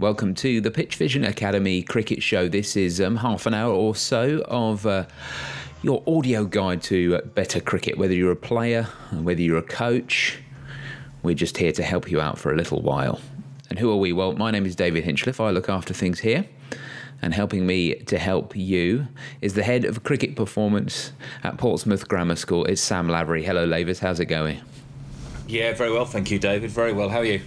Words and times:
Welcome 0.00 0.34
to 0.36 0.60
the 0.60 0.70
PitchVision 0.70 1.26
Academy 1.26 1.82
Cricket 1.82 2.22
Show. 2.22 2.46
This 2.46 2.76
is 2.76 3.00
um, 3.00 3.16
half 3.16 3.46
an 3.46 3.54
hour 3.54 3.72
or 3.72 3.96
so 3.96 4.44
of 4.46 4.86
uh, 4.86 5.06
your 5.82 6.04
audio 6.06 6.44
guide 6.44 6.82
to 6.82 7.16
uh, 7.16 7.26
better 7.26 7.60
cricket, 7.60 7.98
whether 7.98 8.14
you're 8.14 8.30
a 8.30 8.36
player, 8.36 8.84
whether 9.10 9.42
you're 9.42 9.58
a 9.58 9.62
coach. 9.62 10.38
We're 11.24 11.34
just 11.34 11.56
here 11.56 11.72
to 11.72 11.82
help 11.82 12.12
you 12.12 12.20
out 12.20 12.38
for 12.38 12.52
a 12.52 12.56
little 12.56 12.80
while. 12.80 13.20
And 13.70 13.80
who 13.80 13.90
are 13.90 13.96
we? 13.96 14.12
Well, 14.12 14.34
my 14.34 14.52
name 14.52 14.66
is 14.66 14.76
David 14.76 15.02
Hinchliffe. 15.02 15.40
I 15.40 15.50
look 15.50 15.68
after 15.68 15.92
things 15.92 16.20
here. 16.20 16.46
And 17.20 17.34
helping 17.34 17.66
me 17.66 17.96
to 17.96 18.20
help 18.20 18.54
you 18.54 19.08
is 19.40 19.54
the 19.54 19.64
head 19.64 19.84
of 19.84 20.04
cricket 20.04 20.36
performance 20.36 21.10
at 21.42 21.58
Portsmouth 21.58 22.06
Grammar 22.06 22.36
School. 22.36 22.64
It's 22.66 22.80
Sam 22.80 23.08
Lavery. 23.08 23.42
Hello, 23.42 23.66
Lavers. 23.66 23.98
How's 23.98 24.20
it 24.20 24.26
going? 24.26 24.60
Yeah, 25.48 25.74
very 25.74 25.90
well. 25.90 26.04
Thank 26.04 26.30
you, 26.30 26.38
David. 26.38 26.70
Very 26.70 26.92
well. 26.92 27.08
How 27.08 27.18
are 27.18 27.24
you? 27.24 27.40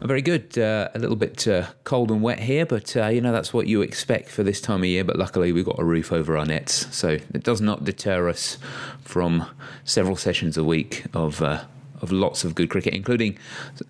Very 0.00 0.22
good. 0.22 0.58
Uh, 0.58 0.88
a 0.94 0.98
little 0.98 1.16
bit 1.16 1.48
uh, 1.48 1.66
cold 1.84 2.10
and 2.10 2.22
wet 2.22 2.40
here, 2.40 2.66
but 2.66 2.96
uh, 2.96 3.06
you 3.06 3.20
know 3.20 3.32
that's 3.32 3.54
what 3.54 3.66
you 3.66 3.80
expect 3.80 4.28
for 4.28 4.42
this 4.42 4.60
time 4.60 4.80
of 4.80 4.86
year. 4.86 5.04
But 5.04 5.16
luckily, 5.16 5.52
we've 5.52 5.64
got 5.64 5.78
a 5.78 5.84
roof 5.84 6.12
over 6.12 6.36
our 6.36 6.44
nets, 6.44 6.94
so 6.94 7.08
it 7.08 7.42
does 7.42 7.60
not 7.60 7.84
deter 7.84 8.28
us 8.28 8.58
from 9.00 9.46
several 9.84 10.16
sessions 10.16 10.58
a 10.58 10.64
week 10.64 11.04
of 11.14 11.40
uh, 11.40 11.64
of 12.06 12.12
lots 12.12 12.44
of 12.44 12.54
good 12.54 12.70
cricket, 12.70 12.94
including 12.94 13.38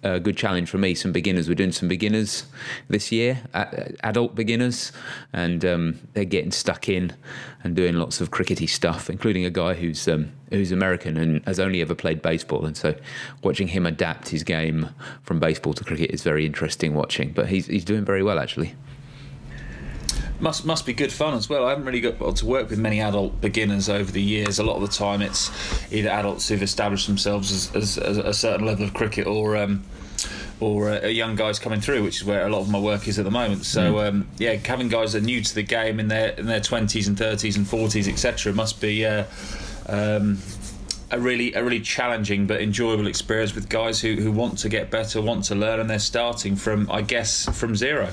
a 0.02 0.18
good 0.18 0.36
challenge 0.36 0.70
for 0.70 0.78
me. 0.78 0.94
Some 0.94 1.12
beginners. 1.12 1.48
We're 1.48 1.54
doing 1.54 1.72
some 1.72 1.88
beginners 1.88 2.44
this 2.88 3.12
year, 3.12 3.42
adult 4.02 4.34
beginners, 4.34 4.92
and 5.32 5.64
um, 5.64 6.00
they're 6.14 6.24
getting 6.24 6.50
stuck 6.50 6.88
in 6.88 7.12
and 7.62 7.76
doing 7.76 7.94
lots 7.94 8.20
of 8.20 8.30
crickety 8.30 8.66
stuff, 8.66 9.10
including 9.10 9.44
a 9.44 9.50
guy 9.50 9.74
who's 9.74 10.08
um, 10.08 10.32
who's 10.50 10.72
American 10.72 11.16
and 11.16 11.44
has 11.46 11.60
only 11.60 11.80
ever 11.80 11.94
played 11.94 12.22
baseball. 12.22 12.64
And 12.64 12.76
so, 12.76 12.94
watching 13.42 13.68
him 13.68 13.86
adapt 13.86 14.28
his 14.30 14.42
game 14.42 14.90
from 15.22 15.38
baseball 15.38 15.74
to 15.74 15.84
cricket 15.84 16.10
is 16.10 16.22
very 16.22 16.46
interesting 16.46 16.94
watching. 16.94 17.32
But 17.32 17.48
he's 17.48 17.66
he's 17.66 17.84
doing 17.84 18.04
very 18.04 18.22
well 18.22 18.38
actually 18.38 18.74
must 20.40 20.64
must 20.64 20.86
be 20.86 20.92
good 20.92 21.12
fun 21.12 21.34
as 21.34 21.48
well. 21.48 21.66
I 21.66 21.70
haven't 21.70 21.84
really 21.84 22.00
got 22.00 22.36
to 22.36 22.46
work 22.46 22.70
with 22.70 22.78
many 22.78 23.00
adult 23.00 23.40
beginners 23.40 23.88
over 23.88 24.10
the 24.10 24.22
years. 24.22 24.58
A 24.58 24.62
lot 24.62 24.76
of 24.76 24.82
the 24.82 24.94
time, 24.94 25.22
it's 25.22 25.50
either 25.92 26.08
adults 26.08 26.48
who've 26.48 26.62
established 26.62 27.06
themselves 27.06 27.52
as, 27.52 27.74
as, 27.74 27.98
as 27.98 28.18
a 28.18 28.34
certain 28.34 28.66
level 28.66 28.84
of 28.84 28.94
cricket, 28.94 29.26
or 29.26 29.56
um, 29.56 29.82
or 30.60 30.90
uh, 30.90 31.06
young 31.06 31.36
guys 31.36 31.58
coming 31.58 31.80
through, 31.80 32.02
which 32.02 32.16
is 32.16 32.24
where 32.24 32.46
a 32.46 32.50
lot 32.50 32.60
of 32.60 32.70
my 32.70 32.78
work 32.78 33.08
is 33.08 33.18
at 33.18 33.24
the 33.24 33.30
moment. 33.30 33.64
So 33.64 33.94
mm. 33.94 34.08
um, 34.08 34.28
yeah, 34.38 34.54
having 34.54 34.88
guys 34.88 35.12
that 35.12 35.22
are 35.22 35.26
new 35.26 35.42
to 35.42 35.54
the 35.54 35.62
game 35.62 36.00
in 36.00 36.08
their 36.08 36.30
in 36.30 36.46
their 36.46 36.60
twenties 36.60 37.08
and 37.08 37.16
thirties 37.16 37.56
and 37.56 37.66
forties, 37.66 38.08
etc., 38.08 38.52
must 38.52 38.80
be. 38.80 39.04
Uh, 39.04 39.24
um, 39.88 40.38
a 41.12 41.20
really 41.20 41.54
a 41.54 41.62
really 41.62 41.80
challenging 41.80 42.48
but 42.48 42.60
enjoyable 42.60 43.06
experience 43.06 43.54
with 43.54 43.68
guys 43.68 44.00
who, 44.00 44.16
who 44.16 44.32
want 44.32 44.58
to 44.58 44.68
get 44.68 44.90
better, 44.90 45.22
want 45.22 45.44
to 45.44 45.54
learn, 45.54 45.78
and 45.78 45.88
they're 45.88 46.00
starting 46.00 46.56
from 46.56 46.90
I 46.90 47.02
guess 47.02 47.48
from 47.56 47.76
zero 47.76 48.10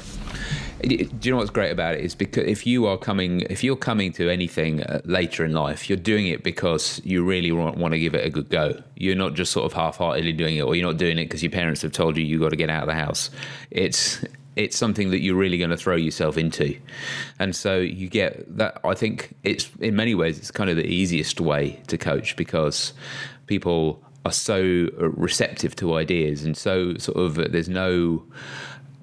do 0.83 1.07
you 1.21 1.31
know 1.31 1.37
what's 1.37 1.49
great 1.49 1.71
about 1.71 1.95
it 1.95 2.01
is 2.01 2.13
because 2.15 2.45
if 2.45 2.67
you 2.67 2.85
are 2.85 2.97
coming 2.97 3.41
if 3.49 3.63
you're 3.63 3.75
coming 3.75 4.11
to 4.11 4.29
anything 4.29 4.83
uh, 4.83 5.01
later 5.05 5.45
in 5.45 5.53
life 5.53 5.89
you're 5.89 5.97
doing 5.97 6.27
it 6.27 6.43
because 6.43 7.01
you 7.03 7.23
really 7.23 7.51
want, 7.51 7.77
want 7.77 7.93
to 7.93 7.99
give 7.99 8.13
it 8.13 8.25
a 8.25 8.29
good 8.29 8.49
go. 8.49 8.81
You're 8.95 9.15
not 9.15 9.33
just 9.33 9.51
sort 9.51 9.65
of 9.65 9.73
half-heartedly 9.73 10.33
doing 10.33 10.57
it 10.57 10.61
or 10.61 10.75
you're 10.75 10.87
not 10.87 10.97
doing 10.97 11.17
it 11.17 11.25
because 11.25 11.41
your 11.41 11.51
parents 11.51 11.81
have 11.81 11.91
told 11.91 12.17
you 12.17 12.23
you 12.23 12.39
got 12.39 12.49
to 12.49 12.55
get 12.55 12.69
out 12.69 12.83
of 12.83 12.87
the 12.87 12.95
house. 12.95 13.29
It's 13.71 14.23
it's 14.55 14.77
something 14.77 15.09
that 15.09 15.21
you're 15.21 15.35
really 15.35 15.57
going 15.57 15.71
to 15.71 15.77
throw 15.77 15.95
yourself 15.95 16.37
into. 16.37 16.77
And 17.39 17.55
so 17.55 17.79
you 17.79 18.07
get 18.07 18.57
that 18.57 18.79
i 18.83 18.93
think 18.93 19.35
it's 19.43 19.69
in 19.79 19.95
many 19.95 20.15
ways 20.15 20.37
it's 20.37 20.51
kind 20.51 20.69
of 20.69 20.75
the 20.75 20.85
easiest 20.85 21.39
way 21.39 21.81
to 21.87 21.97
coach 21.97 22.35
because 22.35 22.93
people 23.47 24.03
are 24.25 24.31
so 24.31 24.89
receptive 24.99 25.75
to 25.75 25.95
ideas 25.95 26.45
and 26.45 26.55
so 26.55 26.95
sort 26.97 27.17
of 27.17 27.51
there's 27.51 27.69
no 27.69 28.23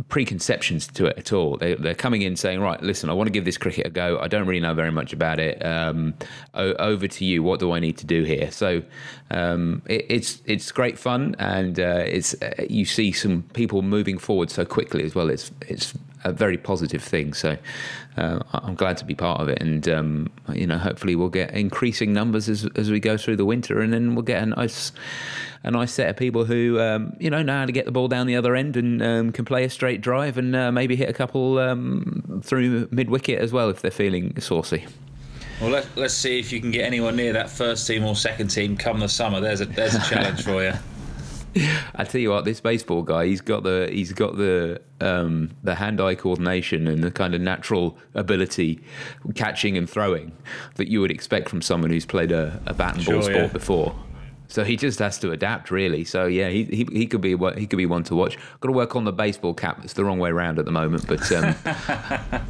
preconceptions 0.09 0.87
to 0.89 1.07
it 1.07 1.19
at 1.19 1.33
all. 1.33 1.57
They, 1.57 1.73
are 1.73 1.95
coming 1.95 2.23
in 2.23 2.37
saying, 2.37 2.61
right, 2.61 2.81
listen, 2.83 3.11
I 3.11 3.13
want 3.13 3.27
to 3.27 3.33
give 3.33 3.45
this 3.45 3.59
cricket 3.59 3.87
a 3.87 3.91
go. 3.91 4.19
I 4.19 4.29
don't 4.29 4.47
really 4.47 4.61
know 4.61 4.75
very 4.75 4.93
much 4.93 5.13
about 5.13 5.39
it. 5.39 5.65
Um, 5.65 6.15
o- 6.55 6.75
over 6.75 7.07
to 7.09 7.25
you. 7.25 7.43
What 7.43 7.61
do 7.61 7.73
I 7.73 7.81
need 7.81 7.99
to 7.99 8.07
do 8.07 8.25
here? 8.25 8.51
So 8.51 8.83
um, 9.31 9.83
it, 9.87 10.07
it's 10.09 10.43
it's 10.47 10.73
great 10.73 10.99
fun, 10.99 11.37
and 11.39 11.79
uh, 11.79 12.05
it's 12.07 12.35
uh, 12.43 12.67
you 12.69 12.85
see 12.85 13.13
some 13.13 13.43
people 13.53 13.83
moving 13.83 14.19
forward 14.19 14.51
so 14.51 14.65
quickly 14.65 15.05
as 15.05 15.15
well. 15.15 15.31
It's 15.31 15.51
it's 15.63 15.95
a 16.25 16.33
very 16.33 16.57
positive 16.57 17.03
thing. 17.03 17.33
So 17.33 17.57
uh, 18.17 18.41
I'm 18.53 18.75
glad 18.75 18.97
to 18.99 19.05
be 19.05 19.15
part 19.15 19.41
of 19.41 19.49
it, 19.49 19.61
and 19.63 19.89
um, 19.89 20.31
you 20.53 20.67
know, 20.67 20.79
hopefully 20.79 21.17
we'll 21.17 21.29
get 21.29 21.51
increasing 21.53 22.13
numbers 22.13 22.49
as 22.49 22.67
as 22.77 22.91
we 22.91 23.01
go 23.01 23.17
through 23.17 23.37
the 23.37 23.45
winter, 23.45 23.81
and 23.81 23.93
then 23.93 24.15
we'll 24.15 24.25
get 24.25 24.43
a 24.43 24.47
nice 24.47 24.93
a 25.63 25.71
nice 25.71 25.93
set 25.93 26.09
of 26.09 26.17
people 26.17 26.45
who 26.45 26.81
um, 26.81 27.15
you 27.19 27.31
know 27.31 27.43
know 27.43 27.59
how 27.59 27.67
to 27.67 27.73
get 27.73 27.85
the 27.85 27.93
ball 27.93 28.09
down 28.09 28.27
the 28.27 28.37
other 28.37 28.57
end 28.57 28.77
and 28.77 29.03
um, 29.03 29.33
can 29.33 29.45
play 29.45 29.65
a 29.65 29.71
straight 29.71 30.01
drive 30.01 30.39
and 30.39 30.57
uh, 30.57 30.73
maybe 30.73 30.97
hit 30.97 31.09
a 31.09 31.13
couple 31.13 31.59
um, 31.59 32.41
through 32.45 32.89
mid 32.91 33.11
wicket 33.11 33.39
as 33.39 33.53
well 33.53 33.69
if 33.69 33.83
they're 33.83 33.91
feeling 33.91 34.39
saucy. 34.41 34.87
Well, 35.61 35.71
let, 35.71 35.99
us 35.99 36.15
see 36.15 36.39
if 36.39 36.53
you 36.53 36.61
can 36.61 36.71
get 36.71 36.87
anyone 36.87 37.17
near 37.17 37.35
that 37.35 37.51
first 37.51 37.87
team 37.87 38.03
or 38.05 38.17
second 38.17 38.49
team 38.49 38.79
come 38.79 39.01
the 39.01 39.09
summer. 39.09 39.41
There's 39.41 39.61
a 39.61 39.67
there's 39.67 39.95
a 39.95 40.01
challenge 40.01 40.43
for 40.43 40.63
you. 40.65 40.73
I 41.95 42.05
tell 42.05 42.21
you 42.21 42.31
what, 42.31 42.45
this 42.45 42.61
baseball 42.61 43.03
guy, 43.03 43.27
he's 43.27 43.41
got 43.41 43.63
the 43.63 43.89
he's 43.91 44.13
got 44.13 44.37
the 44.37 44.81
um, 45.01 45.51
the 45.63 45.75
hand-eye 45.75 46.15
coordination 46.15 46.87
and 46.87 47.03
the 47.03 47.11
kind 47.11 47.35
of 47.35 47.41
natural 47.41 47.97
ability 48.15 48.81
catching 49.35 49.77
and 49.77 49.89
throwing 49.89 50.33
that 50.77 50.89
you 50.89 51.01
would 51.01 51.11
expect 51.11 51.49
from 51.49 51.63
someone 51.63 51.91
who's 51.91 52.07
played 52.07 52.33
a, 52.33 52.61
a 52.67 52.75
bat 52.75 52.97
and 52.97 53.05
ball 53.05 53.23
sport 53.23 53.37
yeah. 53.37 53.47
before. 53.49 53.97
So 54.49 54.65
he 54.65 54.77
just 54.77 54.99
has 54.99 55.17
to 55.21 55.31
adapt, 55.31 55.71
really. 55.71 56.05
So 56.05 56.27
yeah, 56.27 56.49
he, 56.49 56.65
he, 56.65 56.87
he 56.93 57.07
could 57.07 57.21
be 57.21 57.37
he 57.57 57.67
could 57.67 57.77
be 57.77 57.87
one 57.87 58.03
to 58.05 58.17
watch. 58.17 58.37
Got 58.61 58.69
to 58.69 58.73
work 58.73 58.97
on 58.97 59.05
the 59.05 59.13
baseball 59.13 59.55
cap. 59.55 59.81
It's 59.85 59.93
the 59.93 60.05
wrong 60.05 60.19
way 60.19 60.31
around 60.31 60.59
at 60.59 60.65
the 60.65 60.73
moment, 60.73 61.07
but 61.07 61.31
um, 61.33 61.55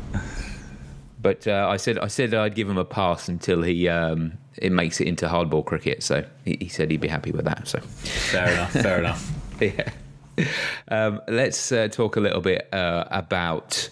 but 1.21 1.47
uh, 1.47 1.69
I 1.69 1.77
said 1.77 1.99
I 1.99 2.09
said 2.09 2.35
I'd 2.35 2.55
give 2.55 2.69
him 2.69 2.79
a 2.79 2.85
pass 2.85 3.29
until 3.29 3.63
he 3.63 3.89
um, 3.89 4.39
it 4.57 4.73
makes 4.73 5.01
it 5.01 5.07
into 5.07 5.27
hardball 5.29 5.65
cricket. 5.65 6.03
So 6.03 6.25
he, 6.45 6.57
he, 6.61 6.69
said 6.69 6.91
he'd 6.91 7.01
be 7.01 7.09
happy 7.09 7.33
with 7.33 7.45
that. 7.45 7.69
So 7.69 7.81
fair 7.81 8.53
enough. 8.53 8.73
Fair 8.73 8.99
enough. 9.01 9.33
yeah. 9.61 9.91
Um, 10.89 11.21
let's 11.29 11.73
uh, 11.73 11.89
talk 11.89 12.17
a 12.17 12.21
little 12.21 12.41
bit 12.41 12.73
uh, 12.73 13.05
about 13.11 13.91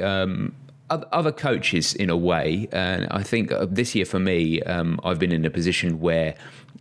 um, 0.00 0.54
other 0.90 1.32
coaches 1.32 1.94
in 1.94 2.10
a 2.10 2.16
way. 2.16 2.68
And 2.72 3.06
I 3.10 3.22
think 3.22 3.52
uh, 3.52 3.66
this 3.68 3.94
year 3.94 4.04
for 4.04 4.18
me, 4.18 4.62
um, 4.62 5.00
I've 5.04 5.18
been 5.18 5.32
in 5.32 5.44
a 5.44 5.50
position 5.50 6.00
where 6.00 6.34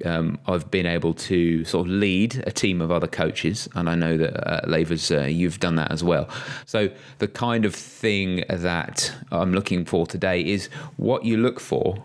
um, 0.05 0.37
I've 0.47 0.69
been 0.69 0.85
able 0.85 1.13
to 1.13 1.65
sort 1.65 1.87
of 1.87 1.91
lead 1.91 2.43
a 2.45 2.51
team 2.51 2.81
of 2.81 2.91
other 2.91 3.07
coaches, 3.07 3.67
and 3.75 3.89
I 3.89 3.95
know 3.95 4.15
that 4.17 4.47
uh, 4.47 4.61
Lavers, 4.67 5.11
uh, 5.11 5.25
you've 5.25 5.59
done 5.59 5.75
that 5.75 5.91
as 5.91 6.03
well. 6.03 6.29
So 6.65 6.89
the 7.17 7.27
kind 7.27 7.65
of 7.65 7.73
thing 7.73 8.43
that 8.49 9.13
I'm 9.31 9.53
looking 9.53 9.85
for 9.85 10.05
today 10.05 10.45
is 10.45 10.67
what 10.97 11.25
you 11.25 11.37
look 11.37 11.59
for 11.59 12.03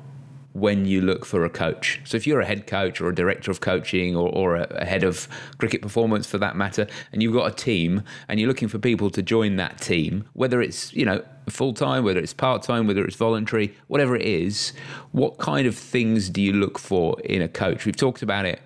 when 0.52 0.84
you 0.84 1.00
look 1.00 1.24
for 1.24 1.44
a 1.44 1.50
coach. 1.50 2.00
So 2.04 2.16
if 2.16 2.26
you're 2.26 2.40
a 2.40 2.46
head 2.46 2.66
coach 2.66 3.00
or 3.00 3.08
a 3.08 3.14
director 3.14 3.50
of 3.50 3.60
coaching 3.60 4.14
or, 4.14 4.28
or 4.28 4.56
a, 4.56 4.84
head 4.84 5.02
of 5.02 5.28
cricket 5.58 5.80
performance 5.80 6.26
for 6.26 6.38
that 6.38 6.56
matter, 6.56 6.86
and 7.12 7.22
you've 7.22 7.32
got 7.32 7.50
a 7.50 7.54
team 7.54 8.02
and 8.28 8.38
you're 8.38 8.48
looking 8.48 8.68
for 8.68 8.78
people 8.78 9.10
to 9.10 9.22
join 9.22 9.56
that 9.56 9.80
team, 9.80 10.24
whether 10.34 10.60
it's, 10.60 10.92
you 10.92 11.04
know, 11.04 11.24
full 11.48 11.72
time, 11.72 12.04
whether 12.04 12.20
it's 12.20 12.34
part 12.34 12.62
time, 12.62 12.86
whether 12.86 13.04
it's 13.04 13.16
voluntary, 13.16 13.74
whatever 13.88 14.14
it 14.14 14.22
is, 14.22 14.72
what 15.12 15.38
kind 15.38 15.66
of 15.66 15.76
things 15.76 16.28
do 16.28 16.42
you 16.42 16.52
look 16.52 16.78
for 16.78 17.18
in 17.20 17.40
a 17.40 17.48
coach? 17.48 17.86
We've 17.86 17.96
talked 17.96 18.22
about 18.22 18.44
it 18.44 18.60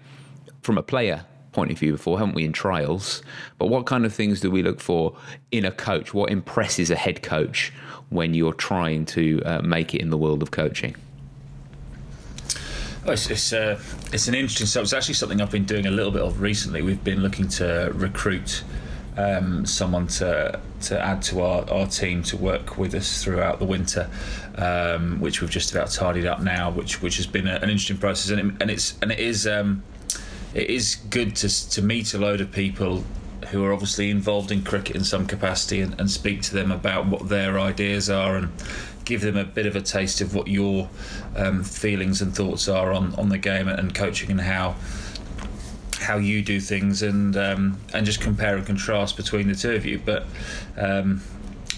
from 0.63 0.79
a 0.79 0.83
player 0.83 1.25
point 1.53 1.71
of 1.71 1.79
view 1.79 1.93
before, 1.93 2.19
haven't 2.19 2.35
we, 2.35 2.45
in 2.45 2.53
trials? 2.53 3.23
But 3.59 3.69
what 3.69 3.87
kind 3.87 4.05
of 4.05 4.13
things 4.13 4.41
do 4.41 4.51
we 4.51 4.63
look 4.63 4.79
for 4.79 5.17
in 5.51 5.65
a 5.65 5.71
coach? 5.71 6.13
What 6.13 6.31
impresses 6.31 6.91
a 6.91 6.97
head 6.97 7.23
coach 7.23 7.73
when 8.11 8.35
you're 8.35 8.53
trying 8.53 9.07
to 9.07 9.43
uh, 9.45 9.63
make 9.63 9.95
it 9.95 10.03
in 10.03 10.11
the 10.11 10.19
world 10.19 10.43
of 10.43 10.51
coaching? 10.51 10.95
Oh, 13.09 13.12
it's 13.12 13.31
it's, 13.31 13.53
uh, 13.53 13.78
it's 14.12 14.27
an 14.27 14.34
interesting 14.34 14.67
stuff. 14.67 14.83
It's 14.83 14.93
actually 14.93 15.15
something 15.15 15.41
I've 15.41 15.51
been 15.51 15.65
doing 15.65 15.86
a 15.86 15.92
little 15.92 16.10
bit 16.10 16.22
of 16.22 16.41
recently. 16.41 16.83
We've 16.83 17.03
been 17.04 17.21
looking 17.21 17.47
to 17.51 17.92
recruit 17.95 18.65
um, 19.16 19.65
someone 19.65 20.09
to 20.09 20.59
to 20.83 21.01
add 21.01 21.22
to 21.22 21.41
our, 21.41 21.71
our 21.71 21.86
team 21.86 22.25
to 22.25 22.36
work 22.36 22.78
with 22.78 22.95
us 22.95 23.22
throughout 23.22 23.60
the 23.60 23.65
winter, 23.65 24.10
um, 24.57 25.21
which 25.21 25.41
we've 25.41 25.51
just 25.51 25.71
about 25.71 25.91
tidied 25.91 26.27
up 26.27 26.41
now, 26.41 26.72
which 26.72 27.01
which 27.01 27.16
has 27.19 27.28
been 27.28 27.47
a, 27.47 27.54
an 27.54 27.71
interesting 27.71 27.97
process, 27.97 28.33
and, 28.36 28.41
it, 28.41 28.60
and 28.60 28.71
it's 28.72 28.98
and 29.01 29.13
it 29.13 29.21
is 29.21 29.47
um, 29.47 29.84
it 30.53 30.69
is 30.69 30.97
good 31.09 31.36
to 31.36 31.71
to 31.71 31.83
meet 31.83 32.13
a 32.13 32.19
load 32.19 32.41
of 32.41 32.51
people 32.51 33.04
who 33.51 33.65
are 33.65 33.72
obviously 33.72 34.10
involved 34.10 34.51
in 34.51 34.65
cricket 34.65 34.97
in 34.97 35.04
some 35.04 35.28
capacity 35.28 35.81
and, 35.81 36.01
and 36.01 36.10
speak 36.10 36.42
to 36.42 36.53
them 36.53 36.72
about 36.72 37.07
what 37.07 37.28
their 37.28 37.60
ideas 37.60 38.10
are 38.10 38.34
and 38.34 38.48
give 39.07 39.23
them 39.23 39.37
a 39.39 39.45
bit 39.45 39.65
of 39.65 39.75
a 39.75 39.81
taste 39.81 40.21
of 40.21 40.35
what 40.35 40.49
your 40.49 40.91
um, 41.37 41.65
feelings 41.65 42.21
and 42.21 42.35
thoughts 42.35 42.69
are 42.69 42.93
on, 42.93 43.15
on 43.15 43.31
the 43.31 43.39
game 43.39 43.69
and 43.69 43.95
coaching 43.95 44.31
and 44.31 44.43
how 44.43 44.75
how 45.99 46.19
you 46.19 46.43
do 46.43 46.61
things 46.61 47.03
and 47.03 47.37
um, 47.37 47.79
and 47.95 48.05
just 48.05 48.21
compare 48.21 48.57
and 48.57 48.67
contrast 48.67 49.17
between 49.17 49.49
the 49.49 49.55
two 49.55 49.75
of 49.75 49.87
you. 49.87 49.99
But 50.05 50.27
um, 50.77 51.23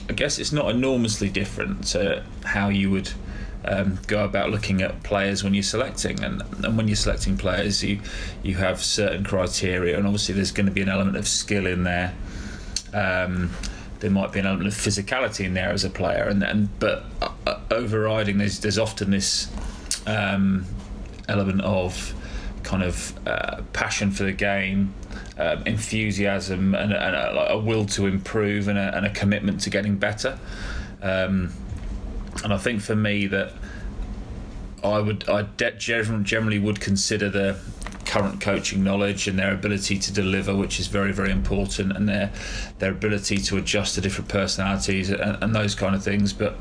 I 0.08 0.14
guess 0.14 0.40
it's 0.40 0.52
not 0.52 0.70
enormously 0.70 1.28
different 1.28 1.84
to 1.88 2.24
how 2.44 2.68
you 2.68 2.90
would 2.90 3.10
um, 3.64 3.98
go 4.06 4.24
about 4.24 4.50
looking 4.50 4.82
at 4.82 5.02
players 5.02 5.44
when 5.44 5.54
you're 5.54 5.62
selecting. 5.62 6.24
And, 6.24 6.42
and 6.64 6.76
when 6.76 6.88
you're 6.88 6.96
selecting 6.96 7.36
players, 7.36 7.84
you 7.84 8.00
you 8.42 8.56
have 8.56 8.82
certain 8.82 9.22
criteria, 9.22 9.96
and 9.96 10.06
obviously 10.06 10.34
there's 10.34 10.52
going 10.52 10.66
to 10.66 10.72
be 10.72 10.82
an 10.82 10.88
element 10.88 11.16
of 11.16 11.28
skill 11.28 11.66
in 11.66 11.84
there 11.84 12.14
Um, 12.92 13.50
there 14.00 14.10
might 14.10 14.32
be 14.32 14.38
an 14.38 14.46
element 14.46 14.68
of 14.68 14.74
physicality 14.74 15.44
in 15.44 15.54
there 15.54 15.70
as 15.70 15.84
a 15.84 15.90
player, 15.90 16.24
and, 16.24 16.42
and 16.42 16.78
but 16.78 17.04
uh, 17.20 17.60
overriding 17.70 18.38
there's 18.38 18.60
there's 18.60 18.78
often 18.78 19.10
this 19.10 19.50
um, 20.06 20.64
element 21.28 21.60
of 21.62 22.14
kind 22.62 22.82
of 22.82 23.18
uh, 23.26 23.62
passion 23.72 24.10
for 24.10 24.24
the 24.24 24.32
game, 24.32 24.94
um, 25.38 25.62
enthusiasm, 25.66 26.74
and, 26.74 26.92
and 26.92 27.16
a, 27.16 27.52
a, 27.52 27.58
will 27.58 27.86
to 27.86 28.06
improve, 28.06 28.68
and 28.68 28.78
a, 28.78 28.96
and 28.96 29.06
a 29.06 29.10
commitment 29.10 29.60
to 29.60 29.70
getting 29.70 29.96
better. 29.96 30.38
Um, 31.02 31.52
and 32.44 32.52
I 32.52 32.58
think 32.58 32.82
for 32.82 32.94
me 32.94 33.26
that 33.26 33.52
I 34.82 35.00
would 35.00 35.28
I 35.28 35.42
generally 35.42 36.58
would 36.58 36.80
consider 36.80 37.28
the 37.28 37.58
current 38.08 38.40
coaching 38.40 38.82
knowledge 38.82 39.28
and 39.28 39.38
their 39.38 39.52
ability 39.52 39.98
to 39.98 40.12
deliver, 40.12 40.56
which 40.56 40.80
is 40.80 40.88
very 40.88 41.12
very 41.12 41.30
important, 41.30 41.92
and 41.92 42.08
their 42.08 42.32
their 42.78 42.90
ability 42.90 43.38
to 43.38 43.56
adjust 43.58 43.94
to 43.94 44.00
different 44.00 44.28
personalities 44.28 45.10
and, 45.10 45.42
and 45.42 45.54
those 45.54 45.74
kind 45.74 45.94
of 45.94 46.02
things. 46.02 46.32
But 46.32 46.54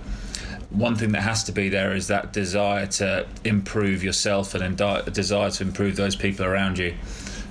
one 0.69 0.95
thing 0.95 1.13
that 1.13 1.21
has 1.21 1.45
to 1.45 1.51
be 1.53 1.69
there 1.69 1.95
is 1.95 2.07
that 2.07 2.33
desire 2.33 2.85
to 2.85 3.25
improve 3.45 4.03
yourself 4.03 4.53
and 4.53 4.79
a 4.81 5.09
desire 5.09 5.49
to 5.49 5.63
improve 5.63 5.95
those 5.95 6.15
people 6.15 6.45
around 6.45 6.77
you, 6.77 6.93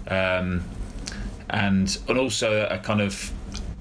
um, 0.09 0.63
and 1.49 1.99
and 2.09 2.19
also 2.19 2.67
a 2.71 2.79
kind 2.79 3.01
of 3.01 3.33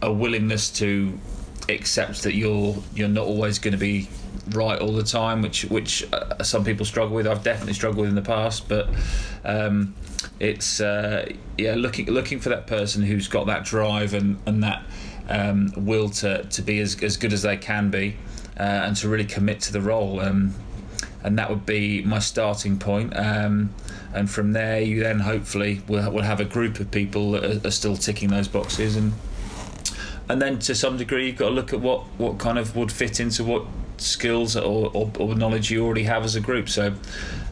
a 0.01 0.11
willingness 0.11 0.69
to 0.69 1.19
accept 1.67 2.23
that 2.23 2.35
you're 2.35 2.75
you're 2.93 3.09
not 3.09 3.25
always 3.25 3.59
going 3.59 3.73
to 3.73 3.77
be 3.77 4.07
right 4.51 4.79
all 4.79 4.93
the 4.93 5.03
time, 5.03 5.41
which 5.41 5.65
which 5.65 6.05
uh, 6.13 6.41
some 6.43 6.63
people 6.63 6.85
struggle 6.85 7.15
with. 7.15 7.27
I've 7.27 7.43
definitely 7.43 7.73
struggled 7.73 8.01
with 8.01 8.09
in 8.09 8.15
the 8.15 8.21
past, 8.21 8.69
but 8.69 8.89
um, 9.43 9.93
it's 10.39 10.79
uh, 10.79 11.31
yeah 11.57 11.75
looking 11.75 12.07
looking 12.07 12.39
for 12.39 12.49
that 12.49 12.67
person 12.67 13.03
who's 13.03 13.27
got 13.27 13.47
that 13.47 13.63
drive 13.65 14.13
and 14.13 14.39
and 14.45 14.63
that 14.63 14.83
um, 15.29 15.71
will 15.77 16.09
to 16.09 16.43
to 16.43 16.61
be 16.61 16.79
as 16.79 17.01
as 17.01 17.17
good 17.17 17.33
as 17.33 17.41
they 17.41 17.57
can 17.57 17.89
be, 17.89 18.17
uh, 18.59 18.63
and 18.63 18.95
to 18.97 19.09
really 19.09 19.25
commit 19.25 19.61
to 19.61 19.73
the 19.73 19.81
role. 19.81 20.19
Um, 20.19 20.53
and 21.23 21.39
that 21.39 21.49
would 21.49 21.65
be 21.65 22.03
my 22.03 22.19
starting 22.19 22.77
point. 22.77 23.17
Um, 23.17 23.73
and 24.13 24.29
from 24.29 24.53
there, 24.53 24.79
you 24.79 25.01
then 25.01 25.21
hopefully 25.21 25.81
will, 25.87 26.11
will 26.11 26.21
have 26.21 26.39
a 26.39 26.45
group 26.45 26.79
of 26.79 26.91
people 26.91 27.31
that 27.31 27.43
are, 27.43 27.67
are 27.67 27.71
still 27.71 27.97
ticking 27.97 28.29
those 28.29 28.47
boxes 28.47 28.95
and 28.95 29.13
and 30.29 30.41
then 30.41 30.59
to 30.59 30.75
some 30.75 30.97
degree 30.97 31.27
you've 31.27 31.37
got 31.37 31.49
to 31.49 31.55
look 31.55 31.73
at 31.73 31.81
what 31.81 32.01
what 32.17 32.37
kind 32.37 32.59
of 32.59 32.75
would 32.75 32.91
fit 32.91 33.19
into 33.19 33.43
what 33.43 33.65
skills 33.97 34.55
or, 34.55 34.91
or, 34.93 35.11
or 35.19 35.35
knowledge 35.35 35.71
you 35.71 35.83
already 35.85 36.03
have 36.03 36.23
as 36.23 36.35
a 36.35 36.41
group. 36.41 36.69
So, 36.69 36.93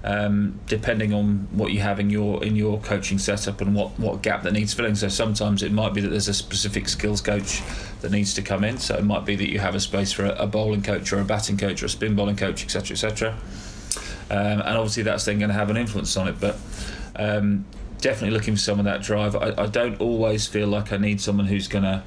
um, 0.03 0.59
depending 0.67 1.13
on 1.13 1.47
what 1.51 1.71
you 1.71 1.79
have 1.79 1.99
in 1.99 2.09
your 2.09 2.43
in 2.43 2.55
your 2.55 2.79
coaching 2.81 3.17
setup 3.17 3.61
and 3.61 3.73
what, 3.73 3.97
what 3.97 4.21
gap 4.21 4.43
that 4.43 4.51
needs 4.51 4.73
filling. 4.73 4.95
So 4.95 5.07
sometimes 5.07 5.63
it 5.63 5.71
might 5.71 5.93
be 5.93 6.01
that 6.01 6.09
there's 6.09 6.27
a 6.27 6.33
specific 6.33 6.89
skills 6.89 7.21
coach 7.21 7.61
that 8.01 8.11
needs 8.11 8.33
to 8.33 8.41
come 8.41 8.63
in. 8.63 8.77
So 8.77 8.95
it 8.95 9.05
might 9.05 9.25
be 9.25 9.35
that 9.35 9.49
you 9.49 9.59
have 9.59 9.75
a 9.75 9.79
space 9.79 10.11
for 10.11 10.25
a, 10.25 10.31
a 10.43 10.47
bowling 10.47 10.81
coach 10.81 11.13
or 11.13 11.19
a 11.19 11.23
batting 11.23 11.57
coach 11.57 11.81
or 11.81 11.85
a 11.85 11.89
spin 11.89 12.15
bowling 12.15 12.35
coach, 12.35 12.63
etc., 12.63 12.95
etc. 12.95 13.37
Um, 14.29 14.61
and 14.61 14.77
obviously 14.77 15.03
that's 15.03 15.25
then 15.25 15.39
going 15.39 15.49
to 15.49 15.55
have 15.55 15.69
an 15.69 15.77
influence 15.77 16.17
on 16.17 16.27
it. 16.27 16.35
But 16.39 16.57
um, 17.15 17.65
definitely 18.01 18.31
looking 18.31 18.55
for 18.55 18.61
some 18.61 18.79
of 18.79 18.85
that 18.85 19.01
drive. 19.03 19.37
I, 19.37 19.53
I 19.57 19.67
don't 19.67 19.99
always 20.01 20.47
feel 20.47 20.67
like 20.67 20.91
I 20.91 20.97
need 20.97 21.21
someone 21.21 21.45
who's 21.45 21.69
going 21.69 21.85
to 21.85 22.03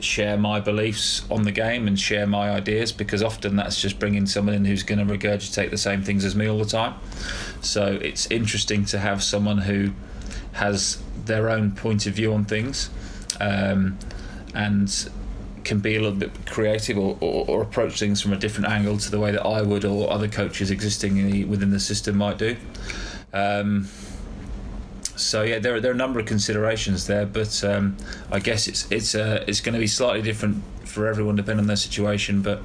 share 0.00 0.36
my 0.36 0.60
beliefs 0.60 1.24
on 1.30 1.42
the 1.42 1.52
game 1.52 1.86
and 1.88 1.98
share 1.98 2.26
my 2.26 2.50
ideas 2.50 2.92
because 2.92 3.22
often 3.22 3.56
that's 3.56 3.80
just 3.80 3.98
bringing 3.98 4.26
someone 4.26 4.54
in 4.54 4.64
who's 4.64 4.82
going 4.82 4.98
to 4.98 5.04
regurgitate 5.04 5.70
the 5.70 5.78
same 5.78 6.02
things 6.02 6.24
as 6.24 6.34
me 6.34 6.46
all 6.46 6.58
the 6.58 6.64
time. 6.64 6.94
So 7.60 7.98
it's 8.02 8.30
interesting 8.30 8.84
to 8.86 8.98
have 8.98 9.22
someone 9.22 9.58
who 9.58 9.92
has 10.52 11.02
their 11.24 11.50
own 11.50 11.72
point 11.72 12.06
of 12.06 12.14
view 12.14 12.32
on 12.32 12.44
things 12.44 12.90
um, 13.40 13.98
and 14.54 15.10
can 15.64 15.80
be 15.80 15.96
a 15.96 16.00
little 16.00 16.16
bit 16.16 16.30
creative 16.46 16.96
or, 16.96 17.18
or, 17.20 17.44
or, 17.48 17.62
approach 17.62 17.98
things 17.98 18.22
from 18.22 18.32
a 18.32 18.36
different 18.36 18.70
angle 18.70 18.96
to 18.96 19.10
the 19.10 19.18
way 19.18 19.32
that 19.32 19.44
I 19.44 19.62
would 19.62 19.84
or 19.84 20.10
other 20.12 20.28
coaches 20.28 20.70
existing 20.70 21.48
within 21.48 21.70
the 21.70 21.80
system 21.80 22.16
might 22.16 22.38
do. 22.38 22.56
Um, 23.32 23.88
so 25.16 25.42
yeah, 25.42 25.58
there 25.58 25.76
are, 25.76 25.80
there 25.80 25.90
are 25.90 25.94
a 25.94 25.98
number 25.98 26.20
of 26.20 26.26
considerations 26.26 27.06
there, 27.06 27.26
but 27.26 27.64
um, 27.64 27.96
I 28.30 28.38
guess 28.38 28.68
it's 28.68 28.90
it's 28.90 29.14
uh, 29.14 29.44
it's 29.46 29.60
going 29.60 29.74
to 29.74 29.78
be 29.78 29.86
slightly 29.86 30.22
different 30.22 30.62
for 30.84 31.06
everyone 31.06 31.36
depending 31.36 31.64
on 31.64 31.66
their 31.66 31.76
situation. 31.76 32.42
But 32.42 32.62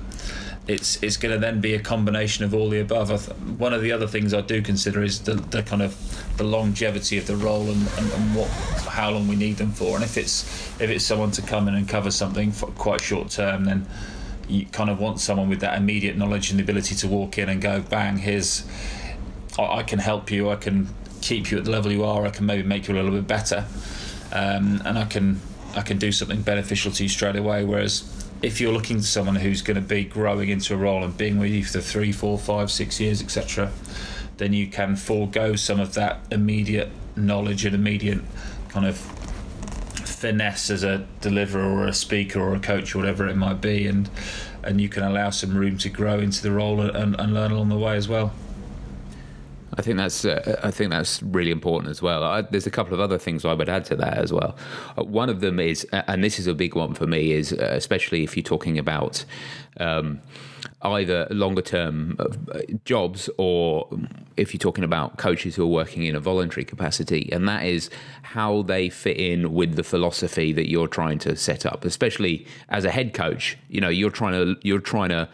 it's 0.68 1.02
it's 1.02 1.18
going 1.18 1.34
to 1.34 1.40
then 1.40 1.62
be 1.62 1.74
a 1.74 1.80
combination 1.80 2.46
of 2.46 2.54
all 2.54 2.70
the 2.70 2.80
above. 2.80 3.08
Th- 3.08 3.38
one 3.58 3.74
of 3.74 3.82
the 3.82 3.92
other 3.92 4.08
things 4.08 4.34
I 4.34 4.42
do 4.42 4.62
consider 4.62 5.02
is 5.02 5.22
the, 5.22 5.36
the 5.36 5.64
kind 5.64 5.82
of 5.82 5.98
the 6.38 6.44
longevity 6.44 7.18
of 7.18 7.28
the 7.28 7.36
role 7.36 7.70
and, 7.70 7.88
and, 7.98 8.12
and, 8.12 8.36
what 8.36 8.48
how 8.88 9.12
long 9.12 9.28
we 9.28 9.36
need 9.36 9.58
them 9.58 9.72
for. 9.72 9.96
And 9.96 10.04
if 10.04 10.18
it's 10.18 10.44
if 10.80 10.90
it's 10.90 11.06
someone 11.06 11.32
to 11.32 11.42
come 11.42 11.68
in 11.68 11.76
and 11.76 11.88
cover 11.88 12.12
something 12.12 12.52
for 12.52 12.68
quite 12.68 13.02
short 13.02 13.30
term, 13.30 13.66
then 13.66 13.88
you 14.48 14.66
kind 14.66 14.90
of 14.90 15.00
want 15.00 15.20
someone 15.20 15.50
with 15.50 15.62
that 15.62 15.78
immediate 15.78 16.18
knowledge 16.18 16.52
and 16.52 16.60
the 16.60 16.64
ability 16.64 16.96
to 16.96 17.08
walk 17.08 17.38
in 17.38 17.48
and 17.48 17.62
go 17.62 17.80
bang 17.82 18.18
here's 18.18 18.66
I, 19.58 19.78
I 19.78 19.84
can 19.84 20.00
help 20.00 20.30
you 20.30 20.50
I 20.50 20.58
can 20.58 20.90
keep 21.22 21.52
you 21.52 21.58
at 21.58 21.66
the 21.66 21.72
level 21.72 21.92
you 21.92 22.04
are. 22.04 22.26
I 22.26 22.30
can 22.30 22.46
maybe 22.46 22.64
make 22.64 22.88
you 22.88 22.94
a 22.94 22.98
little 22.98 23.12
bit 23.12 23.28
better, 23.28 23.66
um, 24.32 24.82
and 24.86 24.98
I 24.98 25.06
can 25.06 25.40
I 25.76 25.82
can 25.82 25.98
do 25.98 26.12
something 26.12 26.42
beneficial 26.42 26.92
to 26.92 27.04
you 27.04 27.10
straight 27.10 27.36
away. 27.36 27.64
Whereas 27.64 28.04
if 28.42 28.60
you're 28.60 28.74
looking 28.74 28.98
to 28.98 29.04
someone 29.04 29.36
who's 29.36 29.62
going 29.62 29.76
to 29.76 29.82
be 29.82 30.04
growing 30.04 30.50
into 30.50 30.74
a 30.74 30.78
role 30.78 31.04
and 31.04 31.16
being 31.16 31.40
with 31.40 31.52
you 31.52 31.64
for 31.64 31.80
three, 31.80 32.12
four, 32.12 32.38
five, 32.38 32.72
six 32.72 33.00
years, 33.00 33.22
etc., 33.22 33.72
then 34.38 34.54
you 34.54 34.68
can 34.68 34.96
forego 34.96 35.56
some 35.56 35.80
of 35.80 35.94
that 35.94 36.20
immediate 36.32 36.90
knowledge 37.16 37.66
and 37.66 37.76
immediate 37.76 38.22
kind 38.70 38.86
of 38.86 38.98
finesse 38.98 40.70
as 40.70 40.84
a 40.84 41.06
deliverer 41.20 41.64
or 41.64 41.88
a 41.88 41.94
speaker 41.94 42.40
or 42.40 42.56
a 42.56 42.60
coach 42.60 42.96
or 42.96 43.00
whatever 43.00 43.28
it 43.28 43.36
might 43.36 43.62
be, 43.62 43.88
and 43.88 44.10
and 44.64 44.80
you 44.80 44.90
can 44.90 45.04
allow 45.04 45.30
some 45.30 45.56
room 45.56 45.78
to 45.78 45.90
grow 45.90 46.20
into 46.20 46.42
the 46.42 46.52
role 46.52 46.82
and, 46.82 47.20
and 47.20 47.34
learn 47.34 47.52
along 47.52 47.70
the 47.70 47.78
way 47.78 47.96
as 47.96 48.08
well. 48.08 48.32
I 49.78 49.82
think 49.82 49.98
that's 49.98 50.26
uh, 50.26 50.60
I 50.64 50.72
think 50.72 50.92
that's 50.92 51.24
really 51.24 51.52
important 51.52 51.92
as 51.92 52.02
well. 52.02 52.24
I, 52.24 52.42
there's 52.42 52.68
a 52.68 52.72
couple 52.72 52.94
of 52.94 53.00
other 53.00 53.18
things 53.18 53.46
I 53.46 53.54
would 53.54 53.70
add 53.70 53.86
to 53.86 53.96
that 53.98 54.18
as 54.18 54.34
well. 54.34 54.58
Uh, 54.98 55.04
one 55.04 55.30
of 55.30 55.40
them 55.40 55.60
is, 55.60 55.86
and 55.94 56.24
this 56.24 56.40
is 56.40 56.48
a 56.48 56.54
big 56.54 56.76
one 56.76 56.94
for 56.94 57.08
me, 57.08 57.32
is 57.32 57.54
uh, 57.54 57.70
especially 57.72 58.24
if 58.24 58.36
you're 58.36 58.44
talking 58.44 58.78
about 58.78 59.24
um, 59.78 60.20
either 60.82 61.26
longer 61.30 61.62
term 61.62 62.18
uh, 62.20 62.60
jobs 62.84 63.30
or 63.38 63.88
if 64.36 64.54
you're 64.54 64.60
talking 64.60 64.84
about 64.84 65.18
coaches 65.18 65.56
who 65.56 65.64
are 65.64 65.68
working 65.68 66.04
in 66.04 66.16
a 66.16 66.20
voluntary 66.20 66.66
capacity, 66.66 67.30
and 67.32 67.48
that 67.48 67.64
is 67.64 67.90
how 68.24 68.64
they 68.64 68.90
fit 68.90 69.18
in 69.18 69.54
with 69.54 69.76
the 69.76 69.84
philosophy 69.84 70.52
that 70.52 70.70
you're 70.70 70.88
trying 70.88 71.18
to 71.20 71.36
set 71.38 71.66
up. 71.66 71.86
Especially 71.86 72.46
as 72.70 72.84
a 72.84 72.92
head 72.92 73.14
coach, 73.14 73.58
you 73.70 73.80
know 73.80 73.90
you're 73.90 74.10
trying 74.10 74.34
to 74.34 74.60
you're 74.68 74.80
trying 74.80 75.10
to 75.10 75.30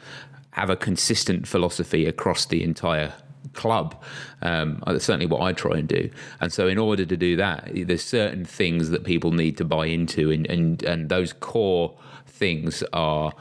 have 0.52 0.70
a 0.70 0.76
consistent 0.76 1.48
philosophy 1.48 2.06
across 2.06 2.46
the 2.46 2.64
entire 2.64 3.14
club. 3.58 4.02
Um, 4.42 4.82
that's 4.88 5.04
certainly 5.04 5.26
what 5.26 5.42
I 5.42 5.52
try 5.52 5.78
and 5.78 5.88
do. 5.88 6.10
And 6.40 6.54
so, 6.54 6.68
in 6.68 6.78
order 6.78 7.06
to 7.06 7.18
do 7.18 7.36
that, 7.36 7.70
there's 7.74 8.04
certain 8.04 8.46
things 8.46 8.90
that 8.92 9.04
people 9.04 9.32
need 9.32 9.58
to 9.58 9.66
buy 9.66 9.88
into, 9.88 10.32
and 10.32 10.48
and, 10.48 10.82
and 10.84 11.10
those 11.10 11.34
core 11.34 11.98
things 12.26 12.84
are. 12.94 13.34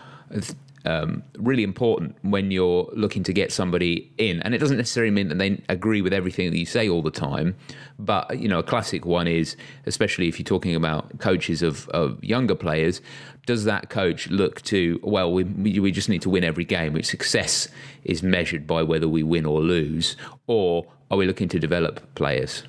Um, 0.86 1.24
really 1.36 1.64
important 1.64 2.16
when 2.22 2.50
you're 2.50 2.88
looking 2.92 3.24
to 3.24 3.32
get 3.32 3.52
somebody 3.52 4.12
in, 4.18 4.40
and 4.42 4.54
it 4.54 4.58
doesn't 4.58 4.76
necessarily 4.76 5.10
mean 5.10 5.28
that 5.28 5.38
they 5.38 5.60
agree 5.68 6.00
with 6.00 6.12
everything 6.12 6.50
that 6.50 6.58
you 6.58 6.66
say 6.66 6.88
all 6.88 7.02
the 7.02 7.10
time. 7.10 7.56
But 7.98 8.38
you 8.38 8.48
know, 8.48 8.60
a 8.60 8.62
classic 8.62 9.04
one 9.04 9.26
is, 9.26 9.56
especially 9.86 10.28
if 10.28 10.38
you're 10.38 10.44
talking 10.44 10.76
about 10.76 11.18
coaches 11.18 11.62
of, 11.62 11.88
of 11.88 12.22
younger 12.22 12.54
players, 12.54 13.00
does 13.46 13.64
that 13.64 13.88
coach 13.88 14.28
look 14.28 14.60
to 14.62 15.00
well 15.02 15.32
we, 15.32 15.44
we 15.44 15.90
just 15.90 16.08
need 16.08 16.20
to 16.20 16.28
win 16.28 16.44
every 16.44 16.64
game 16.64 16.92
which 16.92 17.06
success 17.06 17.68
is 18.04 18.22
measured 18.22 18.66
by 18.66 18.82
whether 18.82 19.08
we 19.08 19.22
win 19.22 19.46
or 19.46 19.60
lose 19.60 20.16
or 20.48 20.84
are 21.10 21.16
we 21.16 21.26
looking 21.26 21.48
to 21.48 21.58
develop 21.58 22.14
players 22.16 22.64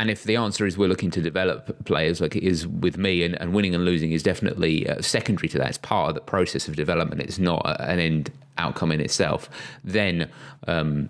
and 0.00 0.10
if 0.10 0.24
the 0.24 0.34
answer 0.34 0.66
is 0.66 0.78
we're 0.78 0.88
looking 0.88 1.10
to 1.10 1.20
develop 1.20 1.84
players 1.84 2.20
like 2.20 2.34
it 2.34 2.42
is 2.42 2.66
with 2.66 2.96
me 2.96 3.22
and, 3.22 3.40
and 3.40 3.52
winning 3.52 3.74
and 3.74 3.84
losing 3.84 4.12
is 4.12 4.22
definitely 4.22 4.88
uh, 4.88 5.00
secondary 5.02 5.48
to 5.48 5.58
that 5.58 5.68
it's 5.68 5.78
part 5.78 6.08
of 6.08 6.14
the 6.14 6.20
process 6.22 6.66
of 6.66 6.74
development 6.74 7.20
it's 7.20 7.38
not 7.38 7.62
an 7.78 8.00
end 8.00 8.32
outcome 8.58 8.90
in 8.90 9.00
itself 9.00 9.48
then 9.84 10.28
um, 10.66 11.08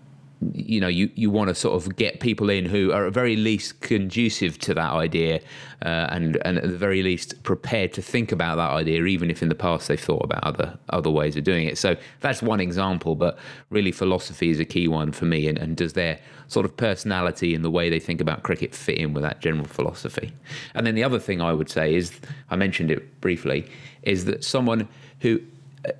you 0.53 0.81
know 0.81 0.89
you, 0.89 1.11
you 1.15 1.31
want 1.31 1.49
to 1.49 1.55
sort 1.55 1.75
of 1.75 1.97
get 1.97 2.21
people 2.21 2.49
in 2.49 2.65
who 2.65 2.93
are 2.93 3.07
at 3.07 3.13
very 3.13 3.37
least 3.37 3.81
conducive 3.81 4.59
to 4.59 4.73
that 4.73 4.93
idea 4.93 5.39
uh, 5.85 6.07
and 6.11 6.39
and 6.47 6.57
at 6.57 6.63
the 6.63 6.77
very 6.77 7.03
least 7.03 7.43
prepared 7.43 7.93
to 7.93 8.01
think 8.01 8.33
about 8.33 8.57
that 8.57 8.71
idea 8.71 9.05
even 9.05 9.31
if 9.31 9.43
in 9.43 9.51
the 9.51 9.55
past 9.55 9.89
they've 9.89 10.01
thought 10.01 10.25
about 10.25 10.43
other 10.43 10.79
other 10.89 11.11
ways 11.11 11.37
of 11.37 11.45
doing 11.45 11.67
it. 11.67 11.77
So 11.77 11.95
that's 12.21 12.43
one 12.43 12.59
example 12.59 13.15
but 13.15 13.39
really 13.69 13.93
philosophy 13.93 14.49
is 14.49 14.59
a 14.59 14.65
key 14.65 14.89
one 14.89 15.13
for 15.13 15.27
me 15.27 15.47
and, 15.47 15.59
and 15.59 15.77
does 15.77 15.93
their 15.93 16.19
sort 16.49 16.65
of 16.65 16.75
personality 16.77 17.55
and 17.55 17.63
the 17.63 17.71
way 17.71 17.91
they 17.91 18.01
think 18.01 18.21
about 18.21 18.43
cricket 18.43 18.75
fit 18.75 18.97
in 18.97 19.13
with 19.13 19.23
that 19.23 19.41
general 19.41 19.67
philosophy? 19.67 20.33
And 20.75 20.87
then 20.87 20.95
the 20.95 21.05
other 21.05 21.19
thing 21.19 21.43
I 21.43 21.53
would 21.53 21.69
say 21.69 21.95
is 21.95 22.19
I 22.49 22.57
mentioned 22.57 22.91
it 22.91 23.21
briefly 23.21 23.71
is 24.03 24.25
that 24.25 24.43
someone 24.43 24.89
who 25.21 25.41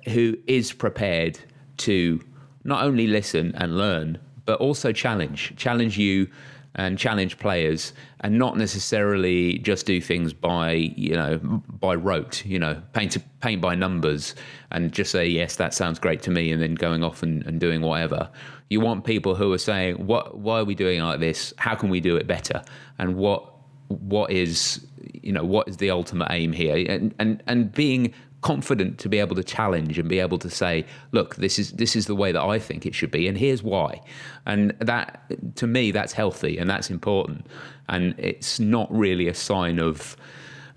who 0.09 0.35
is 0.47 0.73
prepared 0.73 1.39
to 1.77 2.19
not 2.63 2.83
only 2.83 3.07
listen 3.07 3.53
and 3.55 3.77
learn 3.77 4.19
but 4.51 4.59
also 4.59 4.91
challenge 4.91 5.53
challenge 5.55 5.97
you 5.97 6.27
and 6.75 6.97
challenge 6.97 7.37
players 7.37 7.93
and 8.19 8.37
not 8.37 8.57
necessarily 8.57 9.59
just 9.59 9.85
do 9.85 10.01
things 10.01 10.33
by 10.33 10.73
you 10.73 11.15
know 11.15 11.37
by 11.79 11.95
rote 11.95 12.45
you 12.45 12.59
know 12.59 12.75
paint 12.91 13.17
paint 13.39 13.61
by 13.61 13.73
numbers 13.73 14.35
and 14.71 14.91
just 14.91 15.09
say 15.09 15.25
yes 15.25 15.55
that 15.55 15.73
sounds 15.73 15.99
great 15.99 16.21
to 16.21 16.31
me 16.31 16.51
and 16.51 16.61
then 16.61 16.75
going 16.75 17.01
off 17.01 17.23
and, 17.23 17.45
and 17.47 17.61
doing 17.61 17.79
whatever. 17.79 18.29
You 18.69 18.81
want 18.81 19.05
people 19.05 19.35
who 19.35 19.53
are 19.53 19.57
saying 19.57 20.05
what 20.05 20.37
why 20.37 20.59
are 20.59 20.65
we 20.65 20.75
doing 20.75 20.99
like 21.01 21.21
this? 21.21 21.53
How 21.55 21.73
can 21.73 21.87
we 21.87 22.01
do 22.01 22.17
it 22.17 22.27
better? 22.27 22.61
And 22.99 23.15
what 23.15 23.53
what 23.87 24.31
is 24.31 24.85
you 25.13 25.31
know 25.31 25.45
what 25.45 25.69
is 25.69 25.77
the 25.77 25.91
ultimate 25.91 26.27
aim 26.29 26.51
here? 26.51 26.75
And 26.91 27.15
and 27.19 27.41
and 27.47 27.71
being 27.71 28.13
confident 28.41 28.97
to 28.99 29.09
be 29.09 29.19
able 29.19 29.35
to 29.35 29.43
challenge 29.43 29.99
and 29.99 30.09
be 30.09 30.19
able 30.19 30.39
to 30.39 30.49
say, 30.49 30.85
look, 31.11 31.35
this 31.35 31.59
is 31.59 31.71
this 31.73 31.95
is 31.95 32.07
the 32.07 32.15
way 32.15 32.31
that 32.31 32.41
I 32.41 32.59
think 32.59 32.85
it 32.85 32.95
should 32.95 33.11
be, 33.11 33.27
and 33.27 33.37
here's 33.37 33.63
why. 33.63 34.01
And 34.45 34.71
that, 34.79 35.31
to 35.55 35.67
me, 35.67 35.91
that's 35.91 36.13
healthy 36.13 36.57
and 36.57 36.69
that's 36.69 36.89
important. 36.89 37.45
And 37.87 38.15
it's 38.17 38.59
not 38.59 38.91
really 38.91 39.27
a 39.27 39.33
sign 39.33 39.79
of 39.79 40.17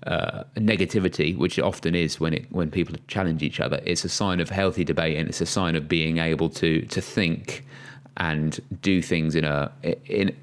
uh, 0.05 0.43
negativity, 0.55 1.35
which 1.35 1.57
it 1.57 1.63
often 1.63 1.95
is 1.95 2.19
when 2.19 2.33
it 2.33 2.51
when 2.51 2.69
people 2.69 2.95
challenge 3.07 3.41
each 3.41 3.59
other. 3.59 3.81
It's 3.85 4.05
a 4.05 4.09
sign 4.09 4.39
of 4.39 4.49
healthy 4.49 4.83
debate, 4.83 5.17
and 5.17 5.27
it's 5.27 5.41
a 5.41 5.45
sign 5.45 5.75
of 5.75 5.87
being 5.87 6.19
able 6.19 6.49
to 6.51 6.81
to 6.81 7.01
think 7.01 7.65
and 8.17 8.59
do 8.81 9.01
things 9.01 9.35
in 9.35 9.43
a 9.43 9.71
in 10.05 10.35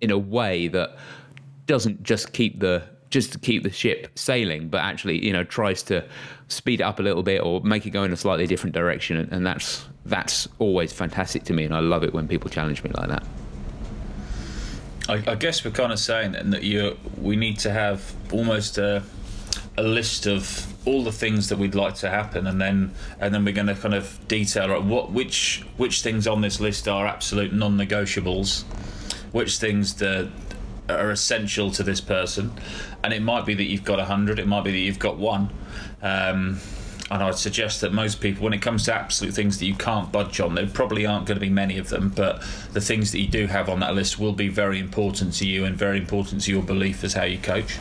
in 0.00 0.10
a 0.10 0.18
way 0.18 0.68
that 0.68 0.96
doesn't 1.66 2.02
just 2.02 2.32
keep 2.32 2.60
the 2.60 2.82
just 3.12 3.30
to 3.30 3.38
keep 3.38 3.62
the 3.62 3.70
ship 3.70 4.08
sailing, 4.18 4.68
but 4.68 4.78
actually, 4.78 5.24
you 5.24 5.32
know, 5.32 5.44
tries 5.44 5.82
to 5.84 6.02
speed 6.48 6.80
it 6.80 6.84
up 6.84 6.98
a 6.98 7.02
little 7.02 7.22
bit 7.22 7.42
or 7.42 7.60
make 7.60 7.86
it 7.86 7.90
go 7.90 8.02
in 8.02 8.12
a 8.12 8.16
slightly 8.16 8.46
different 8.46 8.74
direction. 8.74 9.28
And 9.30 9.46
that's 9.46 9.84
that's 10.06 10.48
always 10.58 10.92
fantastic 10.92 11.44
to 11.44 11.52
me, 11.52 11.64
and 11.64 11.74
I 11.74 11.80
love 11.80 12.02
it 12.02 12.12
when 12.12 12.26
people 12.26 12.50
challenge 12.50 12.82
me 12.82 12.90
like 12.94 13.08
that. 13.10 13.24
I, 15.08 15.32
I 15.32 15.34
guess 15.34 15.64
we're 15.64 15.72
kind 15.72 15.92
of 15.92 15.98
saying 15.98 16.32
then 16.32 16.50
that 16.50 16.62
you 16.62 16.96
we 17.20 17.36
need 17.36 17.58
to 17.60 17.70
have 17.70 18.14
almost 18.32 18.78
a 18.78 19.02
a 19.76 19.82
list 19.82 20.26
of 20.26 20.66
all 20.86 21.04
the 21.04 21.12
things 21.12 21.48
that 21.50 21.58
we'd 21.58 21.74
like 21.74 21.94
to 21.96 22.08
happen, 22.08 22.46
and 22.46 22.60
then 22.60 22.92
and 23.20 23.34
then 23.34 23.44
we're 23.44 23.54
going 23.54 23.66
to 23.66 23.74
kind 23.74 23.94
of 23.94 24.18
detail 24.26 24.80
what 24.82 25.12
which 25.12 25.66
which 25.76 26.00
things 26.02 26.26
on 26.26 26.40
this 26.40 26.60
list 26.60 26.88
are 26.88 27.06
absolute 27.06 27.52
non-negotiables, 27.52 28.62
which 29.32 29.58
things 29.58 29.94
the 29.94 30.30
are 30.88 31.10
essential 31.10 31.70
to 31.72 31.82
this 31.82 32.00
person, 32.00 32.52
and 33.02 33.12
it 33.12 33.22
might 33.22 33.46
be 33.46 33.54
that 33.54 33.64
you've 33.64 33.84
got 33.84 33.98
a 33.98 34.04
hundred, 34.04 34.38
it 34.38 34.46
might 34.46 34.64
be 34.64 34.72
that 34.72 34.78
you've 34.78 34.98
got 34.98 35.16
one. 35.16 35.50
Um, 36.02 36.58
and 37.10 37.22
I'd 37.22 37.36
suggest 37.36 37.82
that 37.82 37.92
most 37.92 38.22
people, 38.22 38.44
when 38.44 38.54
it 38.54 38.62
comes 38.62 38.86
to 38.86 38.94
absolute 38.94 39.34
things 39.34 39.58
that 39.58 39.66
you 39.66 39.74
can't 39.74 40.10
budge 40.10 40.40
on, 40.40 40.54
there 40.54 40.66
probably 40.66 41.04
aren't 41.04 41.26
going 41.26 41.36
to 41.36 41.40
be 41.40 41.50
many 41.50 41.76
of 41.76 41.90
them, 41.90 42.08
but 42.08 42.42
the 42.72 42.80
things 42.80 43.12
that 43.12 43.20
you 43.20 43.28
do 43.28 43.46
have 43.46 43.68
on 43.68 43.80
that 43.80 43.94
list 43.94 44.18
will 44.18 44.32
be 44.32 44.48
very 44.48 44.78
important 44.78 45.34
to 45.34 45.46
you 45.46 45.66
and 45.66 45.76
very 45.76 45.98
important 45.98 46.40
to 46.42 46.50
your 46.50 46.62
belief 46.62 47.04
as 47.04 47.12
how 47.12 47.24
you 47.24 47.36
coach. 47.36 47.76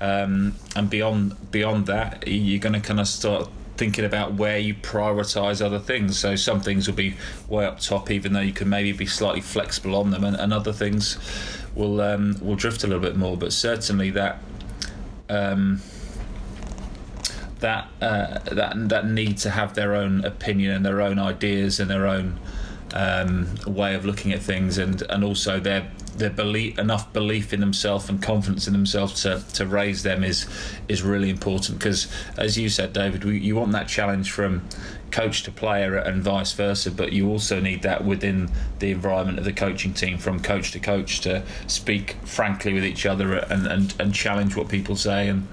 Um, 0.00 0.54
and 0.76 0.88
beyond 0.88 1.50
beyond 1.50 1.86
that, 1.86 2.26
you're 2.26 2.60
going 2.60 2.74
to 2.74 2.80
kind 2.80 3.00
of 3.00 3.08
start 3.08 3.48
thinking 3.76 4.04
about 4.04 4.34
where 4.34 4.58
you 4.58 4.74
prioritize 4.74 5.64
other 5.64 5.78
things. 5.78 6.18
So 6.18 6.36
some 6.36 6.60
things 6.60 6.86
will 6.86 6.94
be 6.94 7.14
way 7.48 7.66
up 7.66 7.80
top, 7.80 8.10
even 8.12 8.32
though 8.32 8.40
you 8.40 8.52
can 8.52 8.68
maybe 8.68 8.92
be 8.92 9.06
slightly 9.06 9.40
flexible 9.40 9.96
on 9.96 10.10
them, 10.10 10.22
and, 10.22 10.36
and 10.36 10.52
other 10.52 10.72
things 10.72 11.18
will 11.74 12.00
um, 12.00 12.36
will 12.40 12.56
drift 12.56 12.84
a 12.84 12.86
little 12.86 13.02
bit 13.02 13.16
more. 13.16 13.36
But 13.36 13.52
certainly 13.52 14.10
that. 14.10 14.38
Um, 15.28 15.80
that 17.60 17.88
uh, 18.00 18.40
that 18.40 18.88
that 18.88 19.06
need 19.06 19.38
to 19.38 19.50
have 19.50 19.74
their 19.74 19.94
own 19.94 20.24
opinion 20.24 20.72
and 20.72 20.84
their 20.84 21.00
own 21.00 21.18
ideas 21.18 21.78
and 21.80 21.88
their 21.88 22.06
own 22.06 22.38
um, 22.92 23.48
way 23.66 23.94
of 23.94 24.04
looking 24.04 24.32
at 24.32 24.40
things, 24.40 24.78
and 24.78 25.02
and 25.02 25.24
also 25.24 25.60
their 25.60 25.90
their 26.16 26.30
belief 26.30 26.78
enough 26.78 27.12
belief 27.12 27.52
in 27.52 27.60
themselves 27.60 28.08
and 28.08 28.22
confidence 28.22 28.66
in 28.66 28.72
themselves 28.72 29.22
to, 29.22 29.42
to 29.54 29.66
raise 29.66 30.02
them 30.02 30.22
is 30.22 30.46
is 30.88 31.02
really 31.02 31.30
important. 31.30 31.78
Because 31.78 32.06
as 32.36 32.58
you 32.58 32.68
said 32.68 32.92
David 32.92 33.24
we, 33.24 33.38
you 33.38 33.56
want 33.56 33.72
that 33.72 33.88
challenge 33.88 34.30
from 34.30 34.68
coach 35.10 35.42
to 35.42 35.50
player 35.50 35.96
and 35.96 36.22
vice 36.22 36.54
versa 36.54 36.90
but 36.90 37.12
you 37.12 37.28
also 37.28 37.60
need 37.60 37.82
that 37.82 38.02
within 38.02 38.50
the 38.78 38.90
environment 38.90 39.38
of 39.38 39.44
the 39.44 39.52
coaching 39.52 39.92
team 39.92 40.16
from 40.16 40.40
coach 40.40 40.72
to 40.72 40.80
coach 40.80 41.20
to 41.20 41.42
speak 41.66 42.16
frankly 42.24 42.72
with 42.72 42.82
each 42.82 43.04
other 43.04 43.34
and, 43.34 43.66
and, 43.66 43.94
and 44.00 44.14
challenge 44.14 44.56
what 44.56 44.70
people 44.70 44.96
say 44.96 45.28
and 45.28 45.46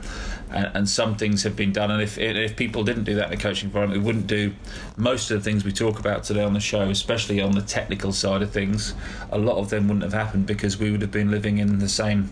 and, 0.52 0.72
and, 0.74 0.90
some 0.90 1.16
things 1.16 1.44
have 1.44 1.56
been 1.56 1.72
done. 1.72 1.92
And 1.92 2.02
if 2.02 2.18
if 2.18 2.56
people 2.56 2.84
didn't 2.84 3.04
do 3.04 3.16
that 3.16 3.26
in 3.26 3.32
the 3.32 3.38
coaching 3.38 3.68
environment, 3.68 4.02
we 4.02 4.06
wouldn't 4.06 4.28
do 4.28 4.54
most 4.98 5.32
of 5.32 5.38
the 5.38 5.44
things 5.44 5.64
we 5.64 5.72
talk 5.72 6.00
about 6.00 6.24
today 6.24 6.44
on 6.44 6.54
the 6.54 6.60
show, 6.60 6.90
especially 6.90 7.42
on 7.42 7.52
the 7.52 7.62
technical 7.62 8.12
side 8.12 8.42
of 8.42 8.52
things. 8.52 8.94
A 9.32 9.38
lot 9.38 9.58
of 9.58 9.70
them 9.70 9.88
wouldn't 9.88 10.04
have 10.04 10.14
happened 10.14 10.46
because 10.46 10.78
we 10.78 10.92
would 10.92 11.02
have 11.02 11.12
been 11.12 11.32
living 11.32 11.58
in 11.60 11.80
the 11.80 11.90
same. 11.90 12.32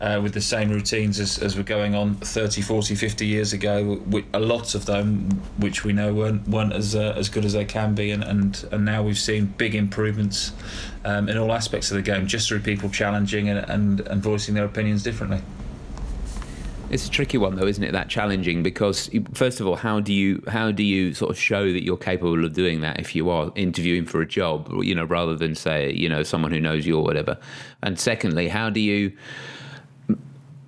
Uh, 0.00 0.18
with 0.18 0.32
the 0.32 0.40
same 0.40 0.70
routines 0.70 1.20
as, 1.20 1.36
as 1.40 1.58
were 1.58 1.62
going 1.62 1.94
on 1.94 2.14
30, 2.14 2.62
40, 2.62 2.94
50 2.94 3.26
years 3.26 3.52
ago. 3.52 4.00
a 4.32 4.40
lot 4.40 4.74
of 4.74 4.86
them, 4.86 5.28
which 5.58 5.84
we 5.84 5.92
know 5.92 6.14
weren't, 6.14 6.48
weren't 6.48 6.72
as 6.72 6.96
uh, 6.96 7.12
as 7.18 7.28
good 7.28 7.44
as 7.44 7.52
they 7.52 7.66
can 7.66 7.94
be, 7.94 8.10
and, 8.10 8.24
and, 8.24 8.66
and 8.72 8.86
now 8.86 9.02
we've 9.02 9.18
seen 9.18 9.44
big 9.58 9.74
improvements 9.74 10.52
um, 11.04 11.28
in 11.28 11.36
all 11.36 11.52
aspects 11.52 11.90
of 11.90 11.98
the 11.98 12.02
game 12.02 12.26
just 12.26 12.48
through 12.48 12.60
people 12.60 12.88
challenging 12.88 13.50
and, 13.50 13.58
and, 13.68 14.00
and 14.00 14.22
voicing 14.22 14.54
their 14.54 14.64
opinions 14.64 15.02
differently. 15.02 15.42
It's 16.90 17.06
a 17.06 17.10
tricky 17.10 17.38
one, 17.38 17.54
though, 17.54 17.68
isn't 17.68 17.84
it? 17.84 17.92
That 17.92 18.08
challenging 18.08 18.64
because, 18.64 19.08
first 19.32 19.60
of 19.60 19.66
all, 19.66 19.76
how 19.76 20.00
do 20.00 20.12
you 20.12 20.42
how 20.48 20.72
do 20.72 20.82
you 20.82 21.14
sort 21.14 21.30
of 21.30 21.38
show 21.38 21.72
that 21.72 21.84
you're 21.84 21.96
capable 21.96 22.44
of 22.44 22.52
doing 22.52 22.80
that 22.80 22.98
if 22.98 23.14
you 23.14 23.30
are 23.30 23.52
interviewing 23.54 24.04
for 24.04 24.20
a 24.20 24.26
job, 24.26 24.68
you 24.82 24.94
know, 24.94 25.04
rather 25.04 25.36
than 25.36 25.54
say, 25.54 25.92
you 25.92 26.08
know, 26.08 26.24
someone 26.24 26.50
who 26.50 26.58
knows 26.58 26.86
you 26.86 26.98
or 26.98 27.04
whatever? 27.04 27.38
And 27.82 27.98
secondly, 27.98 28.48
how 28.48 28.70
do 28.70 28.80
you 28.80 29.12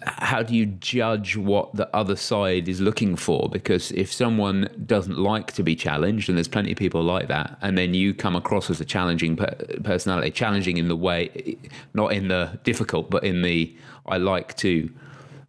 how 0.04 0.42
do 0.42 0.54
you 0.54 0.66
judge 0.66 1.36
what 1.36 1.74
the 1.74 1.88
other 1.94 2.16
side 2.16 2.68
is 2.68 2.80
looking 2.80 3.16
for? 3.16 3.48
Because 3.48 3.90
if 3.92 4.12
someone 4.12 4.68
doesn't 4.86 5.18
like 5.18 5.52
to 5.52 5.62
be 5.64 5.74
challenged, 5.74 6.28
and 6.28 6.38
there's 6.38 6.48
plenty 6.48 6.72
of 6.72 6.78
people 6.78 7.02
like 7.02 7.28
that, 7.28 7.58
and 7.62 7.76
then 7.76 7.94
you 7.94 8.14
come 8.14 8.36
across 8.36 8.70
as 8.70 8.80
a 8.80 8.84
challenging 8.84 9.36
personality, 9.36 10.30
challenging 10.30 10.76
in 10.76 10.86
the 10.86 10.96
way, 10.96 11.56
not 11.94 12.12
in 12.12 12.28
the 12.28 12.60
difficult, 12.62 13.10
but 13.10 13.24
in 13.24 13.42
the 13.42 13.76
I 14.06 14.18
like 14.18 14.56
to 14.58 14.88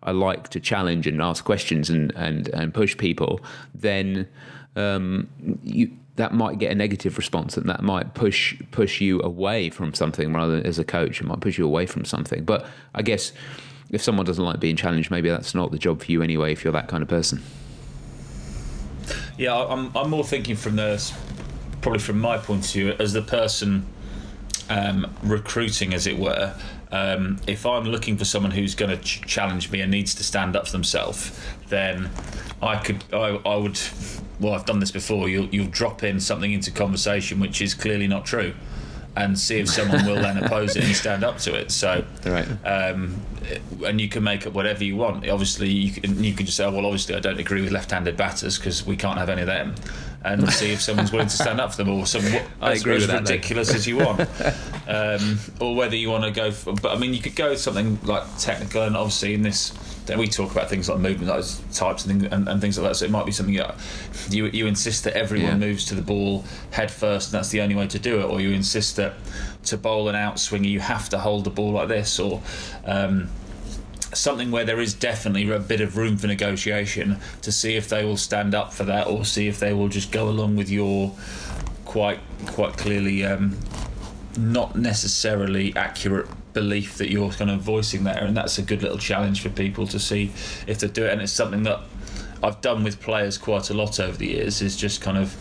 I 0.04 0.12
like 0.12 0.50
to 0.50 0.60
challenge 0.60 1.08
and 1.08 1.22
ask 1.22 1.44
questions 1.44 1.90
and 1.90 2.12
and, 2.16 2.48
and 2.50 2.74
push 2.74 2.98
people, 2.98 3.42
then 3.74 4.28
um, 4.76 5.28
you 5.64 5.92
that 6.16 6.32
might 6.34 6.60
get 6.60 6.72
a 6.72 6.76
negative 6.76 7.18
response 7.18 7.58
and 7.58 7.68
that 7.68 7.82
might 7.82 8.14
push 8.14 8.56
push 8.72 9.02
you 9.02 9.20
away 9.22 9.70
from 9.70 9.94
something 9.94 10.32
rather 10.34 10.58
than 10.58 10.66
as 10.66 10.78
a 10.78 10.84
coach. 10.84 11.22
It 11.22 11.26
might 11.26 11.42
push 11.42 11.58
you 11.58 11.66
away 11.66 11.86
from 11.86 12.06
something. 12.06 12.44
But 12.44 12.66
i 12.94 13.02
guess 13.02 13.32
if 13.90 14.02
someone 14.02 14.26
doesn't 14.26 14.44
like 14.44 14.60
being 14.60 14.76
challenged 14.76 15.12
maybe 15.12 15.30
that's 15.30 15.54
not 15.54 15.72
the 15.72 15.78
job 15.78 16.02
for 16.02 16.12
you 16.12 16.22
anyway 16.22 16.52
if 16.52 16.64
you're 16.64 16.74
that 16.74 16.88
kind 16.88 17.04
of 17.04 17.10
person. 17.10 17.42
Yeah 19.38 19.56
i'm, 19.56 19.96
I'm 19.96 20.10
more 20.10 20.24
thinking 20.24 20.56
from 20.56 20.76
the 20.76 21.14
probably 21.82 22.00
from 22.00 22.20
my 22.20 22.38
point 22.38 22.66
of 22.66 22.72
view 22.72 22.96
as 23.00 23.14
the 23.14 23.22
person 23.22 23.86
um, 24.70 25.14
recruiting 25.22 25.94
as 25.94 26.08
it 26.08 26.18
were 26.18 26.56
um, 26.94 27.40
if 27.48 27.66
I'm 27.66 27.86
looking 27.86 28.18
for 28.18 28.24
someone 28.24 28.52
who's 28.52 28.76
going 28.76 28.96
to 28.96 29.04
ch- 29.04 29.22
challenge 29.26 29.72
me 29.72 29.82
and 29.82 29.90
needs 29.90 30.14
to 30.16 30.24
stand 30.24 30.56
up 30.56 30.68
for 30.68 30.72
themselves, 30.72 31.38
then 31.70 32.12
I 32.62 32.78
could, 32.78 33.04
I, 33.12 33.40
I 33.46 33.56
would, 33.56 33.80
well, 34.40 34.54
I've 34.54 34.68
done 34.68 34.80
this 34.80 34.92
before. 34.92 35.28
You'll, 35.28 35.48
you'll 35.48 35.68
drop 35.72 36.04
in 36.04 36.20
something 36.20 36.54
into 36.54 36.70
conversation 36.70 37.40
which 37.40 37.64
is 37.64 37.74
clearly 37.74 38.06
not 38.08 38.26
true, 38.26 38.54
and 39.16 39.38
see 39.38 39.60
if 39.60 39.70
someone 39.70 40.06
will 40.06 40.16
then 40.16 40.44
oppose 40.44 40.76
it 40.76 40.84
and 40.84 40.96
stand 40.96 41.24
up 41.24 41.38
to 41.38 41.54
it. 41.56 41.72
So, 41.72 42.04
right. 42.26 42.48
Um, 42.66 43.22
and 43.86 44.02
you 44.02 44.10
can 44.10 44.24
make 44.24 44.46
it 44.46 44.54
whatever 44.54 44.84
you 44.84 44.96
want. 44.96 45.28
Obviously, 45.30 45.70
you 45.70 45.92
can, 45.92 46.24
you 46.24 46.34
can 46.34 46.46
just 46.46 46.58
say, 46.58 46.66
oh, 46.66 46.72
well, 46.72 46.86
obviously, 46.86 47.16
I 47.16 47.20
don't 47.20 47.40
agree 47.40 47.62
with 47.62 47.72
left-handed 47.72 48.18
batters 48.18 48.58
because 48.58 48.86
we 48.86 48.96
can't 48.96 49.20
have 49.20 49.30
any 49.30 49.42
of 49.42 49.48
them, 49.48 49.76
and 50.24 50.50
see 50.54 50.72
if 50.72 50.82
someone's 50.82 51.12
willing 51.12 51.28
to 51.28 51.36
stand 51.36 51.62
up 51.62 51.72
for 51.72 51.78
them, 51.84 51.90
or 51.90 52.06
some 52.06 52.24
I 52.62 52.74
agree 52.74 52.96
as, 52.96 53.10
as 53.10 53.22
ridiculous 53.22 53.74
as 53.76 53.86
you 53.86 53.98
want, 53.98 54.22
um, 54.88 55.40
or 55.60 55.76
whether 55.76 55.96
you 55.96 56.10
want 56.10 56.24
to 56.24 56.32
go. 56.32 56.52
For, 56.52 56.74
but 56.74 56.96
I 56.96 56.98
mean, 56.98 57.14
you 57.14 57.22
could 57.22 57.36
go 57.36 57.52
with 57.52 57.60
something 57.60 58.00
like 58.04 58.24
technical, 58.40 58.84
and 58.84 58.98
obviously 58.98 59.34
in 59.34 59.44
this 59.44 59.72
then 60.06 60.18
we 60.18 60.28
talk 60.28 60.52
about 60.52 60.70
things 60.70 60.90
like 60.90 61.00
movement 61.00 61.30
types 61.72 62.06
and, 62.06 62.24
and, 62.26 62.48
and, 62.48 62.62
things 62.62 62.78
like 62.78 62.90
that. 62.90 62.96
So 62.96 63.06
it 63.06 63.12
might 63.12 63.26
be 63.26 63.32
something 63.32 63.56
that 63.56 63.76
you 64.30 64.48
you 64.48 64.68
insist 64.68 65.04
that 65.06 65.16
everyone 65.16 65.62
yeah. 65.62 65.68
moves 65.68 65.86
to 65.86 65.96
the 65.96 66.02
ball 66.02 66.44
head 66.72 66.92
first, 66.92 67.30
and 67.30 67.40
that's 67.40 67.50
the 67.50 67.62
only 67.62 67.76
way 67.76 67.88
to 67.88 68.00
do 68.00 68.20
it, 68.20 68.26
or 68.26 68.42
you 68.42 68.52
insist 68.52 68.98
that 68.98 69.14
to 69.66 69.78
bowl 69.78 70.10
an 70.10 70.16
outswinger 70.16 70.70
you 70.70 70.80
have 70.80 71.10
to 71.10 71.20
hold 71.20 71.44
the 71.46 71.50
ball 71.50 71.72
like 71.72 71.88
this, 71.88 72.20
or 72.20 72.42
um, 72.86 73.30
something 74.14 74.52
where 74.52 74.66
there 74.66 74.80
is 74.80 74.94
definitely 74.94 75.50
a 75.50 75.60
bit 75.60 75.82
of 75.82 75.98
room 75.98 76.18
for 76.18 76.28
negotiation 76.28 77.18
to 77.42 77.52
see 77.52 77.76
if 77.76 77.90
they 77.90 78.04
will 78.04 78.18
stand 78.18 78.54
up 78.54 78.74
for 78.74 78.84
that, 78.84 79.08
or 79.08 79.26
see 79.26 79.48
if 79.48 79.60
they 79.60 79.74
will 79.74 79.90
just 79.90 80.12
go 80.12 80.30
along 80.30 80.56
with 80.56 80.70
your 80.70 81.14
quite 81.86 82.20
quite 82.48 82.76
clearly 82.78 83.24
um, 83.24 83.58
not 84.38 84.76
necessarily 84.76 85.76
accurate 85.76 86.28
belief 86.54 86.98
that 86.98 87.12
you're 87.12 87.32
kind 87.32 87.52
of 87.52 87.62
voicing 87.62 88.04
there, 88.04 88.24
and 88.24 88.38
that's 88.38 88.58
a 88.58 88.62
good 88.62 88.82
little 88.82 88.98
challenge 88.98 89.42
for 89.42 89.50
people 89.50 89.88
to 89.88 90.00
see 90.00 90.32
if 90.68 90.80
they 90.80 90.88
do 90.88 91.06
it. 91.06 91.12
And 91.12 91.22
it's 91.22 91.32
something 91.32 91.64
that 91.64 91.82
I've 92.42 92.62
done 92.62 92.84
with 92.84 93.02
players 93.02 93.38
quite 93.38 93.70
a 93.70 93.74
lot 93.74 94.00
over 94.00 94.18
the 94.18 94.28
years. 94.28 94.62
Is 94.62 94.76
just 94.78 95.02
kind 95.02 95.18
of 95.18 95.36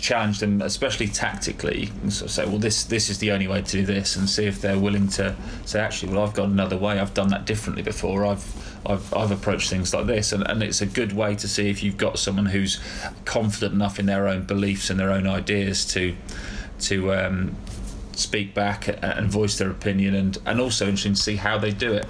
challenge 0.00 0.40
them, 0.40 0.60
especially 0.60 1.06
tactically. 1.06 1.90
So 2.08 2.26
say, 2.26 2.44
well, 2.44 2.58
this 2.58 2.84
this 2.84 3.08
is 3.08 3.18
the 3.18 3.32
only 3.32 3.48
way 3.48 3.62
to 3.62 3.70
do 3.70 3.86
this, 3.86 4.16
and 4.16 4.28
see 4.28 4.46
if 4.46 4.60
they're 4.60 4.78
willing 4.78 5.08
to 5.08 5.34
say, 5.64 5.80
actually, 5.80 6.12
well, 6.12 6.24
I've 6.24 6.34
got 6.34 6.48
another 6.48 6.76
way. 6.76 6.98
I've 6.98 7.14
done 7.14 7.28
that 7.28 7.46
differently 7.46 7.82
before. 7.82 8.26
I've 8.26 8.44
I've, 8.84 9.14
I've 9.14 9.30
approached 9.30 9.70
things 9.70 9.94
like 9.94 10.06
this, 10.06 10.32
and, 10.32 10.46
and 10.48 10.62
it's 10.62 10.80
a 10.80 10.86
good 10.86 11.12
way 11.12 11.36
to 11.36 11.48
see 11.48 11.70
if 11.70 11.82
you've 11.82 11.96
got 11.96 12.18
someone 12.18 12.46
who's 12.46 12.80
confident 13.24 13.74
enough 13.74 13.98
in 14.00 14.06
their 14.06 14.26
own 14.26 14.42
beliefs 14.42 14.90
and 14.90 14.98
their 14.98 15.12
own 15.12 15.26
ideas 15.26 15.84
to 15.92 16.14
to 16.80 17.14
um, 17.14 17.56
speak 18.18 18.54
back 18.54 18.88
and 19.02 19.30
voice 19.30 19.58
their 19.58 19.70
opinion, 19.70 20.14
and 20.14 20.38
and 20.46 20.60
also 20.60 20.86
interesting 20.86 21.14
to 21.14 21.20
see 21.20 21.36
how 21.36 21.58
they 21.58 21.70
do 21.70 21.92
it. 21.92 22.06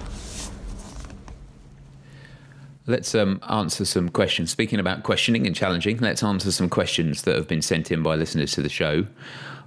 Let's 2.85 3.15
um, 3.15 3.39
answer 3.49 3.85
some 3.85 4.09
questions. 4.09 4.51
Speaking 4.51 4.79
about 4.79 5.03
questioning 5.03 5.47
and 5.47 5.55
challenging, 5.55 5.99
let's 5.99 6.21
answer 6.21 6.51
some 6.51 6.69
questions 6.69 7.21
that 7.21 7.35
have 7.35 7.47
been 7.47 7.61
sent 7.61 7.91
in 7.91 8.03
by 8.03 8.15
listeners 8.15 8.51
to 8.53 8.61
the 8.61 8.69
show 8.69 9.05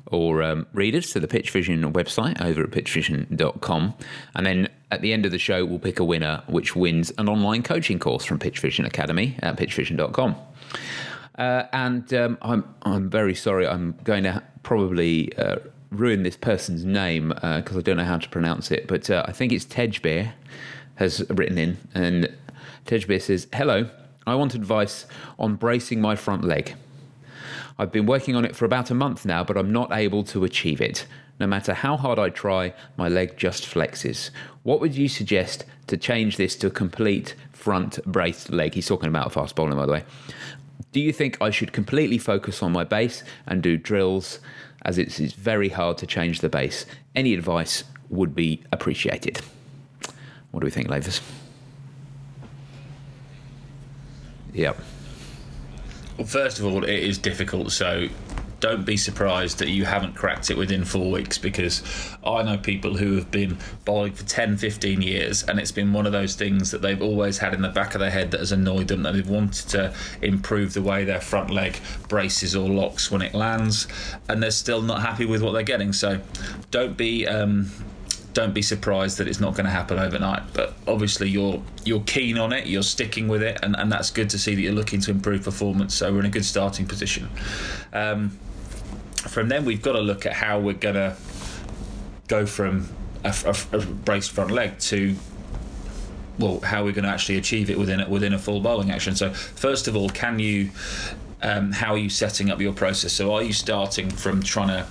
or 0.09 0.43
um, 0.43 0.67
readers 0.73 1.13
to 1.13 1.21
the 1.21 1.27
PitchVision 1.27 1.93
website 1.93 2.41
over 2.41 2.63
at 2.63 2.71
pitchvision.com. 2.71 3.95
And 4.35 4.47
then 4.47 4.69
at 4.91 5.01
the 5.01 5.13
end 5.13 5.25
of 5.27 5.33
the 5.33 5.39
show, 5.39 5.65
we'll 5.65 5.79
pick 5.79 5.99
a 5.99 6.05
winner 6.05 6.43
which 6.47 6.77
wins 6.77 7.11
an 7.19 7.29
online 7.29 7.63
coaching 7.63 7.99
course 7.99 8.25
from 8.25 8.39
PitchVision 8.39 8.87
Academy 8.87 9.37
at 9.41 9.57
pitchvision.com. 9.57 10.37
Uh, 11.39 11.65
and 11.73 12.13
um, 12.15 12.39
I'm, 12.43 12.75
I'm 12.83 13.11
very 13.11 13.35
sorry, 13.35 13.67
I'm 13.67 13.97
going 14.05 14.25
to 14.25 14.43
probably 14.63 15.37
uh, 15.37 15.57
ruin 15.91 16.23
this 16.23 16.37
person's 16.37 16.85
name 16.85 17.29
because 17.29 17.77
uh, 17.77 17.79
I 17.79 17.83
don't 17.83 17.97
know 17.97 18.05
how 18.05 18.19
to 18.19 18.29
pronounce 18.29 18.71
it, 18.71 18.87
but 18.87 19.09
uh, 19.11 19.25
I 19.27 19.33
think 19.33 19.53
it's 19.53 19.65
Tejbeer 19.65 20.33
has 20.97 21.25
written 21.31 21.59
in. 21.59 21.79
And 21.95 22.35
Tejbeer 22.87 23.21
says, 23.21 23.47
Hello, 23.53 23.89
I 24.27 24.35
want 24.35 24.55
advice 24.55 25.07
on 25.39 25.55
bracing 25.57 26.01
my 26.01 26.17
front 26.17 26.45
leg. 26.45 26.75
I've 27.79 27.93
been 27.93 28.07
working 28.07 28.35
on 28.35 28.45
it 28.45 28.57
for 28.57 28.65
about 28.65 28.91
a 28.91 28.95
month 28.95 29.25
now, 29.27 29.45
but 29.45 29.57
I'm 29.57 29.71
not 29.71 29.93
able 29.93 30.25
to 30.25 30.45
achieve 30.45 30.81
it. 30.81 31.07
No 31.39 31.47
matter 31.47 31.75
how 31.75 31.97
hard 31.99 32.19
I 32.19 32.31
try, 32.31 32.73
my 32.97 33.09
leg 33.09 33.37
just 33.37 33.65
flexes. 33.65 34.31
What 34.63 34.81
would 34.81 34.97
you 34.97 35.09
suggest 35.09 35.65
to 35.89 35.99
change 35.99 36.39
this 36.39 36.57
to 36.57 36.69
a 36.69 36.71
complete 36.71 37.35
front 37.53 38.03
braced 38.07 38.51
leg? 38.51 38.75
He's 38.75 38.87
talking 38.87 39.09
about 39.09 39.33
fast 39.33 39.55
bowling, 39.55 39.77
by 39.77 39.85
the 39.85 39.93
way. 39.93 40.05
Do 40.93 41.01
you 41.01 41.13
think 41.13 41.37
I 41.43 41.51
should 41.51 41.73
completely 41.75 42.17
focus 42.17 42.63
on 42.63 42.73
my 42.73 42.85
base 42.85 43.23
and 43.47 43.63
do 43.63 43.77
drills, 43.77 44.39
as 44.87 44.99
it's, 44.99 45.19
it's 45.19 45.35
very 45.35 45.69
hard 45.69 45.99
to 45.99 46.07
change 46.07 46.41
the 46.41 46.49
base? 46.49 46.87
Any 47.15 47.35
advice 47.35 47.85
would 48.09 48.35
be 48.35 48.63
appreciated. 48.73 49.41
What 50.53 50.61
do 50.61 50.65
we 50.65 50.71
think, 50.71 50.89
Lavers? 50.89 51.21
Yep. 54.55 54.79
Well, 56.17 56.27
first 56.27 56.61
of 56.61 56.65
all, 56.65 56.85
it 56.85 57.01
is 57.01 57.19
difficult. 57.19 57.73
So 57.73 58.09
don't 58.67 58.85
be 58.85 58.97
surprised 58.97 59.61
that 59.61 59.69
you 59.69 59.85
haven't 59.85 60.17
cracked 60.17 60.51
it 60.51 60.57
within 60.57 60.85
four 60.85 61.09
weeks 61.09 61.39
because 61.39 61.85
I 62.25 62.43
know 62.43 62.59
people 62.59 62.97
who 62.97 63.15
have 63.15 63.31
been 63.31 63.59
bowling 63.85 64.13
for 64.13 64.25
10, 64.25 64.57
15 64.57 65.03
years 65.03 65.45
and 65.45 65.61
it's 65.61 65.71
been 65.71 65.93
one 65.93 66.05
of 66.05 66.11
those 66.11 66.35
things 66.35 66.73
that 66.73 66.83
they've 66.83 67.01
always 67.01 67.39
had 67.39 67.55
in 67.55 67.63
the 67.63 67.69
back 67.69 67.95
of 67.95 68.01
their 68.01 68.11
head 68.11 68.33
that 68.33 68.41
has 68.41 68.51
annoyed 68.51 68.89
them, 68.89 69.05
that 69.05 69.13
they've 69.13 69.31
wanted 69.31 69.69
to 69.69 69.95
improve 70.21 70.75
the 70.75 70.83
way 70.83 71.05
their 71.05 71.21
front 71.21 71.51
leg 71.51 71.79
braces 72.09 72.57
or 72.57 72.69
locks 72.69 73.09
when 73.09 73.23
it 73.23 73.35
lands 73.35 73.87
and 74.29 74.43
they're 74.43 74.51
still 74.51 74.83
not 74.83 75.01
happy 75.01 75.27
with 75.27 75.43
what 75.43 75.53
they're 75.53 75.63
getting. 75.63 75.93
So 75.93 76.21
don't 76.73 76.97
be. 76.97 77.25
Um, 77.25 77.71
don't 78.33 78.53
be 78.53 78.61
surprised 78.61 79.17
that 79.17 79.27
it's 79.27 79.41
not 79.41 79.55
going 79.55 79.65
to 79.65 79.71
happen 79.71 79.99
overnight. 79.99 80.43
But 80.53 80.75
obviously, 80.87 81.31
you're 81.31 81.63
you're 81.87 82.03
keen 82.03 82.37
on 82.37 82.53
it, 82.53 82.67
you're 82.67 82.83
sticking 82.83 83.29
with 83.29 83.43
it, 83.43 83.59
and, 83.63 83.75
and 83.75 83.91
that's 83.91 84.11
good 84.11 84.29
to 84.29 84.39
see 84.39 84.55
that 84.55 84.61
you're 84.61 84.75
looking 84.75 85.01
to 85.01 85.11
improve 85.11 85.45
performance. 85.45 85.95
So 85.95 86.13
we're 86.13 86.21
in 86.21 86.27
a 86.27 86.29
good 86.29 86.45
starting 86.45 86.85
position. 86.85 87.31
Um, 87.95 88.39
from 89.29 89.49
then, 89.49 89.65
we've 89.65 89.83
got 89.83 89.93
to 89.93 90.01
look 90.01 90.27
at 90.27 90.33
how 90.33 90.59
we're 90.59 90.75
going 90.75 90.95
to 90.95 91.17
go 92.29 92.47
from 92.47 92.89
a, 93.25 93.35
a, 93.45 93.77
a 93.77 93.81
braced 93.85 94.33
front 94.33 94.51
leg 94.51 94.79
to 94.79 95.17
well, 96.39 96.61
how 96.61 96.85
we're 96.85 96.93
going 96.93 97.05
to 97.05 97.11
actually 97.11 97.39
achieve 97.39 97.71
it 97.71 97.79
within 97.79 98.09
within 98.11 98.35
a 98.35 98.39
full 98.39 98.61
bowling 98.61 98.91
action. 98.91 99.15
So 99.17 99.33
first 99.33 99.89
of 99.89 99.97
all, 99.97 100.09
can 100.11 100.39
you? 100.39 100.71
Um, 101.43 101.71
how 101.73 101.93
are 101.93 101.99
you 101.99 102.09
setting 102.09 102.51
up 102.51 102.61
your 102.61 102.73
process? 102.73 103.13
So 103.13 103.35
are 103.35 103.43
you 103.43 103.53
starting 103.53 104.11
from 104.11 104.43
trying 104.43 104.69
to 104.69 104.87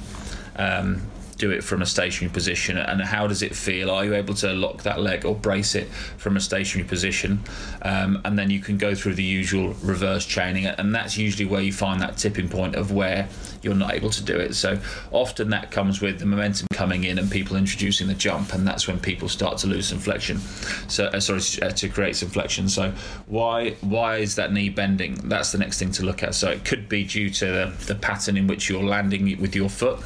um, 0.57 1.01
do 1.37 1.51
it 1.51 1.63
from 1.63 1.81
a 1.81 1.85
stationary 1.85 2.31
position 2.33 2.77
and 2.77 3.01
how 3.01 3.27
does 3.27 3.41
it 3.41 3.55
feel? 3.55 3.89
Are 3.89 4.05
you 4.05 4.13
able 4.13 4.33
to 4.35 4.53
lock 4.53 4.83
that 4.83 5.01
leg 5.01 5.25
or 5.25 5.35
brace 5.35 5.75
it 5.75 5.87
from 6.17 6.37
a 6.37 6.39
stationary 6.39 6.87
position? 6.87 7.41
Um, 7.81 8.21
and 8.23 8.37
then 8.37 8.49
you 8.49 8.59
can 8.59 8.77
go 8.77 8.95
through 8.95 9.15
the 9.15 9.23
usual 9.23 9.73
reverse 9.83 10.25
chaining 10.25 10.65
and 10.65 10.93
that's 10.95 11.17
usually 11.17 11.45
where 11.45 11.61
you 11.61 11.73
find 11.73 12.01
that 12.01 12.17
tipping 12.17 12.49
point 12.49 12.75
of 12.75 12.91
where 12.91 13.27
you're 13.61 13.75
not 13.75 13.93
able 13.93 14.09
to 14.11 14.23
do 14.23 14.35
it. 14.35 14.55
So 14.55 14.79
often 15.11 15.49
that 15.49 15.71
comes 15.71 16.01
with 16.01 16.19
the 16.19 16.25
momentum 16.25 16.67
coming 16.71 17.03
in 17.03 17.17
and 17.17 17.29
people 17.29 17.57
introducing 17.57 18.07
the 18.07 18.13
jump 18.13 18.53
and 18.53 18.65
that's 18.65 18.87
when 18.87 18.99
people 18.99 19.27
start 19.27 19.57
to 19.59 19.67
lose 19.67 19.87
some 19.87 19.99
flexion. 19.99 20.39
So 20.87 21.05
uh, 21.07 21.19
sorry 21.19 21.41
uh, 21.61 21.71
to 21.71 21.89
create 21.89 22.15
some 22.15 22.29
flexion. 22.29 22.69
So 22.69 22.93
why 23.27 23.71
why 23.81 24.17
is 24.17 24.35
that 24.35 24.53
knee 24.53 24.69
bending? 24.69 25.15
That's 25.15 25.51
the 25.51 25.57
next 25.57 25.79
thing 25.79 25.91
to 25.93 26.03
look 26.03 26.23
at. 26.23 26.35
So 26.35 26.49
it 26.49 26.63
could 26.63 26.87
be 26.87 27.03
due 27.03 27.29
to 27.31 27.45
the, 27.45 27.73
the 27.87 27.95
pattern 27.95 28.37
in 28.37 28.47
which 28.47 28.69
you're 28.69 28.83
landing 28.83 29.39
with 29.41 29.55
your 29.55 29.69
foot 29.69 29.99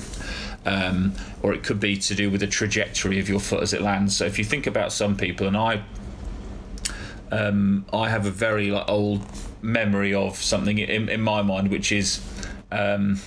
um, 0.65 1.13
or 1.41 1.53
it 1.53 1.63
could 1.63 1.79
be 1.79 1.97
to 1.97 2.15
do 2.15 2.29
with 2.29 2.41
the 2.41 2.47
trajectory 2.47 3.19
of 3.19 3.29
your 3.29 3.39
foot 3.39 3.61
as 3.61 3.73
it 3.73 3.81
lands. 3.81 4.15
So 4.15 4.25
if 4.25 4.37
you 4.37 4.45
think 4.45 4.67
about 4.67 4.91
some 4.91 5.15
people, 5.15 5.47
and 5.47 5.57
I, 5.57 5.83
um, 7.31 7.85
I 7.93 8.09
have 8.09 8.25
a 8.25 8.31
very 8.31 8.71
like, 8.71 8.87
old 8.89 9.25
memory 9.61 10.13
of 10.13 10.37
something 10.37 10.77
in, 10.77 11.09
in 11.09 11.21
my 11.21 11.41
mind, 11.41 11.69
which 11.69 11.91
is. 11.91 12.21
Um, 12.71 13.19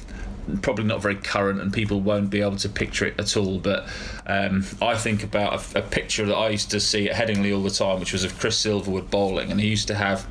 probably 0.60 0.84
not 0.84 1.00
very 1.00 1.14
current 1.14 1.60
and 1.60 1.72
people 1.72 2.00
won't 2.00 2.28
be 2.28 2.40
able 2.40 2.56
to 2.56 2.68
picture 2.68 3.06
it 3.06 3.14
at 3.18 3.36
all 3.36 3.58
but 3.58 3.88
um, 4.26 4.64
I 4.80 4.96
think 4.96 5.22
about 5.22 5.74
a, 5.74 5.78
a, 5.78 5.82
picture 5.82 6.26
that 6.26 6.34
I 6.34 6.48
used 6.48 6.70
to 6.72 6.80
see 6.80 7.08
at 7.08 7.14
Headingley 7.14 7.54
all 7.54 7.62
the 7.62 7.70
time 7.70 8.00
which 8.00 8.12
was 8.12 8.24
of 8.24 8.36
Chris 8.40 8.60
Silverwood 8.60 9.08
bowling 9.08 9.52
and 9.52 9.60
he 9.60 9.68
used 9.68 9.86
to 9.88 9.94
have 9.94 10.26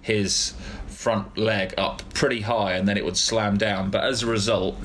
his 0.00 0.54
front 0.88 1.38
leg 1.38 1.74
up 1.78 2.02
pretty 2.12 2.40
high 2.40 2.72
and 2.72 2.88
then 2.88 2.96
it 2.96 3.04
would 3.04 3.16
slam 3.16 3.56
down 3.56 3.90
but 3.90 4.02
as 4.02 4.24
a 4.24 4.26
result 4.26 4.76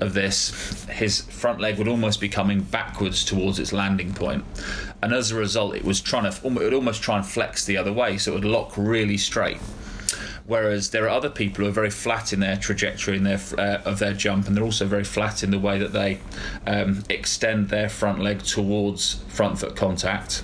of 0.00 0.14
this, 0.14 0.84
his 0.86 1.22
front 1.22 1.60
leg 1.60 1.78
would 1.78 1.88
almost 1.88 2.20
be 2.20 2.28
coming 2.28 2.60
backwards 2.62 3.24
towards 3.24 3.58
its 3.58 3.72
landing 3.72 4.12
point, 4.14 4.44
and 5.02 5.12
as 5.12 5.30
a 5.30 5.36
result, 5.36 5.74
it 5.74 5.84
was 5.84 6.00
trying 6.00 6.30
to 6.30 6.46
it 6.46 6.52
would 6.52 6.74
almost 6.74 7.02
try 7.02 7.16
and 7.16 7.26
flex 7.26 7.64
the 7.64 7.76
other 7.76 7.92
way, 7.92 8.18
so 8.18 8.32
it 8.32 8.34
would 8.34 8.44
lock 8.44 8.76
really 8.76 9.16
straight. 9.16 9.58
Whereas 10.46 10.90
there 10.90 11.04
are 11.04 11.10
other 11.10 11.30
people 11.30 11.62
who 11.62 11.70
are 11.70 11.72
very 11.72 11.90
flat 11.90 12.32
in 12.32 12.40
their 12.40 12.56
trajectory 12.56 13.16
in 13.16 13.22
their 13.22 13.40
uh, 13.56 13.82
of 13.84 13.98
their 14.00 14.14
jump, 14.14 14.48
and 14.48 14.56
they're 14.56 14.64
also 14.64 14.86
very 14.86 15.04
flat 15.04 15.44
in 15.44 15.50
the 15.50 15.58
way 15.58 15.78
that 15.78 15.92
they 15.92 16.18
um, 16.66 17.04
extend 17.08 17.68
their 17.68 17.88
front 17.88 18.18
leg 18.18 18.42
towards 18.42 19.22
front 19.28 19.60
foot 19.60 19.76
contact. 19.76 20.42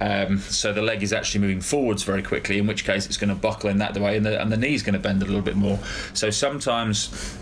Um, 0.00 0.38
so 0.38 0.72
the 0.72 0.82
leg 0.82 1.02
is 1.02 1.12
actually 1.12 1.40
moving 1.40 1.60
forwards 1.60 2.02
very 2.02 2.22
quickly, 2.22 2.58
in 2.58 2.66
which 2.66 2.84
case 2.84 3.06
it's 3.06 3.16
going 3.16 3.30
to 3.30 3.34
buckle 3.34 3.70
in 3.70 3.78
that 3.78 3.96
way, 3.96 4.16
and 4.16 4.26
the, 4.26 4.40
and 4.40 4.52
the 4.52 4.56
knee 4.56 4.74
is 4.74 4.82
going 4.82 4.94
to 4.94 4.98
bend 4.98 5.22
a 5.22 5.26
little 5.26 5.40
bit 5.40 5.56
more. 5.56 5.78
So 6.12 6.28
sometimes 6.30 7.38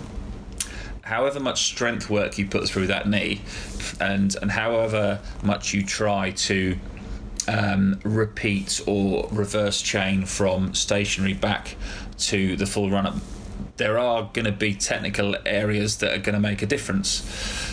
however 1.04 1.38
much 1.38 1.64
strength 1.64 2.10
work 2.10 2.38
you 2.38 2.46
put 2.46 2.68
through 2.68 2.88
that 2.88 3.08
knee, 3.08 3.40
and 4.00 4.34
and 4.40 4.50
however 4.50 5.20
much 5.42 5.72
you 5.72 5.84
try 5.84 6.30
to 6.30 6.76
um, 7.46 8.00
repeat 8.04 8.80
or 8.86 9.28
reverse 9.30 9.82
chain 9.82 10.24
from 10.24 10.74
stationary 10.74 11.34
back 11.34 11.76
to 12.16 12.56
the 12.56 12.66
full 12.66 12.90
run 12.90 13.06
up, 13.06 13.16
there 13.76 13.98
are 13.98 14.30
going 14.32 14.46
to 14.46 14.52
be 14.52 14.74
technical 14.74 15.36
areas 15.44 15.98
that 15.98 16.12
are 16.12 16.18
going 16.18 16.34
to 16.34 16.40
make 16.40 16.62
a 16.62 16.66
difference. 16.66 17.22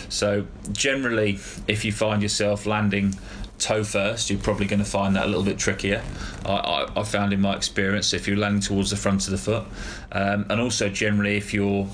So 0.08 0.46
generally, 0.72 1.38
if 1.66 1.84
you 1.84 1.92
find 1.92 2.22
yourself 2.22 2.66
landing 2.66 3.14
toe 3.58 3.84
first, 3.84 4.28
you're 4.28 4.40
probably 4.40 4.66
going 4.66 4.80
to 4.80 4.90
find 4.90 5.16
that 5.16 5.24
a 5.24 5.28
little 5.28 5.44
bit 5.44 5.58
trickier. 5.58 6.02
I, 6.44 6.52
I, 6.52 7.00
I 7.00 7.04
found 7.04 7.32
in 7.32 7.40
my 7.40 7.56
experience 7.56 8.12
if 8.12 8.26
you're 8.26 8.36
landing 8.36 8.60
towards 8.60 8.90
the 8.90 8.96
front 8.96 9.24
of 9.26 9.30
the 9.30 9.38
foot, 9.38 9.64
um, 10.10 10.46
and 10.50 10.60
also 10.60 10.88
generally 10.88 11.36
if 11.36 11.54
you're 11.54 11.88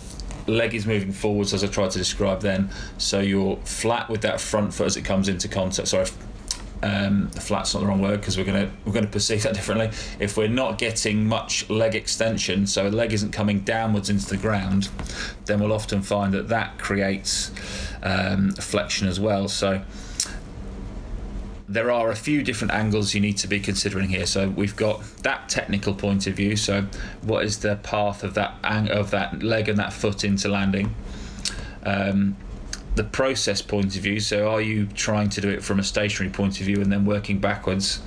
leg 0.49 0.75
is 0.75 0.87
moving 0.87 1.13
forwards 1.13 1.53
as 1.55 1.63
I 1.63 1.67
tried 1.69 1.91
to 1.93 1.99
describe 1.99 2.41
then. 2.41 2.71
So 2.99 3.21
you're 3.21 3.57
flat 3.65 4.09
with 4.09 4.23
that 4.23 4.41
front 4.41 4.75
foot 4.75 4.87
as 4.87 4.97
it 4.97 5.05
comes 5.05 5.29
into 5.29 5.49
contact. 5.49 5.89
Sorry, 5.89 6.07
um, 6.83 7.29
flat's 7.31 7.75
not 7.75 7.81
the 7.81 7.87
wrong 7.87 8.01
word 8.01 8.21
because 8.21 8.39
we're 8.39 8.45
gonna 8.45 8.71
we're 8.85 8.93
gonna 8.93 9.07
perceive 9.19 9.43
that 9.43 9.55
differently. 9.55 9.91
If 10.19 10.37
we're 10.37 10.49
not 10.49 10.79
getting 10.79 11.27
much 11.27 11.69
leg 11.69 11.95
extension, 11.95 12.67
so 12.67 12.91
the 12.91 12.97
leg 12.97 13.13
isn't 13.13 13.33
coming 13.33 13.61
downwards 13.61 14.11
into 14.11 14.27
the 14.27 14.37
ground, 14.37 14.89
then 15.47 15.61
we'll 15.61 15.73
often 15.73 16.03
find 16.03 16.33
that 16.35 16.49
that 16.49 16.79
creates 16.79 17.51
um, 18.03 18.53
flexion 18.53 19.09
as 19.09 19.19
well. 19.19 19.49
So 19.49 19.83
there 21.68 21.90
are 21.90 22.11
a 22.11 22.16
few 22.16 22.42
different 22.42 22.72
angles 22.72 23.12
you 23.12 23.20
need 23.20 23.37
to 23.37 23.46
be 23.46 23.61
considering 23.61 24.09
here. 24.09 24.24
So 24.24 24.48
we've 24.48 24.74
got 24.74 25.02
that 25.22 25.48
technical 25.50 25.94
point 25.94 26.26
of 26.26 26.35
view. 26.35 26.57
So 26.57 26.87
what 27.22 27.44
is 27.44 27.59
the 27.59 27.76
path 27.76 28.24
of 28.24 28.35
that 28.35 28.54
of 28.90 29.11
that 29.11 29.42
leg 29.42 29.68
and 29.68 29.78
that 29.78 29.92
foot 29.92 30.24
into 30.24 30.48
landing? 30.48 30.94
Um, 31.85 32.37
the 32.94 33.04
process 33.04 33.62
point 33.62 33.96
of 33.96 34.02
view. 34.02 34.18
So 34.18 34.50
are 34.50 34.62
you 34.62 34.87
trying 34.87 35.28
to 35.31 35.40
do 35.40 35.48
it 35.50 35.62
from 35.62 35.78
a 35.78 35.85
stationary 35.85 36.33
point 36.33 36.59
of 36.59 36.66
view 36.66 36.81
and 36.81 36.90
then 36.90 37.04
working 37.04 37.38
backwards? 37.38 38.00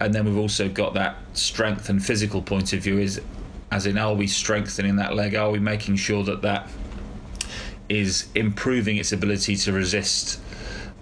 And 0.00 0.12
then 0.12 0.24
we've 0.24 0.36
also 0.36 0.68
got 0.68 0.94
that 0.94 1.16
strength 1.32 1.88
and 1.88 2.04
physical 2.04 2.42
point 2.42 2.72
of 2.72 2.80
view. 2.80 2.98
Is 2.98 3.20
as 3.70 3.86
in, 3.86 3.98
are 3.98 4.14
we 4.14 4.26
strengthening 4.26 4.96
that 4.96 5.14
leg? 5.14 5.36
Are 5.36 5.50
we 5.50 5.60
making 5.60 5.94
sure 5.96 6.24
that 6.24 6.42
that 6.42 6.68
is 7.88 8.28
improving 8.34 8.96
its 8.96 9.12
ability 9.12 9.56
to 9.56 9.72
resist 9.72 10.40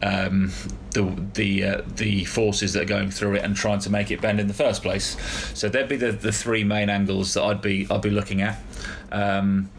um, 0.02 0.52
the 0.90 1.02
the 1.34 1.64
uh, 1.64 1.82
the 1.96 2.24
forces 2.24 2.72
that 2.72 2.82
are 2.82 2.86
going 2.86 3.10
through 3.10 3.34
it 3.34 3.44
and 3.44 3.56
trying 3.56 3.80
to 3.80 3.90
make 3.90 4.10
it 4.10 4.20
bend 4.20 4.40
in 4.40 4.48
the 4.48 4.54
first 4.54 4.82
place. 4.82 5.16
So 5.54 5.68
there'd 5.68 5.88
be 5.88 5.96
the, 5.96 6.12
the 6.12 6.32
three 6.32 6.64
main 6.64 6.88
angles 6.88 7.34
that 7.34 7.42
I'd 7.42 7.62
be 7.62 7.86
I'd 7.90 8.02
be 8.02 8.10
looking 8.10 8.42
at. 8.42 8.58
Um, 9.10 9.70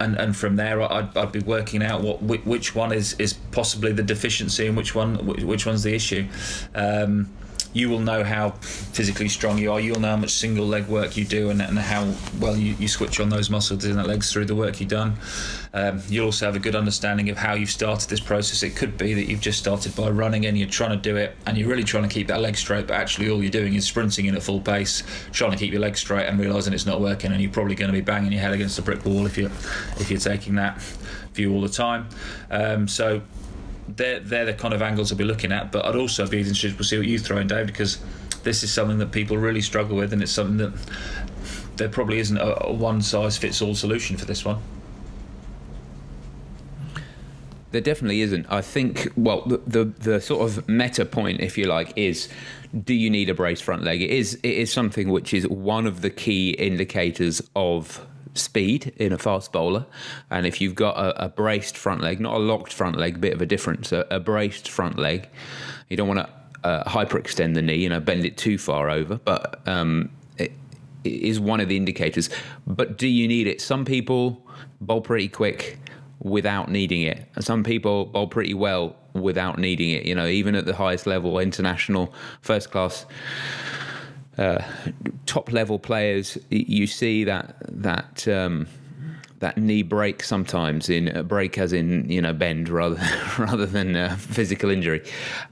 and, 0.00 0.16
and 0.16 0.36
from 0.36 0.56
there, 0.56 0.82
I'd, 0.82 1.16
I'd 1.16 1.32
be 1.32 1.38
working 1.40 1.82
out 1.82 2.02
what 2.02 2.22
which 2.22 2.74
one 2.74 2.92
is, 2.92 3.14
is 3.18 3.34
possibly 3.52 3.92
the 3.92 4.02
deficiency 4.02 4.66
and 4.66 4.76
which 4.76 4.94
one 4.94 5.24
which 5.26 5.66
one's 5.66 5.82
the 5.82 5.94
issue. 5.94 6.26
Um, 6.74 7.30
you 7.74 7.90
will 7.90 7.98
know 7.98 8.24
how 8.24 8.50
physically 8.60 9.28
strong 9.28 9.58
you 9.58 9.70
are. 9.70 9.80
You'll 9.80 10.00
know 10.00 10.10
how 10.10 10.16
much 10.16 10.30
single 10.30 10.66
leg 10.66 10.86
work 10.86 11.16
you 11.16 11.24
do 11.24 11.50
and, 11.50 11.60
and 11.60 11.78
how 11.78 12.14
well 12.40 12.56
you, 12.56 12.74
you 12.78 12.88
switch 12.88 13.20
on 13.20 13.28
those 13.28 13.50
muscles 13.50 13.84
in 13.84 13.96
that 13.96 14.06
legs 14.06 14.32
through 14.32 14.46
the 14.46 14.54
work 14.54 14.80
you've 14.80 14.88
done. 14.88 15.18
Um, 15.74 16.00
you'll 16.08 16.26
also 16.26 16.46
have 16.46 16.54
a 16.54 16.60
good 16.60 16.76
understanding 16.76 17.28
of 17.30 17.36
how 17.36 17.54
you've 17.54 17.68
started 17.68 18.08
this 18.08 18.20
process. 18.20 18.62
It 18.62 18.76
could 18.76 18.96
be 18.96 19.12
that 19.14 19.24
you've 19.24 19.40
just 19.40 19.58
started 19.58 19.94
by 19.96 20.08
running 20.08 20.46
and 20.46 20.56
you're 20.56 20.68
trying 20.68 20.92
to 20.92 20.96
do 20.96 21.16
it 21.16 21.36
and 21.46 21.58
you're 21.58 21.68
really 21.68 21.82
trying 21.82 22.04
to 22.04 22.08
keep 22.08 22.28
that 22.28 22.40
leg 22.40 22.56
straight, 22.56 22.86
but 22.86 22.94
actually 22.94 23.28
all 23.28 23.42
you're 23.42 23.50
doing 23.50 23.74
is 23.74 23.84
sprinting 23.84 24.26
in 24.26 24.36
at 24.36 24.42
full 24.42 24.60
pace, 24.60 25.02
trying 25.32 25.50
to 25.50 25.56
keep 25.56 25.72
your 25.72 25.80
leg 25.80 25.96
straight 25.96 26.26
and 26.26 26.38
realizing 26.38 26.72
it's 26.72 26.86
not 26.86 27.00
working. 27.00 27.32
And 27.32 27.42
you're 27.42 27.50
probably 27.50 27.74
going 27.74 27.90
to 27.90 27.92
be 27.92 28.00
banging 28.00 28.30
your 28.30 28.40
head 28.40 28.52
against 28.52 28.78
a 28.78 28.82
brick 28.82 29.04
wall 29.04 29.26
if 29.26 29.36
you're 29.36 29.50
if 29.98 30.10
you're 30.10 30.20
taking 30.20 30.54
that 30.54 30.80
view 31.34 31.52
all 31.52 31.60
the 31.60 31.68
time. 31.68 32.08
Um, 32.50 32.86
so 32.86 33.20
they're 33.88 34.20
they're 34.20 34.46
the 34.46 34.54
kind 34.54 34.74
of 34.74 34.82
angles 34.82 35.12
I'll 35.12 35.18
be 35.18 35.24
looking 35.24 35.52
at. 35.52 35.72
But 35.72 35.84
I'd 35.84 35.96
also 35.96 36.26
be 36.26 36.38
interested 36.38 36.76
to 36.76 36.84
see 36.84 36.98
what 36.98 37.06
you 37.06 37.18
throw 37.18 37.38
in, 37.38 37.46
Dave, 37.46 37.66
because 37.66 37.98
this 38.42 38.62
is 38.62 38.72
something 38.72 38.98
that 38.98 39.12
people 39.12 39.36
really 39.36 39.62
struggle 39.62 39.96
with, 39.96 40.12
and 40.12 40.22
it's 40.22 40.32
something 40.32 40.58
that 40.58 40.72
there 41.76 41.88
probably 41.88 42.18
isn't 42.18 42.36
a, 42.36 42.66
a 42.66 42.72
one 42.72 43.02
size 43.02 43.36
fits 43.36 43.60
all 43.60 43.74
solution 43.74 44.16
for 44.16 44.24
this 44.24 44.44
one. 44.44 44.58
There 47.72 47.80
definitely 47.80 48.20
isn't. 48.20 48.46
I 48.48 48.60
think. 48.60 49.08
Well, 49.16 49.42
the, 49.42 49.58
the, 49.66 49.84
the 49.84 50.20
sort 50.20 50.48
of 50.48 50.68
meta 50.68 51.04
point, 51.04 51.40
if 51.40 51.58
you 51.58 51.66
like, 51.66 51.92
is 51.96 52.28
do 52.84 52.94
you 52.94 53.10
need 53.10 53.28
a 53.28 53.34
brace 53.34 53.60
front 53.60 53.82
leg? 53.82 54.02
It 54.02 54.10
is 54.10 54.34
it 54.42 54.52
is 54.52 54.72
something 54.72 55.08
which 55.10 55.34
is 55.34 55.46
one 55.48 55.86
of 55.86 56.00
the 56.00 56.10
key 56.10 56.50
indicators 56.50 57.42
of 57.56 58.06
speed 58.34 58.92
in 58.96 59.12
a 59.12 59.18
fast 59.18 59.52
bowler. 59.52 59.86
And 60.30 60.46
if 60.46 60.60
you've 60.60 60.74
got 60.74 60.96
a, 60.96 61.24
a 61.24 61.28
braced 61.28 61.76
front 61.76 62.00
leg, 62.00 62.20
not 62.20 62.34
a 62.34 62.38
locked 62.38 62.72
front 62.72 62.96
leg, 62.96 63.16
a 63.16 63.18
bit 63.18 63.32
of 63.32 63.40
a 63.40 63.46
difference, 63.46 63.92
a, 63.92 64.06
a 64.10 64.20
braced 64.20 64.68
front 64.68 64.98
leg, 64.98 65.28
you 65.88 65.96
don't 65.96 66.08
want 66.08 66.20
to 66.20 66.68
uh, 66.68 66.84
hyperextend 66.84 67.54
the 67.54 67.62
knee, 67.62 67.76
you 67.76 67.88
know, 67.88 68.00
bend 68.00 68.24
it 68.24 68.36
too 68.36 68.58
far 68.58 68.90
over, 68.90 69.16
but 69.16 69.60
um, 69.66 70.10
it, 70.38 70.52
it 71.04 71.12
is 71.12 71.38
one 71.38 71.60
of 71.60 71.68
the 71.68 71.76
indicators. 71.76 72.30
But 72.66 72.98
do 72.98 73.06
you 73.06 73.28
need 73.28 73.46
it? 73.46 73.60
Some 73.60 73.84
people 73.84 74.46
bowl 74.80 75.00
pretty 75.00 75.28
quick 75.28 75.78
without 76.20 76.70
needing 76.70 77.02
it. 77.02 77.28
And 77.34 77.44
some 77.44 77.62
people 77.62 78.06
bowl 78.06 78.26
pretty 78.26 78.54
well 78.54 78.96
without 79.12 79.58
needing 79.58 79.90
it. 79.90 80.06
You 80.06 80.14
know, 80.14 80.26
even 80.26 80.54
at 80.54 80.64
the 80.64 80.74
highest 80.74 81.06
level, 81.06 81.38
international, 81.38 82.14
first 82.40 82.70
class 82.70 83.06
uh, 84.38 84.62
top 85.26 85.52
level 85.52 85.78
players, 85.78 86.38
you 86.50 86.86
see 86.86 87.24
that 87.24 87.56
that 87.68 88.26
um, 88.28 88.66
that 89.44 89.58
knee 89.58 89.82
break 89.82 90.22
sometimes 90.22 90.88
in 90.88 91.08
a 91.08 91.22
break 91.22 91.58
as 91.58 91.72
in 91.72 92.08
you 92.08 92.22
know 92.22 92.32
bend 92.32 92.68
rather 92.68 92.98
rather 93.38 93.66
than 93.66 93.94
uh, 93.94 94.16
physical 94.16 94.70
injury. 94.70 95.02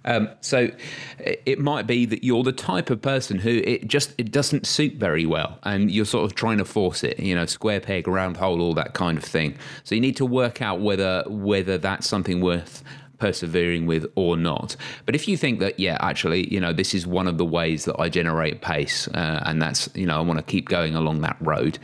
Um, 0.04 0.30
so 0.40 0.70
it 1.18 1.58
might 1.58 1.86
be 1.86 2.06
that 2.06 2.24
you're 2.24 2.42
the 2.42 2.52
type 2.52 2.88
of 2.90 3.02
person 3.02 3.38
who 3.38 3.60
it 3.64 3.86
just 3.86 4.14
it 4.18 4.32
doesn't 4.32 4.66
suit 4.66 4.94
very 4.94 5.26
well, 5.26 5.58
and 5.64 5.90
you're 5.90 6.04
sort 6.04 6.24
of 6.24 6.34
trying 6.34 6.58
to 6.58 6.64
force 6.64 7.04
it. 7.04 7.20
You 7.20 7.34
know, 7.34 7.46
square 7.46 7.80
peg, 7.80 8.08
round 8.08 8.36
hole, 8.38 8.62
all 8.62 8.74
that 8.74 8.94
kind 8.94 9.18
of 9.18 9.24
thing. 9.24 9.56
So 9.84 9.94
you 9.94 10.00
need 10.00 10.16
to 10.16 10.26
work 10.26 10.62
out 10.62 10.80
whether 10.80 11.24
whether 11.28 11.78
that's 11.78 12.08
something 12.08 12.40
worth 12.40 12.82
persevering 13.22 13.86
with 13.86 14.04
or 14.16 14.36
not. 14.36 14.74
But 15.06 15.14
if 15.14 15.28
you 15.28 15.36
think 15.36 15.60
that, 15.60 15.78
yeah, 15.78 15.96
actually, 16.00 16.52
you 16.52 16.58
know, 16.58 16.72
this 16.72 16.92
is 16.92 17.06
one 17.06 17.28
of 17.28 17.38
the 17.38 17.44
ways 17.44 17.84
that 17.84 17.94
I 18.00 18.08
generate 18.08 18.62
pace, 18.62 19.06
uh, 19.06 19.44
and 19.46 19.62
that's, 19.62 19.88
you 19.94 20.06
know, 20.06 20.18
I 20.18 20.20
want 20.22 20.40
to 20.40 20.42
keep 20.42 20.68
going 20.68 20.96
along 20.96 21.20
that 21.20 21.36
road, 21.40 21.78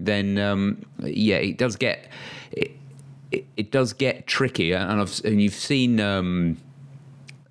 then 0.00 0.36
um, 0.38 0.84
yeah, 1.04 1.36
it 1.36 1.58
does 1.58 1.76
get 1.76 2.08
it, 2.50 2.72
it, 3.30 3.46
it, 3.56 3.70
does 3.70 3.92
get 3.92 4.26
tricky, 4.26 4.72
and 4.72 5.00
I've 5.00 5.20
and 5.24 5.40
you've 5.40 5.54
seen. 5.54 6.00
Um, 6.00 6.56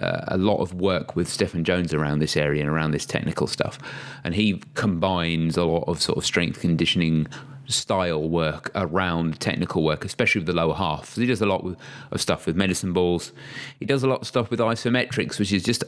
uh, 0.02 0.24
a 0.30 0.38
lot 0.38 0.62
of 0.62 0.74
work 0.74 1.18
with 1.18 1.28
Steffan 1.28 1.64
Jones 1.64 1.94
around 1.94 2.20
this 2.20 2.38
area 2.38 2.62
and 2.62 2.70
around 2.70 2.92
this 2.92 3.06
technical 3.06 3.48
stuff, 3.48 3.78
and 4.24 4.34
he 4.34 4.62
combines 4.74 5.58
a 5.58 5.66
lot 5.66 5.84
of 5.90 6.02
sort 6.02 6.18
of 6.18 6.26
strength 6.26 6.62
conditioning 6.62 7.28
style 7.70 8.28
work 8.28 8.72
around 8.76 9.40
technical 9.40 9.84
work, 9.84 10.04
especially 10.06 10.40
with 10.40 10.48
the 10.48 10.54
lower 10.54 10.76
half. 10.76 11.10
So 11.10 11.22
he 11.22 11.28
does 11.28 11.42
a 11.42 11.46
lot 11.46 11.64
with, 11.64 11.78
of 12.12 12.22
stuff 12.22 12.46
with 12.46 12.56
medicine 12.56 12.94
balls. 12.94 13.32
He 13.80 13.86
does 13.86 14.04
a 14.04 14.08
lot 14.08 14.22
of 14.22 14.28
stuff 14.28 14.50
with 14.50 14.60
isometrics, 14.60 15.40
which 15.40 15.54
is 15.54 15.64
just 15.64 15.84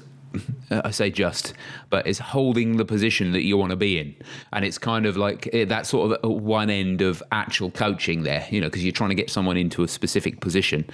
I 0.72 0.91
say 0.91 1.12
just, 1.12 1.54
but 1.89 2.08
it's 2.08 2.20
holding 2.20 2.78
the 2.78 2.86
position 2.86 3.34
that 3.34 3.44
you 3.44 3.58
want 3.58 3.72
to 3.72 3.76
be 3.76 4.00
in, 4.00 4.15
and 4.54 4.63
it's 4.63 4.78
kind 4.78 5.06
of 5.06 5.17
like 5.17 5.50
eh, 5.54 5.65
that 5.65 5.86
sort 5.86 6.12
of 6.24 6.32
one 6.32 6.70
end 6.70 7.02
of 7.02 7.22
actual 7.32 7.72
coaching 7.72 8.24
there, 8.24 8.48
you 8.50 8.62
know, 8.62 8.67
because 8.67 8.84
you're 8.84 8.94
trying 8.94 9.10
to 9.10 9.15
get 9.15 9.30
someone 9.30 9.58
into 9.58 9.84
a 9.84 9.88
specific 9.88 10.39
position, 10.39 10.86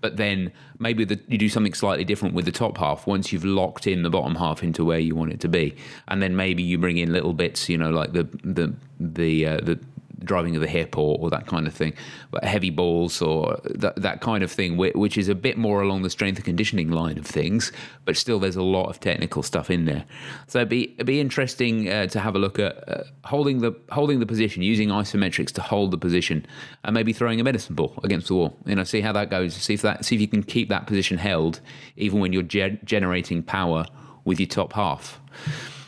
but 0.00 0.16
then 0.16 0.52
maybe 0.78 1.04
the, 1.04 1.18
you 1.28 1.38
do 1.38 1.48
something 1.48 1.72
slightly 1.72 2.04
different 2.04 2.34
with 2.34 2.44
the 2.44 2.52
top 2.52 2.76
half 2.76 3.06
once 3.06 3.32
you've 3.32 3.44
locked 3.44 3.86
in 3.86 4.02
the 4.02 4.10
bottom 4.10 4.34
half 4.34 4.62
into 4.62 4.84
where 4.84 4.98
you 4.98 5.14
want 5.14 5.32
it 5.32 5.40
to 5.40 5.48
be, 5.48 5.74
and 6.08 6.22
then 6.22 6.36
maybe 6.36 6.62
you 6.62 6.76
bring 6.76 6.98
in 6.98 7.12
little 7.12 7.32
bits, 7.32 7.68
you 7.68 7.78
know, 7.78 7.90
like 7.90 8.12
the 8.12 8.24
the 8.44 8.74
the 9.00 9.46
uh, 9.46 9.56
the 9.62 9.80
driving 10.24 10.54
of 10.54 10.62
the 10.62 10.68
hip 10.68 10.96
or, 10.96 11.18
or 11.20 11.30
that 11.30 11.46
kind 11.46 11.66
of 11.66 11.74
thing, 11.74 11.92
but 12.30 12.44
heavy 12.44 12.70
balls 12.70 13.20
or 13.22 13.60
that, 13.64 13.96
that 13.96 14.20
kind 14.20 14.42
of 14.42 14.50
thing, 14.50 14.76
which 14.76 15.18
is 15.18 15.28
a 15.28 15.34
bit 15.34 15.56
more 15.56 15.82
along 15.82 16.02
the 16.02 16.10
strength 16.10 16.36
and 16.36 16.44
conditioning 16.44 16.90
line 16.90 17.18
of 17.18 17.26
things, 17.26 17.72
but 18.04 18.16
still 18.16 18.38
there's 18.38 18.56
a 18.56 18.62
lot 18.62 18.88
of 18.88 19.00
technical 19.00 19.42
stuff 19.42 19.70
in 19.70 19.84
there. 19.84 20.04
So 20.46 20.58
it'd 20.60 20.68
be, 20.68 20.92
it'd 20.94 21.06
be 21.06 21.20
interesting 21.20 21.88
uh, 21.88 22.06
to 22.08 22.20
have 22.20 22.34
a 22.34 22.38
look 22.38 22.58
at 22.58 22.88
uh, 22.88 23.04
holding 23.24 23.60
the 23.60 23.72
holding 23.90 24.20
the 24.20 24.26
position, 24.26 24.62
using 24.62 24.88
isometrics 24.88 25.52
to 25.52 25.62
hold 25.62 25.90
the 25.90 25.98
position, 25.98 26.46
and 26.84 26.94
maybe 26.94 27.12
throwing 27.12 27.40
a 27.40 27.44
medicine 27.44 27.74
ball 27.74 27.98
against 28.02 28.28
the 28.28 28.34
wall. 28.34 28.56
You 28.66 28.76
know, 28.76 28.84
see 28.84 29.00
how 29.00 29.12
that 29.12 29.30
goes. 29.30 29.54
See 29.54 29.74
if 29.74 29.82
that 29.82 30.04
see 30.04 30.14
if 30.14 30.20
you 30.20 30.28
can 30.28 30.42
keep 30.42 30.68
that 30.68 30.86
position 30.86 31.18
held 31.18 31.60
even 31.96 32.20
when 32.20 32.32
you're 32.32 32.42
ge- 32.42 32.78
generating 32.84 33.42
power 33.42 33.86
with 34.24 34.38
your 34.38 34.46
top 34.46 34.72
half 34.72 35.20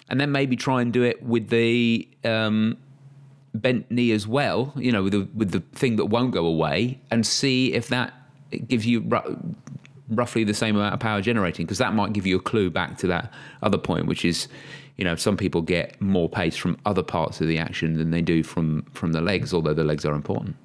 and 0.08 0.20
then 0.20 0.32
maybe 0.32 0.56
try 0.56 0.82
and 0.82 0.92
do 0.92 1.02
it 1.02 1.22
with 1.22 1.48
the 1.48 2.08
um, 2.24 2.76
bent 3.54 3.90
knee 3.90 4.12
as 4.12 4.26
well, 4.26 4.72
you 4.76 4.90
know, 4.90 5.04
with 5.04 5.12
the, 5.12 5.28
with 5.34 5.50
the 5.52 5.60
thing 5.78 5.96
that 5.96 6.06
won't 6.06 6.32
go 6.32 6.44
away, 6.44 7.00
and 7.10 7.26
see 7.26 7.72
if 7.72 7.88
that 7.88 8.12
gives 8.68 8.84
you 8.84 9.06
r- 9.10 9.24
roughly 10.10 10.44
the 10.44 10.54
same 10.54 10.76
amount 10.76 10.94
of 10.94 11.00
power 11.00 11.20
generating, 11.20 11.64
because 11.64 11.78
that 11.78 11.94
might 11.94 12.12
give 12.12 12.26
you 12.26 12.36
a 12.36 12.40
clue 12.40 12.70
back 12.70 12.98
to 12.98 13.06
that 13.06 13.32
other 13.62 13.78
point, 13.78 14.06
which 14.06 14.24
is, 14.24 14.48
you 14.96 15.04
know, 15.04 15.16
some 15.16 15.36
people 15.36 15.62
get 15.62 16.00
more 16.00 16.28
pace 16.28 16.56
from 16.56 16.78
other 16.84 17.02
parts 17.02 17.40
of 17.40 17.46
the 17.46 17.58
action 17.58 17.96
than 17.96 18.10
they 18.10 18.22
do 18.22 18.42
from 18.42 18.82
from 18.92 19.12
the 19.12 19.20
legs, 19.20 19.54
although 19.54 19.74
the 19.74 19.84
legs 19.84 20.04
are 20.04 20.14
important. 20.14 20.56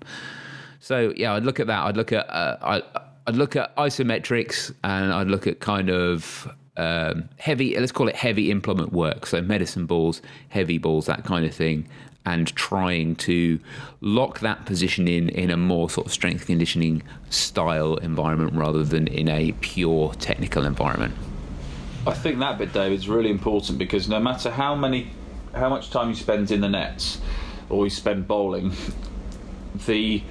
So 0.80 1.14
yeah, 1.16 1.34
I'd 1.34 1.44
look 1.44 1.60
at 1.60 1.68
that. 1.68 1.86
I'd 1.86 1.98
look 1.98 2.12
at 2.12 2.30
uh, 2.30 2.58
I, 2.62 3.02
I'd 3.28 3.36
look 3.36 3.56
at 3.56 3.76
isometrics, 3.76 4.74
and 4.84 5.14
I'd 5.14 5.28
look 5.28 5.48
at 5.48 5.60
kind 5.60 5.90
of 5.90 6.48
um, 6.80 7.28
heavy, 7.38 7.78
let's 7.78 7.92
call 7.92 8.08
it 8.08 8.16
heavy 8.16 8.50
implement 8.50 8.94
work. 8.94 9.26
So 9.26 9.42
medicine 9.42 9.86
balls, 9.86 10.22
heavy 10.48 10.78
balls, 10.78 11.06
that 11.08 11.26
kind 11.26 11.46
of 11.46 11.54
thing 11.54 11.88
and 12.26 12.54
trying 12.56 13.16
to 13.16 13.60
lock 14.02 14.40
that 14.40 14.66
position 14.66 15.08
in 15.08 15.30
in 15.30 15.50
a 15.50 15.58
more 15.58 15.90
sort 15.90 16.06
of 16.08 16.14
strength 16.14 16.46
conditioning 16.46 17.02
style 17.30 17.96
environment 17.98 18.54
rather 18.54 18.84
than 18.84 19.08
in 19.08 19.28
a 19.28 19.52
pure 19.62 20.14
technical 20.16 20.66
environment. 20.66 21.14
I 22.06 22.14
think 22.14 22.40
that 22.40 22.58
bit, 22.58 22.72
Dave, 22.74 22.92
is 22.92 23.10
really 23.10 23.30
important 23.30 23.78
because 23.78 24.08
no 24.08 24.20
matter 24.20 24.50
how 24.50 24.76
many, 24.76 25.12
how 25.54 25.70
much 25.70 25.90
time 25.90 26.10
you 26.10 26.16
spend 26.16 26.52
in 26.52 26.62
the 26.62 26.70
nets 26.70 27.20
or 27.70 27.86
you 27.86 27.90
spend 27.90 28.28
bowling, 28.28 28.72
the 29.86 30.22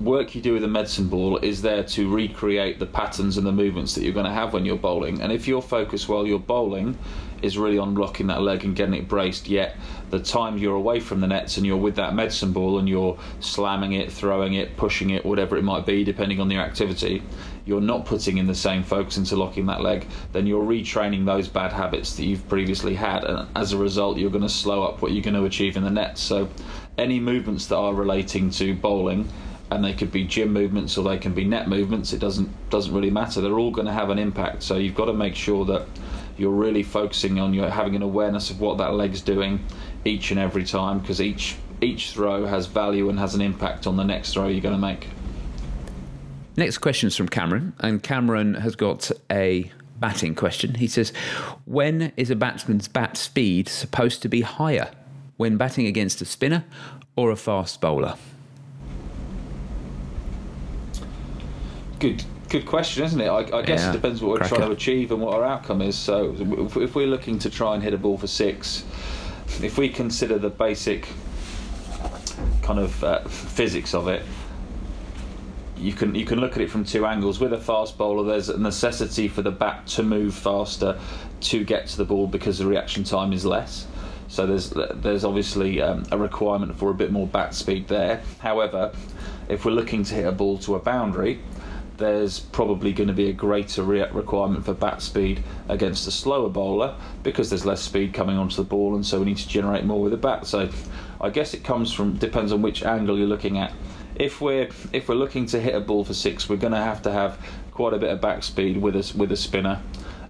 work 0.00 0.34
you 0.34 0.40
do 0.40 0.54
with 0.54 0.62
a 0.62 0.68
medicine 0.68 1.08
ball 1.08 1.38
is 1.38 1.62
there 1.62 1.82
to 1.82 2.12
recreate 2.12 2.78
the 2.78 2.86
patterns 2.86 3.36
and 3.36 3.46
the 3.46 3.52
movements 3.52 3.94
that 3.94 4.04
you're 4.04 4.12
going 4.12 4.26
to 4.26 4.32
have 4.32 4.52
when 4.52 4.64
you're 4.64 4.76
bowling. 4.76 5.20
And 5.20 5.32
if 5.32 5.48
your 5.48 5.60
focus 5.60 6.08
while 6.08 6.26
you're 6.26 6.38
bowling 6.38 6.96
is 7.42 7.58
really 7.58 7.78
on 7.78 7.94
locking 7.94 8.28
that 8.28 8.40
leg 8.40 8.64
and 8.64 8.76
getting 8.76 8.94
it 8.94 9.08
braced, 9.08 9.48
yet 9.48 9.76
the 10.10 10.20
time 10.20 10.56
you're 10.56 10.76
away 10.76 11.00
from 11.00 11.20
the 11.20 11.26
nets 11.26 11.56
and 11.56 11.66
you're 11.66 11.76
with 11.76 11.96
that 11.96 12.14
medicine 12.14 12.52
ball 12.52 12.78
and 12.78 12.88
you're 12.88 13.18
slamming 13.40 13.92
it, 13.92 14.10
throwing 14.10 14.54
it, 14.54 14.76
pushing 14.76 15.10
it, 15.10 15.24
whatever 15.24 15.56
it 15.56 15.62
might 15.64 15.84
be, 15.84 16.04
depending 16.04 16.40
on 16.40 16.48
your 16.48 16.62
activity, 16.62 17.22
you're 17.64 17.80
not 17.80 18.06
putting 18.06 18.38
in 18.38 18.46
the 18.46 18.54
same 18.54 18.84
focus 18.84 19.16
into 19.16 19.34
locking 19.36 19.66
that 19.66 19.80
leg, 19.80 20.06
then 20.32 20.46
you're 20.46 20.64
retraining 20.64 21.26
those 21.26 21.48
bad 21.48 21.72
habits 21.72 22.14
that 22.16 22.24
you've 22.24 22.48
previously 22.48 22.94
had. 22.94 23.24
And 23.24 23.48
as 23.56 23.72
a 23.72 23.76
result, 23.76 24.16
you're 24.16 24.30
going 24.30 24.42
to 24.42 24.48
slow 24.48 24.84
up 24.84 25.02
what 25.02 25.10
you're 25.12 25.24
going 25.24 25.34
to 25.34 25.44
achieve 25.44 25.76
in 25.76 25.82
the 25.82 25.90
nets. 25.90 26.22
So, 26.22 26.48
any 26.96 27.20
movements 27.20 27.66
that 27.66 27.76
are 27.76 27.94
relating 27.94 28.50
to 28.50 28.74
bowling 28.74 29.28
and 29.70 29.84
they 29.84 29.92
could 29.92 30.10
be 30.10 30.24
gym 30.24 30.52
movements 30.52 30.96
or 30.96 31.04
they 31.04 31.18
can 31.18 31.34
be 31.34 31.44
net 31.44 31.68
movements. 31.68 32.12
It 32.12 32.18
doesn't 32.18 32.70
doesn't 32.70 32.94
really 32.94 33.10
matter. 33.10 33.40
They're 33.40 33.58
all 33.58 33.70
going 33.70 33.86
to 33.86 33.92
have 33.92 34.10
an 34.10 34.18
impact. 34.18 34.62
So 34.62 34.76
you've 34.76 34.94
got 34.94 35.06
to 35.06 35.12
make 35.12 35.34
sure 35.34 35.64
that 35.66 35.86
you're 36.36 36.50
really 36.50 36.82
focusing 36.82 37.38
on 37.38 37.52
your 37.52 37.68
having 37.68 37.96
an 37.96 38.02
awareness 38.02 38.50
of 38.50 38.60
what 38.60 38.78
that 38.78 38.94
leg's 38.94 39.20
doing 39.20 39.64
each 40.04 40.30
and 40.30 40.40
every 40.40 40.64
time 40.64 41.00
because 41.00 41.20
each 41.20 41.56
each 41.80 42.12
throw 42.12 42.46
has 42.46 42.66
value 42.66 43.08
and 43.08 43.18
has 43.18 43.34
an 43.34 43.40
impact 43.40 43.86
on 43.86 43.96
the 43.96 44.04
next 44.04 44.32
throw 44.32 44.48
you're 44.48 44.60
going 44.60 44.74
to 44.74 44.80
make. 44.80 45.08
Next 46.56 46.78
question 46.78 47.06
is 47.06 47.14
from 47.14 47.28
Cameron, 47.28 47.72
and 47.78 48.02
Cameron 48.02 48.54
has 48.54 48.74
got 48.74 49.12
a 49.30 49.70
batting 50.00 50.34
question. 50.34 50.74
He 50.74 50.88
says, 50.88 51.12
When 51.66 52.12
is 52.16 52.30
a 52.30 52.36
batsman's 52.36 52.88
bat 52.88 53.16
speed 53.16 53.68
supposed 53.68 54.22
to 54.22 54.28
be 54.28 54.40
higher? 54.40 54.90
When 55.36 55.56
batting 55.56 55.86
against 55.86 56.20
a 56.20 56.24
spinner 56.24 56.64
or 57.14 57.30
a 57.30 57.36
fast 57.36 57.80
bowler? 57.80 58.16
Good, 61.98 62.22
good 62.48 62.64
question, 62.66 63.04
isn't 63.04 63.20
it? 63.20 63.26
I, 63.28 63.38
I 63.58 63.62
guess 63.62 63.80
Yeah, 63.80 63.90
it 63.90 63.92
depends 63.94 64.22
what 64.22 64.30
we're 64.32 64.38
cracker. 64.38 64.56
trying 64.56 64.68
to 64.68 64.74
achieve 64.74 65.10
and 65.10 65.20
what 65.20 65.34
our 65.34 65.44
outcome 65.44 65.82
is. 65.82 65.96
So, 65.96 66.34
if, 66.38 66.76
if 66.76 66.94
we're 66.94 67.06
looking 67.08 67.38
to 67.40 67.50
try 67.50 67.74
and 67.74 67.82
hit 67.82 67.92
a 67.94 67.98
ball 67.98 68.16
for 68.16 68.28
six, 68.28 68.84
if 69.62 69.78
we 69.78 69.88
consider 69.88 70.38
the 70.38 70.50
basic 70.50 71.08
kind 72.62 72.78
of 72.78 73.02
uh, 73.02 73.24
physics 73.24 73.94
of 73.94 74.06
it, 74.08 74.22
you 75.76 75.92
can 75.92 76.14
you 76.14 76.24
can 76.24 76.40
look 76.40 76.52
at 76.52 76.62
it 76.62 76.70
from 76.70 76.84
two 76.84 77.06
angles. 77.06 77.40
With 77.40 77.52
a 77.52 77.58
fast 77.58 77.98
bowler, 77.98 78.24
there's 78.24 78.48
a 78.48 78.58
necessity 78.58 79.26
for 79.28 79.42
the 79.42 79.50
bat 79.50 79.86
to 79.88 80.02
move 80.02 80.34
faster 80.34 80.98
to 81.40 81.64
get 81.64 81.86
to 81.88 81.96
the 81.96 82.04
ball 82.04 82.26
because 82.26 82.58
the 82.58 82.66
reaction 82.66 83.04
time 83.04 83.32
is 83.32 83.44
less. 83.44 83.86
So 84.28 84.46
there's 84.46 84.70
there's 84.70 85.24
obviously 85.24 85.80
um, 85.80 86.04
a 86.12 86.18
requirement 86.18 86.76
for 86.76 86.90
a 86.90 86.94
bit 86.94 87.10
more 87.10 87.26
bat 87.26 87.54
speed 87.54 87.88
there. 87.88 88.22
However, 88.40 88.92
if 89.48 89.64
we're 89.64 89.72
looking 89.72 90.04
to 90.04 90.14
hit 90.14 90.26
a 90.26 90.32
ball 90.32 90.58
to 90.58 90.74
a 90.74 90.78
boundary, 90.80 91.40
there's 91.98 92.38
probably 92.38 92.92
going 92.92 93.08
to 93.08 93.14
be 93.14 93.28
a 93.28 93.32
greater 93.32 93.82
re- 93.82 94.08
requirement 94.12 94.64
for 94.64 94.72
bat 94.72 95.02
speed 95.02 95.42
against 95.68 96.06
a 96.06 96.10
slower 96.10 96.48
bowler 96.48 96.94
because 97.22 97.50
there's 97.50 97.66
less 97.66 97.82
speed 97.82 98.14
coming 98.14 98.38
onto 98.38 98.56
the 98.56 98.64
ball, 98.64 98.94
and 98.94 99.04
so 99.04 99.18
we 99.18 99.26
need 99.26 99.36
to 99.36 99.48
generate 99.48 99.84
more 99.84 100.00
with 100.00 100.12
the 100.12 100.16
bat. 100.16 100.46
So, 100.46 100.70
I 101.20 101.30
guess 101.30 101.54
it 101.54 101.64
comes 101.64 101.92
from 101.92 102.16
depends 102.16 102.52
on 102.52 102.62
which 102.62 102.82
angle 102.84 103.18
you're 103.18 103.26
looking 103.26 103.58
at. 103.58 103.72
If 104.14 104.40
we're 104.40 104.68
if 104.92 105.08
we're 105.08 105.16
looking 105.16 105.46
to 105.46 105.60
hit 105.60 105.74
a 105.74 105.80
ball 105.80 106.04
for 106.04 106.14
six, 106.14 106.48
we're 106.48 106.56
going 106.56 106.72
to 106.72 106.78
have 106.78 107.02
to 107.02 107.12
have 107.12 107.38
quite 107.72 107.92
a 107.92 107.98
bit 107.98 108.10
of 108.10 108.20
bat 108.20 108.42
speed 108.44 108.76
with 108.76 108.96
us 108.96 109.14
with 109.14 109.30
a 109.32 109.36
spinner 109.36 109.82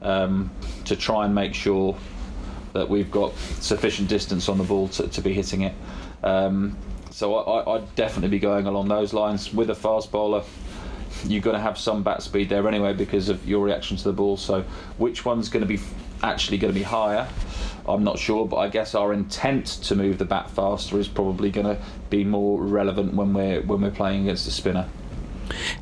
um, 0.02 0.50
to 0.87 0.96
try 0.96 1.24
and 1.24 1.35
make 1.35 1.54
sure 1.54 1.96
that 2.72 2.88
we've 2.88 3.11
got 3.11 3.35
sufficient 3.61 4.09
distance 4.09 4.48
on 4.48 4.59
the 4.59 4.64
ball 4.64 4.88
to, 4.88 5.09
to 5.09 5.20
be 5.20 5.33
hitting 5.33 5.62
it. 5.62 5.74
Um, 6.22 6.76
so 7.11 7.35
I, 7.37 7.76
I'd 7.76 7.94
definitely 7.94 8.28
be 8.28 8.38
going 8.38 8.66
along 8.66 8.88
those 8.88 9.12
lines 9.12 9.52
with 9.52 9.70
a 9.70 9.74
fast 9.74 10.12
bowler 10.12 10.42
you're 11.27 11.40
going 11.42 11.57
to 11.57 11.62
have 11.62 11.79
some 11.79 12.03
bat 12.03 12.23
speed 12.23 12.49
there 12.49 12.66
anyway 12.68 12.92
because 12.92 13.29
of 13.29 13.47
your 13.49 13.64
reaction 13.64 13.97
to 13.97 14.05
the 14.05 14.12
ball. 14.12 14.37
So, 14.37 14.62
which 14.99 15.25
one's 15.25 15.49
going 15.49 15.62
to 15.62 15.66
be 15.66 15.81
actually 16.23 16.59
going 16.59 16.73
to 16.73 16.79
be 16.79 16.85
higher? 16.85 17.29
I'm 17.87 18.05
not 18.05 18.18
sure, 18.18 18.47
but 18.47 18.57
I 18.57 18.68
guess 18.68 18.94
our 18.94 19.12
intent 19.12 19.66
to 19.85 19.94
move 19.94 20.18
the 20.18 20.25
bat 20.27 20.51
faster 20.51 20.99
is 20.99 21.09
probably 21.09 21.51
going 21.51 21.66
to 21.66 21.83
be 22.11 22.23
more 22.25 22.62
relevant 22.62 23.14
when 23.14 23.33
we're 23.33 23.62
when 23.62 23.81
we're 23.81 23.90
playing 23.90 24.23
against 24.25 24.47
a 24.47 24.51
spinner. 24.51 24.87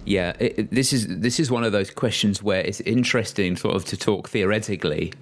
Yeah, 0.05 0.35
it- 0.39 0.71
this 0.71 0.93
is 0.93 1.09
this 1.09 1.41
is 1.41 1.51
one 1.51 1.65
of 1.65 1.73
those 1.73 1.91
questions 1.91 2.43
where 2.43 2.61
it's 2.61 2.81
interesting, 2.83 3.57
sort 3.57 3.75
of, 3.75 3.85
to 3.87 3.97
talk 3.97 4.29
theoretically, 4.29 5.13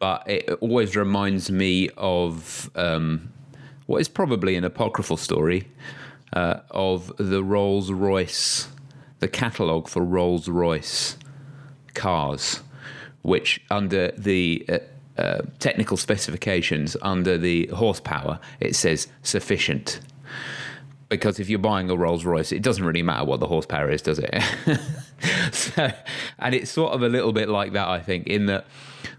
but 0.00 0.28
it 0.28 0.48
always 0.60 0.96
reminds 0.96 1.50
me 1.52 1.90
of 1.96 2.68
um, 2.74 3.32
what 3.86 4.00
is 4.00 4.08
probably 4.08 4.56
an 4.56 4.64
apocryphal 4.64 5.16
story 5.16 5.68
uh, 6.32 6.60
of 6.72 7.12
the 7.18 7.44
Rolls 7.44 7.92
Royce, 7.92 8.66
the 9.20 9.28
catalogue 9.28 9.88
for 9.88 10.02
Rolls 10.02 10.48
Royce 10.48 11.16
cars, 11.94 12.60
which 13.22 13.60
under 13.70 14.10
the 14.12 14.64
uh, 14.68 14.78
uh, 15.20 15.42
technical 15.58 15.96
specifications, 15.96 16.96
under 17.02 17.38
the 17.38 17.66
horsepower, 17.68 18.40
it 18.60 18.74
says 18.74 19.08
sufficient 19.22 20.00
because 21.08 21.38
if 21.38 21.48
you're 21.48 21.58
buying 21.58 21.90
a 21.90 21.96
Rolls 21.96 22.24
Royce, 22.24 22.52
it 22.52 22.62
doesn't 22.62 22.84
really 22.84 23.02
matter 23.02 23.24
what 23.24 23.40
the 23.40 23.46
horsepower 23.46 23.90
is, 23.90 24.02
does 24.02 24.18
it? 24.18 24.42
so, 25.52 25.90
and 26.38 26.54
it's 26.54 26.70
sort 26.70 26.92
of 26.92 27.02
a 27.02 27.08
little 27.08 27.32
bit 27.32 27.48
like 27.48 27.72
that, 27.72 27.88
I 27.88 28.00
think, 28.00 28.26
in 28.26 28.46
that 28.46 28.66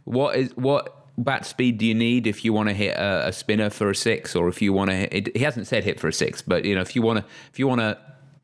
what 0.03 0.36
is 0.36 0.51
what 0.55 1.05
bat 1.17 1.45
speed 1.45 1.77
do 1.77 1.86
you 1.86 1.95
need 1.95 2.27
if 2.27 2.43
you 2.43 2.51
want 2.51 2.69
to 2.69 2.75
hit 2.75 2.97
a, 2.97 3.27
a 3.27 3.34
spinner 3.34 3.69
for 3.69 3.89
a 3.89 3.95
six, 3.95 4.36
or 4.36 4.47
if 4.47 4.62
you 4.62 4.73
want 4.73 4.91
to? 4.91 5.31
He 5.34 5.43
hasn't 5.43 5.67
said 5.67 5.84
hit 5.84 5.99
for 5.99 6.08
a 6.08 6.13
six, 6.13 6.41
but 6.41 6.65
you 6.65 6.75
know, 6.75 6.81
if 6.81 6.95
you 6.95 7.01
want 7.01 7.19
to, 7.19 7.25
if 7.51 7.60
you 7.60 7.67
want 7.67 7.81
to. 7.81 7.97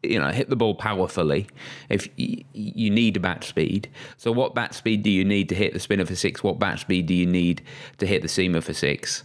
You 0.04 0.20
know, 0.20 0.30
hit 0.30 0.50
the 0.50 0.56
ball 0.56 0.74
powerfully. 0.74 1.48
If 1.90 2.10
you 2.18 2.90
need 2.90 3.22
bat 3.22 3.44
speed, 3.44 3.90
so 4.18 4.32
what 4.32 4.56
bat 4.56 4.74
speed 4.74 5.04
do 5.04 5.12
you 5.12 5.24
need 5.24 5.50
to 5.50 5.56
hit 5.56 5.74
the 5.74 5.80
spinner 5.80 6.06
for 6.06 6.16
six? 6.16 6.44
What 6.44 6.58
bat 6.58 6.80
speed 6.80 7.06
do 7.06 7.14
you 7.14 7.28
need 7.28 7.62
to 8.00 8.08
hit 8.08 8.22
the 8.22 8.28
seamer 8.28 8.64
for 8.64 8.74
six? 8.74 9.24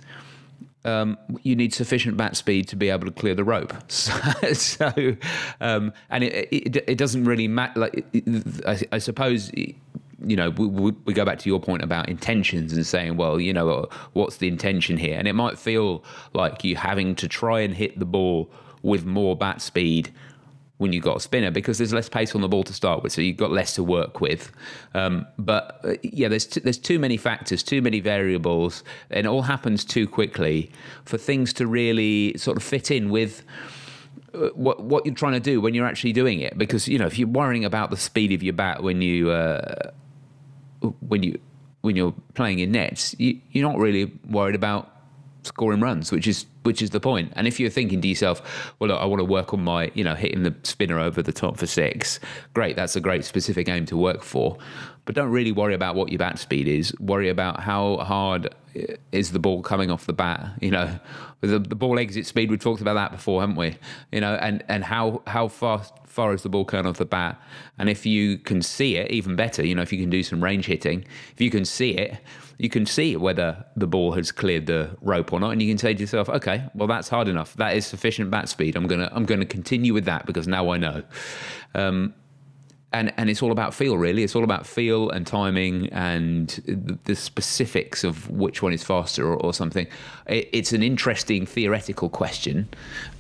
um, 0.87 1.19
you 1.43 1.57
need 1.57 1.75
sufficient 1.75 2.17
bat 2.17 2.37
speed 2.37 2.69
to 2.69 2.77
be 2.77 2.89
able 2.89 3.07
to 3.07 3.13
clear 3.13 3.35
the 3.35 3.45
rope. 3.45 3.75
So, 3.89 4.13
so 4.53 5.17
um, 5.61 5.93
and 6.11 6.23
it, 6.23 6.49
it, 6.53 6.77
it 6.87 6.99
doesn't 6.99 7.25
really 7.25 7.49
matter. 7.49 7.81
Like, 7.81 8.07
I, 8.67 8.81
I 8.93 8.99
suppose, 8.99 9.51
you 9.55 10.37
know, 10.37 10.51
we 10.51 10.93
we 11.05 11.13
go 11.13 11.25
back 11.25 11.39
to 11.41 11.49
your 11.49 11.59
point 11.59 11.83
about 11.83 12.09
intentions 12.09 12.73
and 12.73 12.87
saying, 12.87 13.17
well, 13.17 13.41
you 13.41 13.53
know, 13.53 13.89
what's 14.13 14.37
the 14.37 14.49
intention 14.49 14.97
here? 14.97 15.19
And 15.19 15.27
it 15.27 15.33
might 15.33 15.59
feel 15.59 16.05
like 16.35 16.63
you 16.63 16.77
having 16.77 17.15
to 17.17 17.27
try 17.27 17.61
and 17.61 17.75
hit 17.75 17.99
the 17.99 18.05
ball 18.05 18.51
with 18.83 19.05
more 19.05 19.35
bat 19.35 19.61
speed 19.61 20.13
when 20.79 20.93
you've 20.93 21.05
got 21.05 21.17
a 21.17 21.21
spinner 21.21 21.51
because 21.51 21.79
there's 21.79 21.93
less 21.93 22.09
pace 22.09 22.35
on 22.35 22.43
the 22.43 22.49
ball 22.49 22.63
to 22.65 22.73
start 22.73 23.03
with, 23.03 23.13
so 23.13 23.21
you've 23.23 23.37
got 23.37 23.51
less 23.51 23.75
to 23.75 23.83
work 23.83 24.21
with. 24.21 24.53
Um, 24.95 25.27
but 25.39 25.81
uh, 25.85 25.95
yeah, 26.03 26.29
there's 26.29 26.47
t- 26.47 26.61
there's 26.61 26.79
too 26.79 26.99
many 26.99 27.17
factors, 27.17 27.63
too 27.63 27.81
many 27.81 28.01
variables, 28.01 28.85
and 29.11 29.27
it 29.27 29.29
all 29.29 29.43
happens 29.43 29.85
too 29.85 30.07
quickly 30.07 30.71
for 31.05 31.17
things 31.17 31.53
to 31.55 31.67
really 31.67 32.37
sort 32.37 32.57
of 32.57 32.63
fit 32.63 32.91
in 32.91 33.09
with 33.11 33.43
uh, 34.35 34.49
what 34.55 34.83
what 34.83 35.07
you're 35.07 35.15
trying 35.15 35.33
to 35.33 35.41
do 35.41 35.61
when 35.61 35.73
you're 35.75 35.87
actually 35.87 36.13
doing 36.13 36.41
it. 36.41 36.59
Because 36.59 36.87
you 36.89 36.99
know, 36.99 37.07
if 37.07 37.19
you're 37.19 37.29
worrying 37.29 37.65
about 37.65 37.91
the 37.91 37.97
speed 37.97 38.33
of 38.33 38.43
your 38.43 38.55
bat 38.55 38.83
when 38.83 39.01
you 39.01 39.31
uh, 39.31 39.91
when 41.01 41.23
you 41.23 41.39
when 41.81 41.97
you're 41.97 42.15
playing 42.35 42.59
in 42.59 42.73
nets, 42.73 43.15
you, 43.19 43.41
you're 43.53 43.67
not 43.67 43.79
really 43.79 44.13
worried 44.29 44.57
about 44.57 44.96
scoring 45.47 45.81
runs, 45.81 46.13
which 46.13 46.27
is 46.27 46.47
which 46.63 46.83
is 46.83 46.91
the 46.91 47.01
point. 47.01 47.33
And 47.37 47.47
if 47.47 47.61
you're 47.61 47.71
thinking 47.71 48.01
to 48.01 48.09
yourself, 48.09 48.75
well, 48.79 48.89
look, 48.89 49.01
I 49.01 49.05
want 49.05 49.21
to 49.21 49.25
work 49.25 49.55
on 49.55 49.63
my, 49.63 49.91
you 49.95 50.03
know, 50.03 50.15
hitting 50.15 50.43
the 50.43 50.55
spinner 50.65 50.99
over 50.99 51.23
the 51.23 51.33
top 51.33 51.57
for 51.57 51.67
six, 51.67 52.19
great, 52.55 52.75
that's 52.77 52.97
a 52.97 53.01
great 53.01 53.25
specific 53.25 53.69
aim 53.69 53.87
to 53.87 53.97
work 53.97 54.23
for. 54.23 54.59
But 55.05 55.15
don't 55.15 55.31
really 55.31 55.53
worry 55.53 55.75
about 55.75 55.95
what 55.95 56.11
your 56.11 56.19
bat 56.19 56.39
speed 56.39 56.67
is. 56.67 56.93
Worry 56.99 57.29
about 57.29 57.61
how 57.61 57.99
hard 57.99 58.53
eh, 58.75 58.97
is 59.13 59.31
the 59.31 59.39
ball 59.39 59.63
coming 59.63 59.91
off 59.91 60.07
the 60.07 60.13
bat. 60.13 60.51
You 60.61 60.73
know, 60.73 60.99
the, 61.41 61.61
the 61.61 61.77
ball 61.77 61.99
exit 61.99 62.27
speed, 62.27 62.51
We've 62.51 62.61
talked 62.61 62.81
about 62.81 62.95
that 62.95 63.13
before, 63.13 63.41
haven't 63.41 63.57
we? 63.57 63.77
You 64.11 64.21
know, 64.21 64.35
and 64.35 64.65
and 64.69 64.83
how 64.83 65.23
how 65.29 65.47
fast 65.47 65.95
far 66.17 66.33
is 66.33 66.43
the 66.43 66.49
ball 66.49 66.65
coming 66.65 66.87
off 66.87 66.97
the 66.97 67.05
bat? 67.05 67.41
And 67.79 67.89
if 67.89 68.05
you 68.05 68.39
can 68.39 68.63
see 68.63 68.97
it, 68.97 69.11
even 69.13 69.37
better. 69.37 69.65
You 69.65 69.77
know, 69.77 69.83
if 69.83 69.93
you 69.93 70.01
can 70.01 70.11
do 70.11 70.23
some 70.25 70.43
range 70.43 70.67
hitting, 70.67 71.05
if 71.33 71.41
you 71.41 71.51
can 71.51 71.65
see 71.65 71.91
it, 71.91 72.19
you 72.59 72.71
can 72.71 72.87
see 72.87 73.17
whether 73.17 73.65
the 73.77 73.87
ball 73.87 74.13
has 74.13 74.33
cleared 74.33 74.67
the 74.67 74.91
rope 75.03 75.33
or 75.33 75.41
not, 75.41 75.51
and 75.51 75.63
you 75.63 75.69
can 75.69 75.79
say 75.79 75.95
to 75.95 76.01
yourself, 76.01 76.29
"Okay, 76.29 76.65
well 76.75 76.89
that's 76.89 77.09
hard 77.09 77.29
enough. 77.29 77.55
That 77.55 77.77
is 77.77 77.87
sufficient 77.87 78.31
bat 78.31 78.49
speed. 78.49 78.77
I'm 78.77 78.87
gonna 78.87 79.11
I'm 79.13 79.25
gonna 79.25 79.45
continue 79.47 79.93
with 79.93 80.05
that 80.07 80.27
because 80.27 80.49
now 80.49 80.71
I 80.71 80.79
know." 80.79 81.03
Um, 81.75 82.15
and 82.93 83.13
and 83.17 83.29
it's 83.29 83.43
all 83.43 83.53
about 83.53 83.75
feel, 83.75 83.99
really. 83.99 84.23
It's 84.23 84.35
all 84.35 84.45
about 84.45 84.67
feel 84.67 85.11
and 85.11 85.27
timing 85.27 85.89
and 85.91 86.49
the, 87.05 87.17
specifics 87.17 88.05
of 88.05 88.31
which 88.31 88.63
one 88.63 88.73
is 88.73 88.83
faster 88.83 89.27
or, 89.27 89.37
or 89.37 89.53
something. 89.53 89.87
It, 90.27 90.49
it's 90.53 90.73
an 90.73 90.83
interesting 90.83 91.47
theoretical 91.47 92.09
question, 92.09 92.69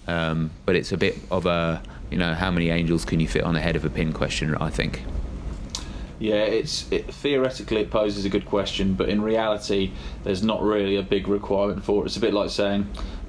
um, 0.06 0.50
but 0.64 0.76
it's 0.76 0.92
a 0.92 0.96
bit 0.96 1.18
of 1.30 1.46
a 1.46 1.82
you 2.10 2.18
know 2.18 2.34
how 2.34 2.50
many 2.50 2.70
angels 2.70 3.04
can 3.04 3.20
you 3.20 3.28
fit 3.28 3.42
on 3.42 3.54
the 3.54 3.60
head 3.60 3.76
of 3.76 3.84
a 3.84 3.90
pin 3.90 4.12
question, 4.12 4.54
I 4.56 4.70
think. 4.70 5.02
Yeah, 6.18 6.36
it's 6.36 6.90
it, 6.90 7.12
theoretically 7.12 7.82
it 7.82 7.90
poses 7.90 8.24
a 8.24 8.28
good 8.30 8.46
question, 8.46 8.94
but 8.94 9.08
in 9.08 9.20
reality, 9.20 9.92
there's 10.24 10.42
not 10.42 10.62
really 10.62 10.96
a 10.96 11.02
big 11.02 11.28
requirement 11.28 11.84
for 11.84 12.02
it. 12.02 12.06
It's 12.06 12.16
a 12.16 12.20
bit 12.20 12.32
like 12.32 12.50
saying, 12.50 12.84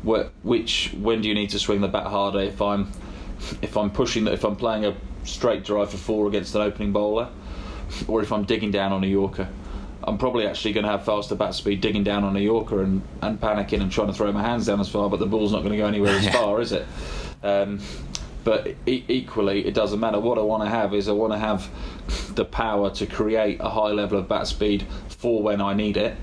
wh- 0.06 0.28
which 0.44 0.94
when 0.98 1.22
do 1.22 1.28
you 1.28 1.36
need 1.36 1.50
to 1.50 1.60
swing 1.60 1.82
the 1.82 1.90
bat 1.90 2.08
harder? 2.08 2.40
If 2.40 2.62
I'm 2.62 2.92
if 3.62 3.76
I'm 3.76 3.92
pushing 3.92 4.24
that, 4.26 4.34
if 4.34 4.46
I'm 4.46 4.56
playing 4.56 4.86
a 4.86 4.96
straight 5.24 5.66
drive 5.66 5.92
for 5.92 5.98
four 5.98 6.28
against 6.28 6.56
an 6.56 6.62
opening 6.62 6.94
bowler, 6.94 7.30
or 8.08 8.22
if 8.22 8.32
I'm 8.32 8.46
digging 8.46 8.72
down 8.72 8.94
on 8.94 9.04
a 9.04 9.08
Yorker. 9.08 9.50
I'm 10.04 10.18
probably 10.18 10.48
actually 10.48 10.72
going 10.72 10.86
to 10.86 10.92
have 10.92 11.04
faster 11.04 11.36
bat 11.36 11.54
speed 11.54 11.82
digging 11.82 12.06
down 12.06 12.24
on 12.24 12.38
a 12.38 12.40
Yorker 12.40 12.82
and, 12.82 13.02
and 13.22 13.42
panicking 13.42 13.82
and 13.82 13.92
trying 13.92 14.08
to 14.08 14.14
throw 14.14 14.32
my 14.32 14.42
hands 14.42 14.66
down 14.66 14.80
as 14.80 14.88
far, 14.88 15.10
but 15.10 15.20
the 15.20 15.26
ball's 15.26 15.52
not 15.52 15.60
going 15.60 15.74
to 15.74 15.78
go 15.78 15.86
anywhere 15.86 16.16
as 16.16 16.30
far, 16.30 16.62
is 16.62 16.72
it? 16.72 16.88
Um, 17.44 17.82
but 18.48 18.66
e- 18.86 19.04
equally, 19.10 19.68
it 19.68 19.74
doesn't 19.74 20.00
matter. 20.00 20.22
What 20.22 20.38
I 20.38 20.42
want 20.42 20.64
to 20.64 20.70
have 20.70 20.94
is 20.94 21.10
I 21.10 21.12
want 21.12 21.34
to 21.34 21.38
have 21.38 21.70
the 22.34 22.46
power 22.46 22.90
to 22.92 23.06
create 23.06 23.58
a 23.60 23.68
high 23.68 23.90
level 23.90 24.18
of 24.18 24.30
bat 24.30 24.48
speed 24.48 24.88
for 25.10 25.44
when 25.44 25.60
I 25.60 25.74
need 25.74 25.98
it, 25.98 26.16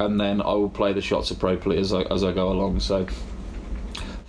and 0.00 0.20
then 0.20 0.42
I 0.42 0.52
will 0.54 0.68
play 0.68 0.92
the 0.92 1.00
shots 1.00 1.30
appropriately 1.30 1.78
as 1.78 1.92
I 1.92 2.02
as 2.02 2.24
I 2.24 2.32
go 2.32 2.50
along. 2.50 2.80
So 2.80 3.06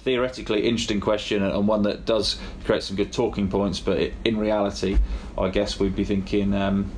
theoretically, 0.03 0.67
interesting 0.67 0.99
question 0.99 1.41
and 1.41 1.67
one 1.67 1.81
that 1.81 2.05
does 2.05 2.37
create 2.63 2.83
some 2.83 2.95
good 2.95 3.11
talking 3.11 3.49
points. 3.49 3.79
But 3.79 4.11
in 4.23 4.37
reality, 4.37 4.99
I 5.35 5.49
guess 5.49 5.79
we'd 5.79 5.95
be 5.95 6.03
thinking. 6.03 6.53
Um, 6.53 6.91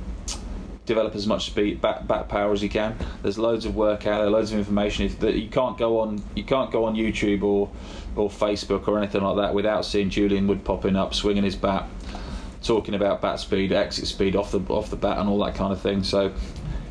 develop 0.86 1.14
as 1.14 1.26
much 1.26 1.46
speed 1.46 1.80
back 1.80 2.06
back 2.06 2.28
power 2.28 2.52
as 2.52 2.62
you 2.62 2.68
can. 2.68 2.96
There's 3.22 3.38
loads 3.38 3.64
of 3.64 3.74
work 3.74 4.06
out 4.06 4.20
there, 4.20 4.30
loads 4.30 4.52
of 4.52 4.58
information 4.58 5.06
if, 5.06 5.18
that 5.20 5.34
you 5.34 5.48
can't 5.48 5.78
go 5.78 6.00
on 6.00 6.22
you 6.34 6.44
can't 6.44 6.70
go 6.70 6.84
on 6.84 6.94
YouTube 6.94 7.42
or 7.42 7.70
or 8.16 8.28
Facebook 8.28 8.86
or 8.86 8.98
anything 8.98 9.22
like 9.22 9.36
that 9.36 9.54
without 9.54 9.84
seeing 9.84 10.10
Julian 10.10 10.46
Wood 10.46 10.64
popping 10.64 10.96
up, 10.96 11.14
swinging 11.14 11.44
his 11.44 11.56
bat, 11.56 11.88
talking 12.62 12.94
about 12.94 13.22
bat 13.22 13.40
speed, 13.40 13.72
exit 13.72 14.06
speed 14.06 14.36
off 14.36 14.52
the 14.52 14.60
off 14.68 14.90
the 14.90 14.96
bat, 14.96 15.18
and 15.18 15.28
all 15.28 15.42
that 15.44 15.54
kind 15.54 15.72
of 15.72 15.80
thing. 15.80 16.02
So. 16.02 16.32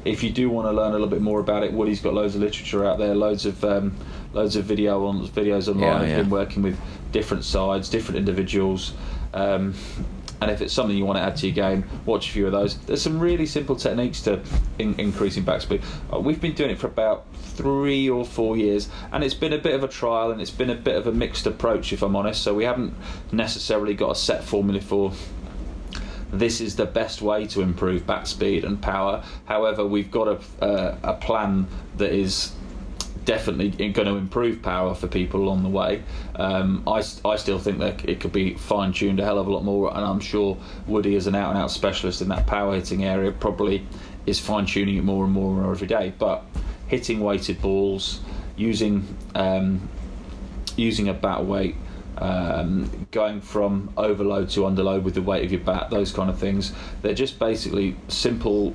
If 0.06 0.22
you 0.22 0.32
do 0.32 0.50
want 0.50 0.68
to 0.68 0.74
learn 0.74 0.90
a 0.90 0.96
little 0.96 1.08
bit 1.08 1.22
more 1.22 1.40
about 1.40 1.64
it, 1.64 1.72
Woody's 1.72 2.02
got 2.02 2.14
loads 2.14 2.36
of 2.36 2.42
literature 2.42 2.84
out 2.84 3.00
there, 3.00 3.16
loads 3.16 3.46
of 3.46 3.64
um, 3.64 3.96
loads 4.34 4.58
of 4.58 4.66
video 4.66 5.06
on 5.06 5.26
videos 5.30 5.70
online. 5.70 5.82
Yeah, 5.82 6.00
He's 6.02 6.10
yeah. 6.10 6.18
been 6.18 6.30
working 6.30 6.62
with 6.62 6.78
different 7.14 7.46
sides, 7.46 7.88
different 7.88 8.18
individuals. 8.18 8.92
Um, 9.34 9.74
and 10.41 10.52
if 10.52 10.62
it's 10.62 10.74
something 10.74 10.96
you 10.96 11.06
want 11.06 11.17
to 11.17 11.24
add 11.24 11.36
to 11.38 11.48
your 11.48 11.56
game, 11.56 11.86
watch 12.06 12.30
a 12.30 12.32
few 12.32 12.46
of 12.46 12.52
those. 12.52 12.78
There's 12.80 13.02
some 13.02 13.19
really 13.19 13.46
simple 13.46 13.76
techniques 13.76 14.22
to 14.24 14.41
in, 14.80 15.00
increasing 15.00 15.43
bat 15.43 15.62
speed. 15.62 15.82
Uh, 16.12 16.19
we've 16.19 16.41
been 16.41 16.54
doing 16.54 16.72
it 16.72 16.80
for 16.80 16.88
about 16.88 17.26
three 17.36 18.10
or 18.10 18.26
four 18.26 18.58
years, 18.58 18.89
and 19.12 19.24
it's 19.24 19.34
been 19.34 19.54
a 19.54 19.58
bit 19.58 19.74
of 19.74 19.84
a 19.84 19.88
trial 19.88 20.32
and 20.32 20.41
it's 20.41 20.52
been 20.52 20.69
a 20.69 20.76
bit 20.76 20.96
of 20.96 21.08
a 21.08 21.12
mixed 21.12 21.46
approach, 21.46 21.93
if 21.93 22.02
I'm 22.02 22.15
honest. 22.15 22.41
So 22.41 22.54
we 22.54 22.65
haven't 22.65 22.93
necessarily 23.32 23.93
got 23.93 24.12
a 24.12 24.15
set 24.15 24.43
formula 24.43 24.82
for 24.82 25.13
this 26.34 26.60
is 26.60 26.76
the 26.76 26.86
best 26.86 27.22
way 27.22 27.46
to 27.46 27.62
improve 27.62 28.08
bat 28.08 28.28
speed 28.28 28.65
and 28.65 28.82
power. 28.82 29.24
However, 29.46 29.86
we've 29.86 30.10
got 30.10 30.28
a, 30.28 30.65
uh, 30.65 30.98
a 31.04 31.13
plan 31.13 31.67
that 31.98 32.12
is 32.12 32.54
definitely 33.26 33.70
going 33.90 34.08
to 34.08 34.16
improve 34.16 34.62
power 34.62 34.94
for 34.94 35.08
people 35.08 35.42
along 35.42 35.64
the 35.64 35.70
way. 35.70 36.04
Um, 36.36 36.84
I, 36.88 37.04
I 37.26 37.36
still 37.36 37.60
think 37.60 37.80
that 37.80 38.08
it 38.08 38.20
could 38.20 38.34
be 38.34 38.56
fine 38.56 38.94
tuned 38.94 39.20
a 39.20 39.26
hell 39.26 39.40
of 39.40 39.48
a 39.48 39.52
lot 39.52 39.64
more, 39.64 39.96
and 39.96 40.06
I'm 40.06 40.20
sure 40.20 40.58
Woody, 40.88 41.16
as 41.16 41.28
an 41.28 41.36
out 41.36 41.50
and 41.50 41.58
out 41.58 41.72
specialist 41.72 42.22
in 42.22 42.30
that 42.30 42.48
power 42.48 42.76
hitting 42.76 43.04
area, 43.04 43.32
probably 43.32 43.86
is 44.26 44.40
fine 44.40 44.66
tuning 44.66 44.98
it 44.98 45.04
more 45.04 45.24
and 45.24 45.34
more 45.34 45.54
and 45.54 45.62
more 45.62 45.72
every 45.72 45.88
day. 45.88 46.14
But 46.18 46.44
hitting 46.88 47.20
weighted 47.20 47.62
balls, 47.62 48.22
using 48.56 49.18
um, 49.36 49.90
using 50.76 51.08
a 51.10 51.14
bat 51.14 51.46
weight, 51.46 51.76
um, 52.18 53.08
going 53.12 53.42
from 53.42 53.92
overload 53.98 54.50
to 54.52 54.62
underload 54.62 55.04
with 55.04 55.14
the 55.16 55.22
weight 55.22 55.44
of 55.44 55.52
your 55.52 55.62
bat, 55.62 55.90
those 55.90 56.12
kind 56.12 56.30
of 56.30 56.38
things. 56.38 56.74
They're 57.02 57.14
just 57.14 57.40
basically 57.40 57.96
simple 58.08 58.74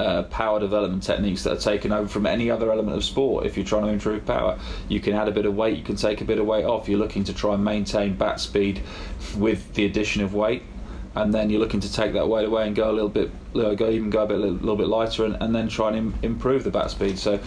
uh, 0.00 0.22
power 0.24 0.58
development 0.58 1.02
techniques 1.02 1.42
that 1.44 1.52
are 1.52 1.60
taken 1.60 1.92
over 1.92 2.08
from 2.08 2.26
any 2.26 2.50
other 2.50 2.72
element 2.72 2.96
of 2.96 3.04
sport. 3.04 3.46
If 3.46 3.56
you're 3.56 3.66
trying 3.66 3.84
to 3.84 3.90
improve 3.90 4.24
power, 4.24 4.58
you 4.88 5.00
can 5.00 5.14
add 5.14 5.28
a 5.28 5.30
bit 5.30 5.46
of 5.46 5.54
weight, 5.54 5.76
you 5.76 5.84
can 5.84 5.96
take 5.96 6.20
a 6.20 6.24
bit 6.24 6.38
of 6.38 6.46
weight 6.46 6.64
off. 6.64 6.88
You're 6.88 6.98
looking 6.98 7.24
to 7.24 7.34
try 7.34 7.54
and 7.54 7.64
maintain 7.64 8.14
bat 8.16 8.40
speed 8.40 8.82
with 9.36 9.74
the 9.74 9.84
addition 9.84 10.22
of 10.22 10.34
weight. 10.34 10.62
And 11.14 11.34
then 11.34 11.50
you're 11.50 11.60
looking 11.60 11.80
to 11.80 11.92
take 11.92 12.12
that 12.12 12.28
weight 12.28 12.46
away 12.46 12.66
and 12.66 12.76
go 12.76 12.88
a 12.90 12.92
little 12.92 13.08
bit, 13.08 13.30
go 13.54 13.90
even 13.90 14.10
go 14.10 14.22
a 14.22 14.26
bit, 14.26 14.38
little, 14.38 14.56
little 14.56 14.76
bit 14.76 14.88
lighter, 14.88 15.24
and, 15.24 15.36
and 15.40 15.54
then 15.54 15.68
try 15.68 15.88
and 15.88 15.96
Im- 15.96 16.14
improve 16.22 16.64
the 16.64 16.70
bat 16.70 16.90
speed. 16.90 17.18
So, 17.18 17.38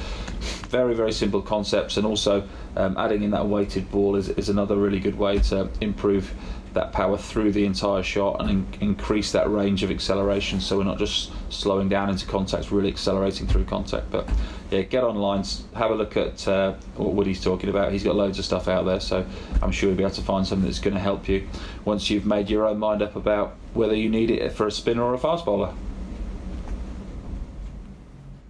very 0.69 0.95
very 0.95 1.11
simple 1.11 1.41
concepts, 1.41 1.97
and 1.97 2.05
also 2.05 2.47
um, 2.75 2.97
adding 2.97 3.23
in 3.23 3.31
that 3.31 3.47
weighted 3.47 3.89
ball 3.91 4.15
is, 4.15 4.29
is 4.29 4.49
another 4.49 4.75
really 4.75 4.99
good 4.99 5.17
way 5.17 5.39
to 5.39 5.69
improve 5.81 6.33
that 6.73 6.91
power 6.91 7.17
through 7.17 7.51
the 7.51 7.65
entire 7.65 8.03
shot 8.03 8.41
and 8.41 8.49
in- 8.49 8.67
increase 8.81 9.31
that 9.31 9.49
range 9.49 9.83
of 9.83 9.91
acceleration. 9.91 10.59
So 10.59 10.77
we're 10.77 10.83
not 10.83 10.97
just 10.97 11.31
slowing 11.49 11.87
down 11.87 12.09
into 12.09 12.25
contact, 12.25 12.71
really 12.71 12.89
accelerating 12.89 13.47
through 13.47 13.65
contact. 13.65 14.09
But 14.11 14.27
yeah, 14.71 14.81
get 14.81 15.03
online, 15.03 15.43
have 15.75 15.91
a 15.91 15.95
look 15.95 16.17
at 16.17 16.47
uh, 16.47 16.73
what 16.95 17.13
Woody's 17.13 17.41
talking 17.43 17.69
about. 17.69 17.91
He's 17.91 18.03
got 18.03 18.15
loads 18.15 18.39
of 18.39 18.45
stuff 18.45 18.67
out 18.67 18.85
there, 18.85 18.99
so 18.99 19.25
I'm 19.61 19.71
sure 19.71 19.89
you'll 19.89 19.97
be 19.97 20.03
able 20.03 20.15
to 20.15 20.21
find 20.21 20.45
something 20.45 20.65
that's 20.65 20.79
going 20.79 20.95
to 20.95 20.99
help 20.99 21.27
you 21.29 21.47
once 21.85 22.09
you've 22.09 22.25
made 22.25 22.49
your 22.49 22.67
own 22.67 22.79
mind 22.79 23.01
up 23.01 23.15
about 23.15 23.55
whether 23.73 23.95
you 23.95 24.09
need 24.09 24.31
it 24.31 24.51
for 24.53 24.67
a 24.67 24.71
spinner 24.71 25.03
or 25.03 25.13
a 25.13 25.19
fast 25.19 25.45
bowler. 25.45 25.73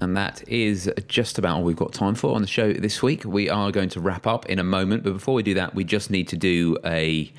And 0.03 0.15
that 0.17 0.47
is 0.47 0.91
just 1.07 1.39
about 1.39 1.57
all 1.57 1.63
we've 1.63 1.75
got 1.75 1.93
time 1.93 2.13
for 2.13 2.35
on 2.35 2.41
the 2.41 2.47
show 2.47 2.73
this 2.73 3.01
week. 3.01 3.25
We 3.25 3.49
are 3.49 3.71
going 3.71 3.89
to 3.89 3.99
wrap 3.99 4.27
up 4.27 4.45
in 4.47 4.59
a 4.59 4.63
moment, 4.63 5.03
but 5.03 5.13
before 5.13 5.33
we 5.33 5.43
do 5.43 5.53
that, 5.55 5.73
we 5.73 5.83
just 5.83 6.11
need 6.11 6.27
to 6.27 6.37
do 6.37 6.77
a 6.85 7.31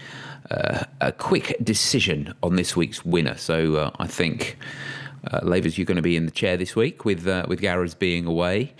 uh, 0.50 0.85
a 1.00 1.12
quick 1.12 1.57
decision 1.62 2.35
on 2.42 2.57
this 2.57 2.77
week's 2.77 3.05
winner. 3.05 3.37
So 3.37 3.77
uh, 3.77 3.90
I 3.98 4.07
think, 4.07 4.59
uh, 5.31 5.40
Lavers, 5.40 5.79
you're 5.79 5.87
going 5.87 5.96
to 5.96 6.03
be 6.03 6.16
in 6.16 6.27
the 6.27 6.33
chair 6.33 6.57
this 6.57 6.74
week 6.74 7.05
with 7.05 7.27
uh, 7.27 7.44
with 7.48 7.61
Garras 7.61 7.98
being 7.98 8.27
away. 8.27 8.74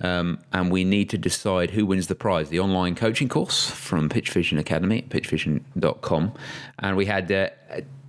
Um, 0.00 0.40
and 0.52 0.70
we 0.70 0.84
need 0.84 1.08
to 1.10 1.18
decide 1.18 1.70
who 1.70 1.86
wins 1.86 2.08
the 2.08 2.14
prize 2.14 2.48
the 2.48 2.58
online 2.60 2.94
coaching 2.94 3.28
course 3.28 3.70
from 3.70 4.08
PitchVision 4.08 4.58
Academy 4.58 4.98
at 4.98 5.08
pitchvision.com. 5.08 6.34
And 6.80 6.96
we 6.96 7.06
had 7.06 7.28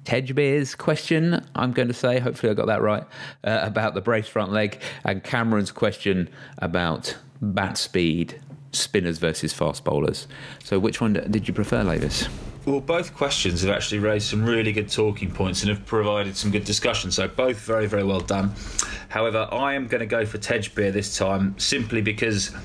Tedgebeer's 0.06 0.76
question, 0.76 1.46
I'm 1.56 1.74
going 1.74 1.88
to 1.88 1.94
say, 1.94 2.20
hopefully 2.20 2.52
I 2.52 2.54
got 2.54 2.68
that 2.68 2.82
right, 2.82 3.04
uh, 3.44 3.60
about 3.64 3.96
the 3.96 4.02
brace 4.02 4.28
front 4.28 4.52
leg, 4.52 4.80
and 5.04 5.24
Cameron's 5.24 5.72
question 5.72 6.30
about 6.60 7.18
bat 7.42 7.78
speed, 7.78 8.40
spinners 8.72 9.18
versus 9.18 9.52
fast 9.52 9.84
bowlers. 9.84 10.28
So, 10.64 10.80
which 10.80 11.02
one 11.02 11.14
did 11.14 11.48
you 11.48 11.54
prefer, 11.54 11.84
Lavers? 11.84 12.30
Well, 12.66 12.82
both 12.82 13.14
questions 13.14 13.62
have 13.62 13.70
actually 13.70 14.00
raised 14.00 14.28
some 14.28 14.44
really 14.44 14.72
good 14.72 14.90
talking 14.90 15.30
points 15.30 15.62
and 15.62 15.70
have 15.70 15.86
provided 15.86 16.36
some 16.36 16.50
good 16.50 16.66
discussion. 16.66 17.12
So 17.12 17.28
both 17.28 17.60
very, 17.60 17.86
very 17.86 18.04
well 18.04 18.22
done. 18.22 18.54
However, 19.10 19.48
I 19.52 19.76
am 19.76 19.86
going 19.86 20.00
to 20.00 20.08
go 20.08 20.26
for 20.26 20.40
Tedgebeer 20.40 20.92
this 20.92 21.16
time 21.16 21.54
simply 21.60 22.02
because 22.02 22.56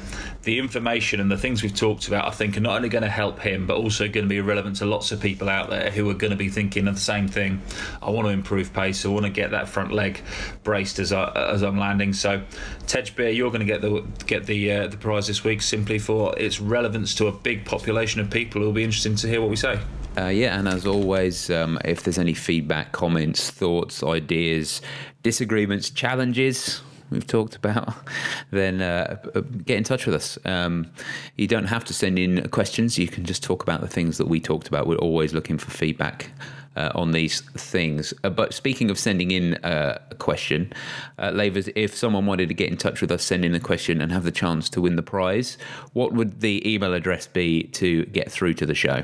the 0.43 0.59
information 0.59 1.21
and 1.21 1.31
the 1.31 1.37
things 1.37 1.63
we've 1.63 1.75
talked 1.75 2.09
about, 2.09 2.27
I 2.27 2.31
think, 2.31 2.57
are 2.57 2.61
not 2.61 2.77
only 2.77 2.89
going 2.89 3.05
to 3.05 3.11
help 3.11 3.41
him, 3.41 3.67
but 3.67 3.77
also 3.77 4.05
going 4.05 4.25
to 4.25 4.29
be 4.29 4.41
relevant 4.41 4.77
to 4.77 4.87
lots 4.87 5.13
of 5.13 5.21
people 5.21 5.49
out 5.49 5.69
there 5.69 5.91
who 5.91 6.09
are 6.09 6.15
going 6.15 6.31
to 6.31 6.37
be 6.37 6.49
thinking 6.49 6.89
of 6.89 6.95
the 6.95 7.01
same 7.01 7.29
thing. 7.29 7.61
I 8.03 8.11
want 8.11 8.27
to 8.27 8.33
improve 8.33 8.73
pace. 8.73 9.05
I 9.05 9.09
want 9.09 9.27
to 9.27 9.31
get 9.31 9.51
that 9.51 9.69
front 9.69 9.93
leg 9.93 10.23
braced 10.63 10.99
as 10.99 11.13
I 11.13 11.31
as 11.35 11.63
I'm 11.63 11.79
landing. 11.79 12.13
So, 12.13 12.43
Tedgebeer, 12.87 13.35
you're 13.35 13.51
going 13.51 13.61
to 13.61 13.67
get 13.67 13.83
the 13.83 14.05
get 14.27 14.47
the 14.47 14.73
uh, 14.73 14.87
the 14.87 14.97
prize 14.97 15.27
this 15.27 15.45
week 15.45 15.61
simply 15.61 15.99
for 15.99 16.37
its 16.39 16.61
relevance 16.61 17.15
to 17.17 17.27
a 17.27 17.33
big 17.33 17.65
population 17.65 18.21
of 18.21 18.31
people 18.31 18.61
It'll 18.61 18.73
be 18.73 18.85
interesting 18.85 19.17
to 19.17 19.29
hear 19.29 19.41
what 19.41 19.51
we 19.51 19.57
say. 19.57 19.79
Uh, 20.19 20.27
yeah, 20.27 20.59
and 20.59 20.67
as 20.67 20.87
always, 20.87 21.51
um, 21.51 21.79
if 21.85 22.03
there's 22.03 22.19
any 22.19 22.35
feedback, 22.35 22.93
comments, 22.93 23.51
thoughts, 23.51 24.03
ideas, 24.03 24.83
disagreements, 25.23 25.89
challenges 25.89 26.83
we've 27.11 27.27
talked 27.27 27.57
about, 27.57 27.95
then 28.51 28.81
uh, 28.81 29.17
get 29.65 29.79
in 29.79 29.85
touch 29.85 30.07
with 30.07 30.15
us. 30.15 30.39
Um, 30.45 30.91
you 31.37 31.47
don't 31.47 31.67
have 31.67 31.85
to 31.87 31.95
send 31.95 32.19
in 32.19 32.49
questions. 32.51 32.99
You 32.99 33.09
can 33.09 33.25
just 33.25 33.43
talk 33.43 33.63
about 33.63 33.81
the 33.81 33.89
things 33.89 34.19
that 34.19 34.29
we 34.29 34.41
talked 34.41 34.69
about. 34.69 34.87
We're 34.87 34.97
always 34.97 35.33
looking 35.33 35.59
for 35.59 35.71
feedback. 35.71 36.31
Uh, 36.77 36.89
on 36.95 37.11
these 37.11 37.41
things. 37.57 38.15
Uh, 38.23 38.31
but 38.31 38.55
speaking 38.55 38.91
of 38.91 38.99
sending 38.99 39.33
in 39.33 39.57
uh, 39.57 39.99
a 40.13 40.15
question, 40.15 40.73
uh, 41.19 41.33
Lavers, 41.33 41.69
if 41.75 41.97
someone 41.97 42.27
wanted 42.27 42.49
to 42.49 42.55
get 42.55 42.71
in 42.71 42.77
touch 42.77 43.01
with 43.01 43.11
us, 43.11 43.25
send 43.25 43.45
in 43.45 43.57
a 43.57 43.61
question 43.61 44.01
and 44.01 44.13
have 44.13 44.23
the 44.23 44.31
chance 44.31 44.71
to 44.71 44.81
win 44.81 44.95
the 44.95 45.03
prize, 45.03 45.59
what 45.95 46.13
would 46.13 46.41
the 46.41 46.63
email 46.73 46.95
address 46.95 47.27
be 47.27 47.65
to 47.65 48.05
get 48.07 48.31
through 48.31 48.55
to 48.55 48.67
the 48.67 48.77
show? 48.77 49.03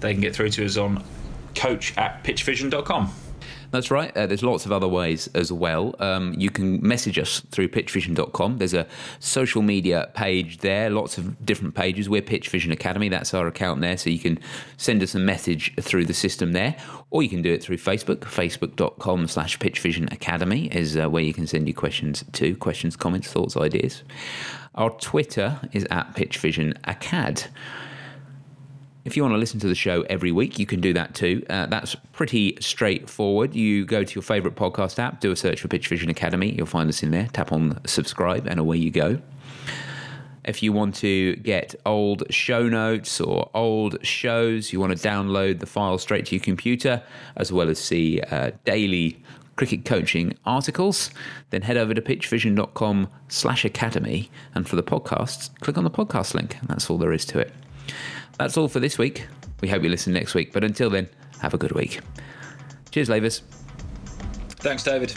They 0.00 0.14
can 0.14 0.22
get 0.22 0.34
through 0.34 0.48
to 0.52 0.64
us 0.64 0.78
on 0.78 1.04
coach 1.54 1.96
at 1.98 2.24
pitchvision.com. 2.24 3.12
That's 3.70 3.90
right. 3.90 4.14
Uh, 4.16 4.26
there's 4.26 4.42
lots 4.42 4.66
of 4.66 4.72
other 4.72 4.88
ways 4.88 5.28
as 5.34 5.52
well. 5.52 5.94
Um, 6.00 6.34
you 6.36 6.50
can 6.50 6.84
message 6.86 7.18
us 7.18 7.40
through 7.50 7.68
pitchvision.com. 7.68 8.58
There's 8.58 8.74
a 8.74 8.86
social 9.20 9.62
media 9.62 10.10
page 10.14 10.58
there, 10.58 10.90
lots 10.90 11.18
of 11.18 11.44
different 11.46 11.76
pages. 11.76 12.08
We're 12.08 12.22
PitchVision 12.22 12.72
Academy. 12.72 13.08
That's 13.08 13.32
our 13.32 13.46
account 13.46 13.80
there. 13.80 13.96
So 13.96 14.10
you 14.10 14.18
can 14.18 14.40
send 14.76 15.02
us 15.02 15.14
a 15.14 15.20
message 15.20 15.72
through 15.80 16.06
the 16.06 16.14
system 16.14 16.52
there, 16.52 16.76
or 17.10 17.22
you 17.22 17.28
can 17.28 17.42
do 17.42 17.52
it 17.52 17.62
through 17.62 17.76
Facebook. 17.76 18.20
Facebook.com 18.20 19.28
slash 19.28 19.58
PitchVision 19.58 20.12
Academy 20.12 20.66
is 20.68 20.96
uh, 20.96 21.08
where 21.08 21.22
you 21.22 21.32
can 21.32 21.46
send 21.46 21.68
your 21.68 21.74
questions 21.74 22.24
to 22.32 22.56
questions, 22.56 22.96
comments, 22.96 23.32
thoughts, 23.32 23.56
ideas. 23.56 24.02
Our 24.74 24.90
Twitter 24.90 25.60
is 25.72 25.86
at 25.90 26.14
PitchVision 26.16 26.76
Acad. 26.84 27.46
If 29.04 29.16
you 29.16 29.22
want 29.22 29.32
to 29.32 29.38
listen 29.38 29.58
to 29.60 29.66
the 29.66 29.74
show 29.74 30.02
every 30.02 30.30
week, 30.30 30.58
you 30.58 30.66
can 30.66 30.80
do 30.80 30.92
that 30.92 31.14
too. 31.14 31.44
Uh, 31.48 31.66
that's 31.66 31.94
pretty 32.12 32.58
straightforward. 32.60 33.54
You 33.54 33.86
go 33.86 34.04
to 34.04 34.14
your 34.14 34.22
favourite 34.22 34.56
podcast 34.56 34.98
app, 34.98 35.20
do 35.20 35.30
a 35.30 35.36
search 35.36 35.62
for 35.62 35.68
PitchVision 35.68 36.10
Academy, 36.10 36.52
you'll 36.52 36.66
find 36.66 36.88
us 36.88 37.02
in 37.02 37.10
there. 37.10 37.28
Tap 37.32 37.52
on 37.52 37.80
subscribe, 37.86 38.46
and 38.46 38.60
away 38.60 38.76
you 38.76 38.90
go. 38.90 39.20
If 40.44 40.62
you 40.62 40.72
want 40.72 40.94
to 40.96 41.36
get 41.36 41.74
old 41.86 42.24
show 42.30 42.68
notes 42.68 43.20
or 43.20 43.50
old 43.54 44.04
shows, 44.04 44.72
you 44.72 44.80
want 44.80 44.96
to 44.96 45.08
download 45.08 45.60
the 45.60 45.66
file 45.66 45.98
straight 45.98 46.26
to 46.26 46.36
your 46.36 46.42
computer, 46.42 47.02
as 47.36 47.52
well 47.52 47.68
as 47.68 47.78
see 47.78 48.20
uh, 48.20 48.50
daily 48.64 49.22
cricket 49.56 49.84
coaching 49.84 50.34
articles, 50.46 51.10
then 51.50 51.60
head 51.60 51.76
over 51.76 51.92
to 51.92 52.00
pitchvision.com 52.00 53.08
slash 53.28 53.64
academy. 53.64 54.30
And 54.54 54.66
for 54.66 54.76
the 54.76 54.82
podcasts, 54.82 55.50
click 55.60 55.76
on 55.76 55.84
the 55.84 55.90
podcast 55.90 56.32
link. 56.32 56.56
That's 56.66 56.88
all 56.88 56.96
there 56.96 57.12
is 57.12 57.26
to 57.26 57.38
it. 57.40 57.52
That's 58.40 58.56
all 58.56 58.68
for 58.68 58.80
this 58.80 58.96
week. 58.96 59.26
We 59.60 59.68
hope 59.68 59.82
you 59.82 59.90
listen 59.90 60.14
next 60.14 60.32
week. 60.32 60.50
But 60.50 60.64
until 60.64 60.88
then, 60.88 61.10
have 61.40 61.52
a 61.52 61.58
good 61.58 61.72
week. 61.72 62.00
Cheers, 62.90 63.10
Lavers. 63.10 63.42
Thanks, 64.60 64.82
David. 64.82 65.12